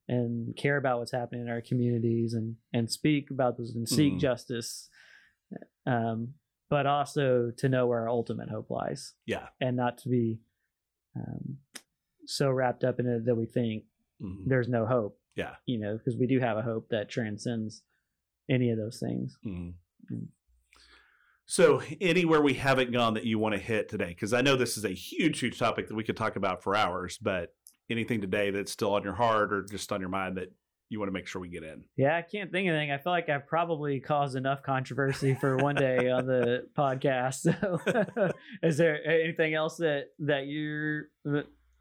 and 0.10 0.56
care 0.56 0.78
about 0.78 1.00
what's 1.00 1.12
happening 1.12 1.42
in 1.42 1.50
our 1.50 1.62
communities 1.62 2.34
and 2.34 2.56
and 2.74 2.90
speak 2.90 3.30
about 3.30 3.58
this 3.58 3.76
and 3.76 3.88
seek 3.88 4.14
Mhm. 4.14 4.20
justice 4.20 4.90
um, 5.86 6.34
but 6.70 6.86
also 6.86 7.52
to 7.52 7.70
know 7.70 7.88
where 7.88 8.00
our 8.02 8.10
ultimate 8.10 8.50
hope 8.50 8.70
lies 8.70 9.14
yeah. 9.26 9.48
and 9.62 9.78
not 9.78 9.98
to 10.00 10.10
be 10.10 10.40
um, 11.16 11.60
so 12.26 12.50
wrapped 12.52 12.84
up 12.84 13.00
in 13.00 13.06
it 13.08 13.26
that 13.26 13.36
we 13.36 13.46
think 13.46 13.86
Mhm. 14.22 14.46
there's 14.48 14.68
no 14.68 14.86
hope 14.86 15.17
Yeah. 15.38 15.56
you 15.66 15.80
know 15.80 15.98
because 15.98 16.18
we 16.20 16.28
do 16.28 16.40
have 16.40 16.58
a 16.58 16.62
hope 16.62 16.90
that 16.90 17.10
transcends 17.10 17.84
any 18.50 18.72
of 18.72 18.78
those 18.78 19.00
things 19.00 19.38
Mhm. 19.46 19.74
Mm. 20.12 20.28
So, 21.50 21.82
anywhere 22.02 22.42
we 22.42 22.56
haven't 22.56 22.92
gone 22.92 23.14
that 23.14 23.24
you 23.24 23.40
want 23.40 23.56
to 23.56 23.60
hit 23.62 23.88
today? 23.88 24.10
Because 24.10 24.34
I 24.34 24.42
know 24.42 24.58
this 24.58 24.76
is 24.78 24.84
a 24.84 24.90
huge, 24.90 25.40
huge 25.40 25.58
topic 25.58 25.88
that 25.88 25.96
we 25.96 26.04
could 26.04 26.18
talk 26.18 26.36
about 26.36 26.62
for 26.62 26.76
hours, 26.76 27.18
but 27.18 27.54
anything 27.90 28.20
today 28.20 28.52
that's 28.52 28.70
still 28.72 28.94
on 28.94 29.04
your 29.04 29.14
heart 29.14 29.54
or 29.54 29.64
just 29.64 29.94
on 29.94 30.02
your 30.02 30.10
mind 30.10 30.36
that 30.36 30.52
you 30.90 31.00
want 31.00 31.08
to 31.08 31.14
make 31.14 31.26
sure 31.26 31.42
we 31.42 31.48
get 31.48 31.64
in. 31.64 31.86
Yeah, 31.96 32.18
I 32.18 32.22
can't 32.22 32.52
think 32.52 32.68
of 32.68 32.76
anything. 32.76 32.92
I 32.92 32.98
feel 32.98 33.14
like 33.14 33.30
I've 33.30 33.48
probably 33.48 34.02
caused 34.02 34.36
enough 34.36 34.62
controversy 34.62 35.36
for 35.36 35.56
one 35.56 35.76
day 35.76 36.10
on 36.10 36.26
the 36.26 36.68
podcast. 36.78 37.36
So, 37.36 38.32
is 38.62 38.76
there 38.78 39.00
anything 39.10 39.54
else 39.54 39.78
that 39.78 40.08
that 40.20 40.48
you 40.48 41.04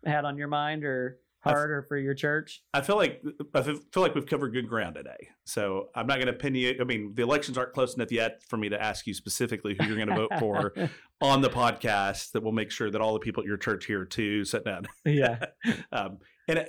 had 0.04 0.24
on 0.24 0.38
your 0.38 0.48
mind 0.48 0.84
or 0.84 1.18
heart 1.50 1.70
or 1.70 1.82
for 1.82 1.96
your 1.96 2.14
church? 2.14 2.62
I 2.74 2.80
feel 2.80 2.96
like 2.96 3.22
I 3.54 3.62
feel 3.62 3.80
like 3.96 4.14
we've 4.14 4.26
covered 4.26 4.52
good 4.52 4.68
ground 4.68 4.94
today. 4.94 5.28
So 5.44 5.88
I'm 5.94 6.06
not 6.06 6.16
going 6.16 6.26
to 6.26 6.32
pin 6.32 6.54
you. 6.54 6.76
I 6.80 6.84
mean, 6.84 7.12
the 7.14 7.22
elections 7.22 7.56
aren't 7.56 7.72
close 7.72 7.94
enough 7.94 8.12
yet 8.12 8.42
for 8.48 8.56
me 8.56 8.68
to 8.68 8.82
ask 8.82 9.06
you 9.06 9.14
specifically 9.14 9.76
who 9.78 9.86
you're 9.86 9.96
going 9.96 10.08
to 10.08 10.14
vote 10.14 10.38
for 10.38 10.72
on 11.20 11.40
the 11.40 11.50
podcast. 11.50 12.32
That 12.32 12.42
will 12.42 12.52
make 12.52 12.70
sure 12.70 12.90
that 12.90 13.00
all 13.00 13.12
the 13.12 13.20
people 13.20 13.42
at 13.42 13.46
your 13.46 13.56
church 13.56 13.86
here 13.86 14.04
too 14.04 14.44
sit 14.44 14.64
down. 14.64 14.86
Yeah. 15.04 15.38
um, 15.92 16.18
and 16.48 16.66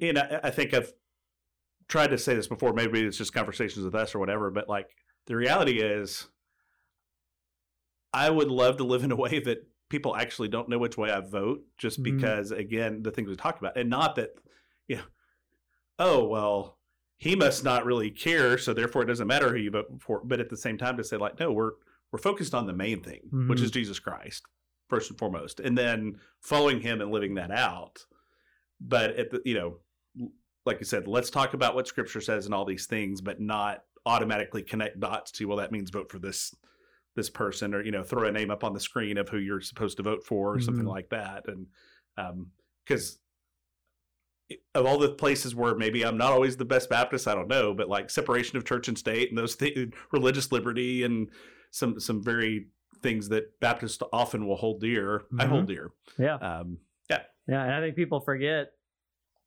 and 0.00 0.18
I, 0.18 0.40
I 0.44 0.50
think 0.50 0.74
I've 0.74 0.92
tried 1.88 2.08
to 2.08 2.18
say 2.18 2.34
this 2.34 2.46
before. 2.46 2.72
Maybe 2.72 3.02
it's 3.02 3.18
just 3.18 3.32
conversations 3.32 3.84
with 3.84 3.94
us 3.94 4.14
or 4.14 4.18
whatever. 4.18 4.50
But 4.50 4.68
like 4.68 4.88
the 5.26 5.36
reality 5.36 5.80
is, 5.80 6.28
I 8.12 8.30
would 8.30 8.48
love 8.48 8.78
to 8.78 8.84
live 8.84 9.04
in 9.04 9.12
a 9.12 9.16
way 9.16 9.38
that 9.40 9.66
people 9.90 10.16
actually 10.16 10.48
don't 10.48 10.68
know 10.70 10.78
which 10.78 10.96
way 10.96 11.10
I 11.10 11.20
vote, 11.20 11.62
just 11.76 12.00
Mhm. 12.00 12.04
because 12.04 12.50
again 12.50 13.02
the 13.02 13.10
things 13.10 13.28
we 13.28 13.36
talked 13.36 13.58
about, 13.60 13.76
and 13.76 13.90
not 13.90 14.16
that 14.16 14.30
you 14.88 14.96
know, 14.96 15.02
oh 15.98 16.24
well, 16.24 16.78
he 17.18 17.36
must 17.36 17.62
not 17.62 17.84
really 17.84 18.10
care, 18.10 18.56
so 18.56 18.72
therefore 18.72 19.02
it 19.02 19.06
doesn't 19.06 19.26
matter 19.28 19.50
who 19.50 19.58
you 19.58 19.70
vote 19.70 20.00
for. 20.00 20.24
But 20.24 20.40
at 20.40 20.48
the 20.48 20.56
same 20.56 20.78
time, 20.78 20.96
to 20.96 21.04
say 21.04 21.18
like, 21.18 21.38
no, 21.38 21.52
we're 21.52 21.72
we're 22.12 22.18
focused 22.18 22.54
on 22.54 22.66
the 22.66 22.72
main 22.72 23.02
thing, 23.02 23.28
which 23.48 23.60
Mhm. 23.60 23.62
is 23.64 23.70
Jesus 23.70 23.98
Christ 24.00 24.44
first 24.88 25.10
and 25.10 25.18
foremost, 25.18 25.60
and 25.60 25.76
then 25.78 26.18
following 26.40 26.80
Him 26.80 27.00
and 27.00 27.12
living 27.12 27.34
that 27.34 27.50
out. 27.52 28.04
But 28.80 29.10
at 29.16 29.30
the 29.30 29.42
you 29.44 29.54
know, 29.54 30.30
like 30.66 30.78
you 30.80 30.86
said, 30.86 31.06
let's 31.06 31.30
talk 31.30 31.54
about 31.54 31.74
what 31.74 31.86
Scripture 31.86 32.20
says 32.20 32.46
and 32.46 32.54
all 32.54 32.64
these 32.64 32.86
things, 32.86 33.20
but 33.20 33.40
not 33.40 33.84
automatically 34.06 34.62
connect 34.62 34.98
dots 34.98 35.30
to 35.32 35.44
well, 35.46 35.58
that 35.58 35.70
means 35.72 35.90
vote 35.90 36.10
for 36.10 36.18
this 36.18 36.54
this 37.16 37.30
person 37.30 37.74
or 37.74 37.82
you 37.82 37.90
know 37.90 38.02
throw 38.02 38.28
a 38.28 38.32
name 38.32 38.50
up 38.50 38.64
on 38.64 38.72
the 38.72 38.80
screen 38.80 39.18
of 39.18 39.28
who 39.28 39.38
you're 39.38 39.60
supposed 39.60 39.96
to 39.96 40.02
vote 40.02 40.24
for 40.24 40.54
or 40.54 40.60
something 40.60 40.84
Mhm. 40.84 40.88
like 40.90 41.08
that 41.10 41.48
and 41.48 41.66
um 42.16 42.50
because 42.86 43.18
of 44.74 44.86
all 44.86 44.98
the 44.98 45.10
places 45.10 45.54
where 45.54 45.74
maybe 45.74 46.04
i'm 46.04 46.16
not 46.16 46.32
always 46.32 46.56
the 46.56 46.64
best 46.64 46.88
baptist 46.88 47.26
i 47.28 47.34
don't 47.34 47.48
know 47.48 47.74
but 47.74 47.88
like 47.88 48.10
separation 48.10 48.56
of 48.56 48.64
church 48.64 48.88
and 48.88 48.96
state 48.98 49.28
and 49.28 49.38
those 49.38 49.54
things 49.54 49.92
religious 50.12 50.50
liberty 50.52 51.02
and 51.04 51.28
some 51.70 51.98
some 52.00 52.22
very 52.22 52.66
things 53.02 53.28
that 53.28 53.58
baptists 53.60 53.98
often 54.12 54.46
will 54.46 54.56
hold 54.56 54.80
dear 54.80 55.22
i 55.38 55.44
hold 55.46 55.66
dear 55.66 55.90
Yeah. 56.18 56.34
um 56.36 56.78
Yeah, 57.48 57.64
and 57.64 57.72
I 57.74 57.80
think 57.80 57.96
people 57.96 58.20
forget, 58.20 58.68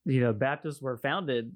you 0.03 0.19
know, 0.19 0.33
Baptists 0.33 0.81
were 0.81 0.97
founded 0.97 1.55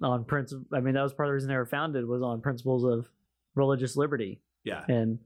on 0.00 0.24
principle. 0.26 0.64
I 0.72 0.80
mean, 0.80 0.94
that 0.94 1.02
was 1.02 1.12
part 1.12 1.26
of 1.26 1.30
the 1.30 1.34
reason 1.34 1.48
they 1.48 1.56
were 1.56 1.66
founded 1.66 2.06
was 2.06 2.22
on 2.22 2.40
principles 2.40 2.84
of 2.84 3.08
religious 3.56 3.96
liberty 3.96 4.40
yeah 4.62 4.84
and 4.88 5.18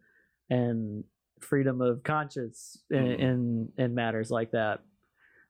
and 0.53 1.05
freedom 1.41 1.81
of 1.81 2.03
conscience 2.03 2.85
in, 2.91 3.05
Mhm. 3.05 3.19
in 3.21 3.73
in 3.79 3.95
matters 3.95 4.31
like 4.31 4.51
that. 4.53 4.83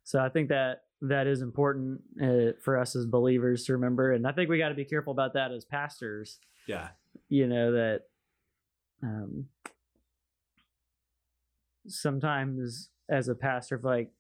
So 0.05 0.18
I 0.20 0.28
think 0.28 0.48
that 0.48 0.84
that 1.03 1.26
is 1.26 1.42
important 1.42 2.00
uh, 2.22 2.53
for 2.64 2.78
us 2.78 2.94
as 2.96 3.07
believers 3.07 3.64
to 3.64 3.72
remember, 3.72 4.12
and 4.12 4.26
I 4.26 4.32
think 4.32 4.48
we 4.48 4.59
got 4.59 4.68
to 4.70 4.74
be 4.74 4.84
careful 4.84 5.12
about 5.12 5.32
that 5.34 5.50
as 5.53 5.64
pastors. 5.64 6.38
yeah 6.66 6.90
You 7.28 7.46
know 7.48 7.72
that 7.72 8.03
um, 9.03 9.48
sometimes 11.86 12.90
as 13.09 13.28
a 13.28 13.34
pastor, 13.34 13.80
like 13.82 14.12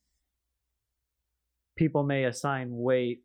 people 1.76 2.02
may 2.02 2.24
assign 2.24 2.68
weight 2.76 3.24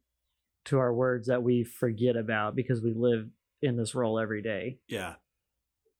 to 0.65 0.77
our 0.77 0.93
words 0.93 1.27
that 1.27 1.41
we 1.43 1.63
forget 1.63 2.15
about 2.15 2.55
because 2.55 2.81
we 2.81 2.93
live 2.93 3.29
in 3.61 3.75
this 3.77 3.95
role 3.95 4.19
every 4.19 4.41
day. 4.41 4.77
yeah 4.87 5.15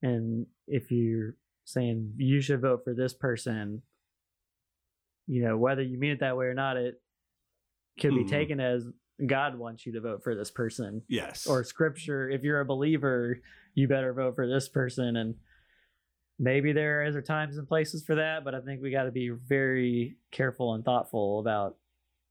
And 0.01 0.45
if 0.67 0.91
you're 0.91 1.35
saying 1.71 2.13
you 2.15 2.39
should 2.39 2.61
vote 2.61 2.81
for 2.85 2.93
this 2.93 3.13
person, 3.13 3.81
you 5.27 5.41
know, 5.43 5.57
whether 5.57 5.81
you 5.81 5.97
mean 5.97 6.11
it 6.11 6.21
that 6.21 6.37
way 6.37 6.45
or 6.45 6.53
not, 6.53 6.77
it 6.77 7.01
could 7.99 8.15
be 8.15 8.23
Mhm. 8.23 8.29
taken 8.29 8.59
as 8.61 8.87
God 9.25 9.57
wants 9.57 9.85
you 9.85 9.91
to 9.93 9.99
vote 9.99 10.23
for 10.23 10.33
this 10.33 10.49
person. 10.49 11.03
yes 11.09 11.45
Or 11.45 11.63
scripture, 11.65 12.29
if 12.29 12.41
you're 12.43 12.61
a 12.61 12.65
believer, 12.65 13.41
you 13.73 13.87
better 13.89 14.13
vote 14.13 14.35
for 14.35 14.47
this 14.47 14.69
person. 14.69 15.17
And 15.17 15.35
maybe 16.39 16.71
there 16.71 17.03
is 17.03 17.21
times 17.27 17.57
and 17.57 17.67
places 17.67 18.05
for 18.05 18.15
that, 18.15 18.45
but 18.45 18.55
I 18.55 18.61
think 18.61 18.81
we 18.81 18.89
got 18.89 19.03
to 19.03 19.11
be 19.11 19.27
very 19.29 20.15
careful 20.31 20.73
and 20.73 20.85
thoughtful 20.85 21.39
about 21.39 21.77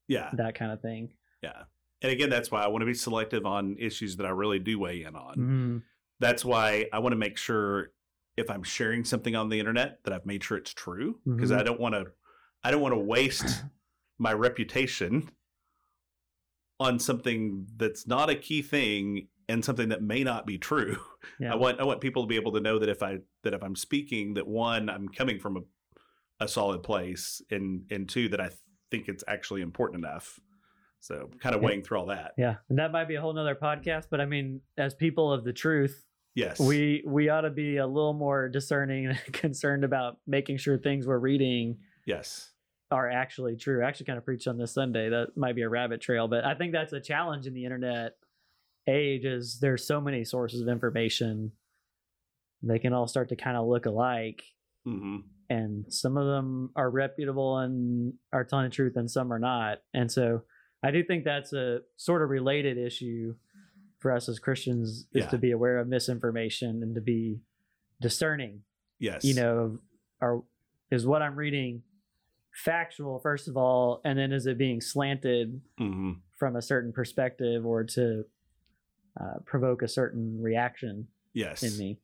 yeah 0.08 0.30
that 0.34 0.54
kind 0.54 0.70
of 0.72 0.80
thing. 0.80 1.12
yeah 1.42 1.64
and 2.00 2.12
again 2.12 2.30
that's 2.30 2.48
why 2.50 2.62
i 2.62 2.68
want 2.68 2.80
to 2.82 2.86
be 2.86 2.94
selective 2.94 3.44
on 3.44 3.76
issues 3.78 4.16
that 4.16 4.24
i 4.26 4.28
really 4.30 4.60
do 4.60 4.78
weigh 4.78 5.02
in 5.02 5.16
on 5.16 5.36
Mhm. 5.36 5.82
that's 6.20 6.44
why 6.44 6.88
I 6.92 7.00
want 7.00 7.12
to 7.12 7.16
make 7.18 7.36
sure 7.36 7.90
if 8.36 8.50
I'm 8.50 8.62
sharing 8.62 9.04
something 9.04 9.34
on 9.34 9.48
the 9.48 9.58
internet 9.58 10.00
that 10.04 10.12
I've 10.12 10.26
made 10.26 10.44
sure 10.44 10.56
it's 10.58 10.74
true 10.74 11.20
because 11.24 11.50
Mhm. 11.50 11.58
I 11.58 11.62
don't 11.62 11.80
want 11.80 11.94
to 11.94 12.06
I 12.64 12.70
don't 12.70 12.80
want 12.80 12.94
to 12.94 12.98
waste 12.98 13.64
my 14.18 14.32
reputation 14.32 15.30
on 16.78 16.98
something 16.98 17.66
that's 17.76 18.06
not 18.06 18.28
a 18.28 18.34
key 18.34 18.60
thing 18.62 19.28
and 19.48 19.64
something 19.64 19.88
that 19.90 20.02
may 20.02 20.24
not 20.24 20.46
be 20.46 20.58
true. 20.58 20.96
Yeah. 21.40 21.52
I 21.52 21.56
want 21.56 21.80
I 21.80 21.84
want 21.84 22.00
people 22.00 22.22
to 22.22 22.26
be 22.28 22.36
able 22.36 22.52
to 22.52 22.60
know 22.60 22.78
that 22.78 22.88
if 22.88 23.02
I 23.02 23.18
that 23.42 23.52
if 23.52 23.62
I'm 23.62 23.74
speaking 23.76 24.34
that 24.34 24.46
one 24.46 24.88
I'm 24.88 25.08
coming 25.08 25.38
from 25.40 25.56
a 25.56 25.60
a 26.40 26.46
solid 26.48 26.82
place 26.82 27.42
and 27.50 27.84
and 27.90 28.08
two 28.08 28.28
that 28.28 28.40
I 28.40 28.50
think 28.90 29.08
it's 29.08 29.24
actually 29.26 29.60
important 29.62 30.04
enough. 30.04 30.38
So 31.00 31.28
kind 31.40 31.54
of 31.54 31.62
Yeah. 31.62 31.66
weighing 31.68 31.82
through 31.82 31.98
all 31.98 32.06
that. 32.06 32.32
Yeah, 32.38 32.56
and 32.68 32.78
that 32.78 32.92
might 32.92 33.06
be 33.08 33.16
a 33.16 33.20
whole 33.20 33.32
nother 33.32 33.54
podcast. 33.54 34.06
But 34.10 34.20
I 34.20 34.26
mean, 34.26 34.60
as 34.78 34.94
people 34.94 35.32
of 35.32 35.44
the 35.44 35.52
truth, 35.52 36.05
Yes. 36.36 36.60
we 36.60 37.02
we 37.06 37.30
ought 37.30 37.40
to 37.40 37.50
be 37.50 37.78
a 37.78 37.86
little 37.86 38.12
more 38.12 38.48
discerning 38.50 39.06
and 39.06 39.18
concerned 39.32 39.84
about 39.84 40.18
making 40.26 40.58
sure 40.58 40.76
things 40.76 41.06
we're 41.06 41.18
reading 41.18 41.78
yes. 42.04 42.50
are 42.90 43.10
actually 43.10 43.56
true. 43.56 43.82
I 43.82 43.88
actually 43.88 44.06
kind 44.06 44.18
of 44.18 44.24
preached 44.24 44.46
on 44.46 44.58
this 44.58 44.74
Sunday. 44.74 45.08
That 45.08 45.28
might 45.34 45.56
be 45.56 45.62
a 45.62 45.68
rabbit 45.68 46.02
trail, 46.02 46.28
but 46.28 46.44
I 46.44 46.54
think 46.54 46.72
that's 46.72 46.92
a 46.92 47.00
challenge 47.00 47.46
in 47.46 47.54
the 47.54 47.64
internet 47.64 48.12
age. 48.86 49.24
Is 49.24 49.58
there's 49.60 49.86
so 49.86 49.98
many 49.98 50.24
sources 50.24 50.60
of 50.60 50.68
information, 50.68 51.52
they 52.62 52.78
can 52.78 52.92
all 52.92 53.06
start 53.06 53.30
to 53.30 53.36
kind 53.36 53.56
of 53.56 53.66
look 53.66 53.86
alike, 53.86 54.44
hmm 54.84 55.16
and 55.48 55.84
some 55.88 56.16
of 56.16 56.26
them 56.26 56.70
are 56.74 56.90
reputable 56.90 57.58
and 57.58 58.14
are 58.32 58.42
telling 58.42 58.64
the 58.64 58.74
truth, 58.74 58.96
and 58.96 59.08
some 59.08 59.32
are 59.32 59.38
not. 59.38 59.78
And 59.94 60.10
so, 60.10 60.42
I 60.82 60.90
do 60.90 61.04
think 61.04 61.24
that's 61.24 61.52
a 61.52 61.82
sort 61.96 62.22
of 62.22 62.30
related 62.30 62.76
issue 62.78 63.36
for 64.06 64.12
us 64.12 64.28
as 64.28 64.38
Christians 64.38 65.08
is 65.12 65.24
Yeah. 65.24 65.28
to 65.30 65.38
be 65.38 65.50
aware 65.50 65.78
of 65.78 65.88
misinformation 65.88 66.80
and 66.80 66.94
to 66.94 67.00
be 67.00 67.40
discerning 68.00 68.62
Yes. 69.00 69.24
you 69.24 69.34
know, 69.34 69.80
are 70.20 70.44
is 70.92 71.04
what 71.04 71.22
I'm 71.22 71.34
reading 71.34 71.82
factual 72.52 73.18
first 73.18 73.48
of 73.48 73.56
all, 73.56 74.00
and 74.04 74.16
then 74.16 74.30
is 74.32 74.46
it 74.46 74.58
being 74.58 74.80
slanted 74.80 75.60
hmm 75.76 76.12
from 76.36 76.54
a 76.54 76.62
certain 76.62 76.92
perspective 76.92 77.64
or 77.66 77.82
to 77.82 78.24
uh, 79.20 79.38
provoke 79.44 79.82
a 79.82 79.88
certain 79.88 80.40
reaction 80.40 81.08
Yes. 81.32 81.64
in 81.64 81.76
me? 81.76 81.98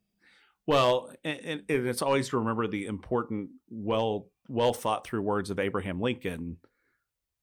Well, 0.67 1.13
and 1.23 1.63
and 1.69 1.87
it's 1.87 2.03
always 2.03 2.31
to 2.31 2.39
remember 2.39 2.67
the 2.67 2.87
important, 2.87 3.51
well, 3.71 4.29
well 4.49 4.73
thought 4.75 5.07
through 5.07 5.23
words 5.23 5.51
of 5.51 5.61
Abraham 5.61 6.01
Lincoln 6.01 6.57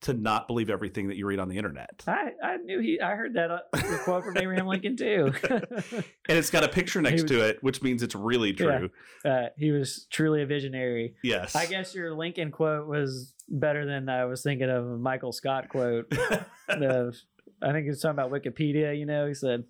to 0.01 0.13
not 0.13 0.47
believe 0.47 0.69
everything 0.69 1.09
that 1.09 1.17
you 1.17 1.25
read 1.25 1.39
on 1.39 1.49
the 1.49 1.57
internet. 1.57 2.03
I, 2.07 2.29
I 2.43 2.57
knew 2.57 2.79
he. 2.79 3.01
I 3.01 3.15
heard 3.15 3.33
that 3.33 3.51
uh, 3.51 3.59
quote 4.03 4.23
from 4.23 4.37
Abraham 4.37 4.67
Lincoln 4.67 4.95
too. 4.95 5.33
And 6.29 6.37
it's 6.37 6.49
got 6.51 6.63
a 6.63 6.67
picture 6.69 7.01
next 7.01 7.23
was- 7.23 7.31
to 7.31 7.41
it, 7.47 7.57
which 7.61 7.81
means 7.81 8.03
it's 8.03 8.15
really 8.15 8.49
Yeah. 8.51 8.77
true. 8.79 8.89
uh, 9.25 9.47
he 9.57 9.71
was 9.71 10.05
truly 10.11 10.41
a 10.41 10.45
visionary. 10.45 11.15
Yes. 11.23 11.55
I 11.55 11.65
guess 11.65 11.93
your 11.95 12.13
Lincoln 12.13 12.51
quote 12.51 12.87
was 12.87 13.33
better 13.49 13.85
than 13.85 14.07
I 14.09 14.25
was 14.25 14.43
thinking 14.43 14.69
of 14.69 14.85
a 14.85 14.97
Michael 14.97 15.31
Scott 15.31 15.69
quote. 15.69 16.13
of 16.69 17.15
I 17.61 17.71
think 17.71 17.83
he 17.83 17.89
was 17.89 17.99
talking 17.99 18.17
about 18.17 18.31
Wikipedia. 18.31 18.97
You 18.97 19.05
know, 19.05 19.27
he 19.27 19.33
said 19.33 19.63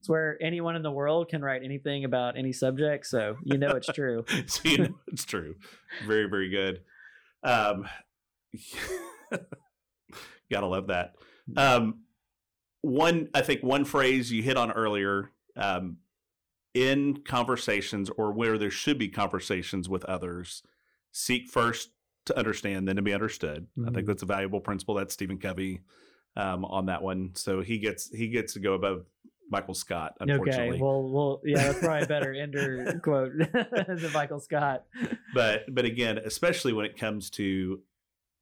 it's 0.00 0.08
where 0.10 0.36
anyone 0.42 0.76
in 0.76 0.82
the 0.82 0.90
world 0.90 1.28
can 1.30 1.40
write 1.42 1.62
anything 1.64 2.04
about 2.04 2.36
any 2.36 2.52
subject, 2.52 3.06
so 3.06 3.36
you 3.44 3.56
know 3.56 3.70
it's 3.70 3.86
true. 3.86 4.24
so 4.46 4.68
you 4.68 4.78
know 4.78 4.94
it's 5.06 5.24
true. 5.24 5.54
Very, 6.06 6.28
very 6.28 6.50
good. 6.50 6.80
Um, 7.42 7.86
gotta 10.50 10.66
love 10.66 10.88
that. 10.88 11.16
Um, 11.56 12.00
one, 12.82 13.28
I 13.34 13.40
think 13.42 13.62
one 13.62 13.84
phrase 13.84 14.30
you 14.30 14.42
hit 14.42 14.56
on 14.56 14.70
earlier 14.72 15.30
um, 15.56 15.98
in 16.74 17.22
conversations 17.24 18.10
or 18.16 18.32
where 18.32 18.58
there 18.58 18.70
should 18.70 18.98
be 18.98 19.08
conversations 19.08 19.88
with 19.88 20.04
others, 20.04 20.62
seek 21.12 21.48
first 21.48 21.90
to 22.26 22.36
understand, 22.38 22.88
then 22.88 22.96
to 22.96 23.02
be 23.02 23.12
understood. 23.14 23.66
I 23.80 23.90
think 23.90 24.04
Mhm. 24.04 24.06
that's 24.06 24.22
a 24.22 24.26
valuable 24.26 24.60
principle. 24.60 24.94
That's 24.94 25.14
Stephen 25.14 25.38
Covey 25.38 25.80
um, 26.36 26.64
on 26.64 26.86
that 26.86 27.02
one. 27.02 27.30
So 27.34 27.60
he 27.60 27.78
gets 27.78 28.10
he 28.10 28.28
gets 28.28 28.54
to 28.54 28.60
go 28.60 28.72
above 28.74 29.04
Michael 29.50 29.74
Scott. 29.74 30.14
Unfortunately, 30.20 30.76
Okay, 30.76 30.82
well, 30.82 31.02
well, 31.08 31.40
yeah, 31.44 31.58
that's 31.64 31.78
probably 31.80 32.02
a 32.02 32.06
better 32.06 32.32
ender 32.34 32.98
quote 33.04 33.32
than 33.38 34.12
Michael 34.12 34.40
Scott. 34.40 34.84
but 35.34 35.64
but 35.72 35.84
again 35.84 36.18
especially 36.18 36.72
when 36.72 36.86
it 36.86 36.96
comes 36.98 37.30
to 37.30 37.80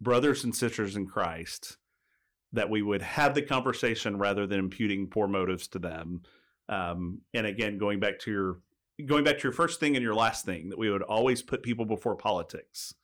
brothers 0.03 0.45
and 0.45 0.55
sisters 0.55 0.97
in 0.97 1.07
christ 1.07 1.77
that 2.53 2.69
we 2.69 2.83
would 2.83 3.03
have 3.03 3.35
the 3.35 3.43
conversation 3.43 4.19
rather 4.19 4.47
than 4.47 4.59
imputing 4.59 5.07
poor 5.07 5.27
motives 5.27 5.67
to 5.69 5.79
them. 5.79 6.23
Um, 6.69 7.21
and 7.35 7.47
again, 7.47 7.79
going 7.79 7.99
back 7.99 8.19
to 8.21 8.31
your 8.31 8.61
going 9.07 9.25
back 9.25 9.39
to 9.39 9.43
your 9.45 9.53
first 9.53 9.81
thing 9.81 9.97
and 9.97 10.03
your 10.03 10.15
last 10.15 10.45
thing, 10.45 10.69
that 10.69 10.79
we 10.79 10.91
would 10.91 11.03
always 11.03 11.43
put 11.43 11.63
people 11.63 11.85
before 11.85 12.15
politics, 12.15 12.95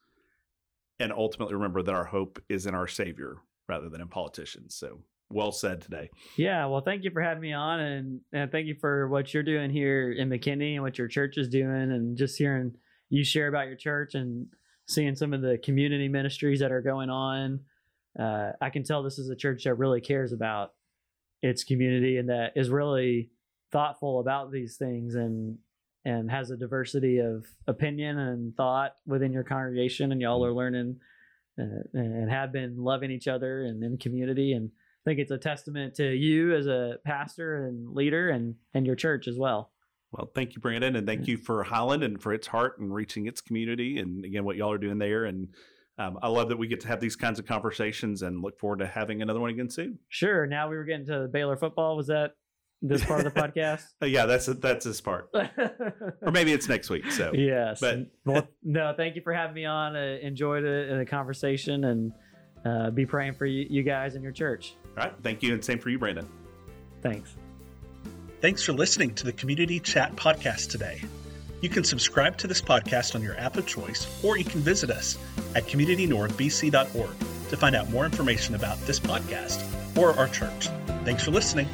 and 1.00 1.12
ultimately 1.12 1.54
remember 1.54 1.82
that 1.82 1.94
our 1.94 2.04
hope 2.04 2.40
is 2.48 2.66
in 2.66 2.74
our 2.74 2.86
Savior 2.86 3.38
rather 3.68 3.88
than 3.88 4.00
in 4.00 4.08
politicians. 4.08 4.74
So 4.74 5.00
well 5.30 5.52
said 5.52 5.80
today. 5.80 6.10
Yeah, 6.36 6.66
well, 6.66 6.80
thank 6.80 7.04
you 7.04 7.10
for 7.10 7.20
having 7.20 7.42
me 7.42 7.52
on, 7.52 7.80
and, 7.80 8.20
and 8.32 8.52
thank 8.52 8.66
you 8.66 8.74
for 8.74 9.08
what 9.08 9.34
you're 9.34 9.42
doing 9.42 9.70
here 9.70 10.12
in 10.12 10.28
McKinney 10.28 10.74
and 10.74 10.82
what 10.82 10.98
your 10.98 11.08
church 11.08 11.36
is 11.36 11.48
doing, 11.48 11.90
and 11.90 12.16
just 12.16 12.38
hearing 12.38 12.74
you 13.10 13.24
share 13.24 13.48
about 13.48 13.66
your 13.66 13.76
church 13.76 14.14
and 14.14 14.46
seeing 14.88 15.14
some 15.14 15.32
of 15.32 15.42
the 15.42 15.58
community 15.58 16.08
ministries 16.08 16.60
that 16.60 16.72
are 16.72 16.80
going 16.80 17.10
on. 17.10 17.60
Uh, 18.18 18.52
I 18.60 18.70
can 18.70 18.82
tell 18.82 19.02
this 19.02 19.18
is 19.18 19.28
a 19.28 19.36
church 19.36 19.64
that 19.64 19.74
really 19.74 20.00
cares 20.00 20.32
about 20.32 20.72
its 21.42 21.62
community 21.62 22.16
and 22.16 22.28
that 22.30 22.52
is 22.56 22.70
really 22.70 23.30
thoughtful 23.70 24.18
about 24.18 24.50
these 24.50 24.76
things 24.76 25.14
and 25.14 25.58
and 26.04 26.30
has 26.30 26.50
a 26.50 26.56
diversity 26.56 27.18
of 27.18 27.46
opinion 27.66 28.18
and 28.18 28.56
thought 28.56 28.96
within 29.06 29.32
your 29.32 29.44
congregation 29.44 30.10
and 30.10 30.20
y'all 30.20 30.44
are 30.44 30.52
learning 30.52 30.96
uh, 31.60 31.82
and 31.92 32.30
have 32.30 32.50
been 32.50 32.82
loving 32.82 33.10
each 33.10 33.28
other 33.28 33.64
and 33.64 33.84
in 33.84 33.98
community 33.98 34.52
and 34.52 34.70
I 34.70 35.10
think 35.10 35.20
it's 35.20 35.30
a 35.30 35.38
testament 35.38 35.94
to 35.96 36.10
you 36.10 36.56
as 36.56 36.66
a 36.66 36.96
pastor 37.04 37.66
and 37.66 37.94
leader 37.94 38.30
and 38.30 38.56
and 38.74 38.84
your 38.84 38.96
church 38.96 39.28
as 39.28 39.38
well. 39.38 39.70
Well, 40.12 40.30
thank 40.34 40.54
you, 40.54 40.60
Brandon, 40.60 40.96
and 40.96 41.06
thank 41.06 41.28
you 41.28 41.36
for 41.36 41.62
Highland 41.62 42.02
and 42.02 42.20
for 42.20 42.32
its 42.32 42.46
heart 42.46 42.78
and 42.78 42.92
reaching 42.92 43.26
its 43.26 43.40
community, 43.40 43.98
and 43.98 44.24
again, 44.24 44.44
what 44.44 44.56
y'all 44.56 44.72
are 44.72 44.78
doing 44.78 44.98
there. 44.98 45.26
And 45.26 45.48
um, 45.98 46.18
I 46.22 46.28
love 46.28 46.48
that 46.48 46.56
we 46.56 46.66
get 46.66 46.80
to 46.80 46.88
have 46.88 47.00
these 47.00 47.16
kinds 47.16 47.38
of 47.38 47.46
conversations, 47.46 48.22
and 48.22 48.40
look 48.40 48.58
forward 48.58 48.78
to 48.78 48.86
having 48.86 49.20
another 49.20 49.40
one 49.40 49.50
again 49.50 49.68
soon. 49.68 49.98
Sure. 50.08 50.46
Now 50.46 50.68
we 50.70 50.76
were 50.76 50.84
getting 50.84 51.06
to 51.06 51.28
Baylor 51.28 51.56
football. 51.56 51.96
Was 51.96 52.06
that 52.06 52.32
this 52.80 53.04
part 53.04 53.26
of 53.26 53.34
the 53.34 53.40
podcast? 53.40 53.82
Uh, 54.02 54.06
yeah, 54.06 54.24
that's 54.24 54.46
that's 54.46 54.84
this 54.84 55.00
part, 55.00 55.28
or 55.34 56.30
maybe 56.30 56.52
it's 56.52 56.68
next 56.68 56.88
week. 56.88 57.10
So 57.10 57.32
yes, 57.34 57.80
but 57.80 58.06
well, 58.24 58.48
no, 58.62 58.94
thank 58.96 59.16
you 59.16 59.22
for 59.22 59.34
having 59.34 59.54
me 59.54 59.64
on. 59.64 59.96
Uh, 59.96 60.18
enjoyed 60.22 60.64
it, 60.64 60.96
the 60.96 61.04
conversation, 61.04 61.84
and 61.84 62.12
uh, 62.64 62.90
be 62.90 63.04
praying 63.04 63.34
for 63.34 63.44
you, 63.44 63.66
you 63.68 63.82
guys 63.82 64.14
and 64.14 64.22
your 64.22 64.32
church. 64.32 64.74
All 64.96 65.04
right, 65.04 65.14
thank 65.22 65.42
you, 65.42 65.52
and 65.52 65.64
same 65.64 65.78
for 65.78 65.90
you, 65.90 65.98
Brandon. 65.98 66.28
Thanks. 67.02 67.36
Thanks 68.40 68.62
for 68.62 68.72
listening 68.72 69.14
to 69.14 69.24
the 69.24 69.32
Community 69.32 69.80
Chat 69.80 70.14
podcast 70.14 70.70
today. 70.70 71.02
You 71.60 71.68
can 71.68 71.82
subscribe 71.82 72.36
to 72.38 72.46
this 72.46 72.62
podcast 72.62 73.16
on 73.16 73.22
your 73.22 73.36
app 73.36 73.56
of 73.56 73.66
choice, 73.66 74.06
or 74.22 74.38
you 74.38 74.44
can 74.44 74.60
visit 74.60 74.90
us 74.90 75.18
at 75.56 75.66
communitynorthbc.org 75.66 77.10
to 77.48 77.56
find 77.56 77.74
out 77.74 77.90
more 77.90 78.04
information 78.04 78.54
about 78.54 78.78
this 78.82 79.00
podcast 79.00 79.60
or 79.96 80.16
our 80.16 80.28
church. 80.28 80.68
Thanks 81.04 81.24
for 81.24 81.32
listening. 81.32 81.66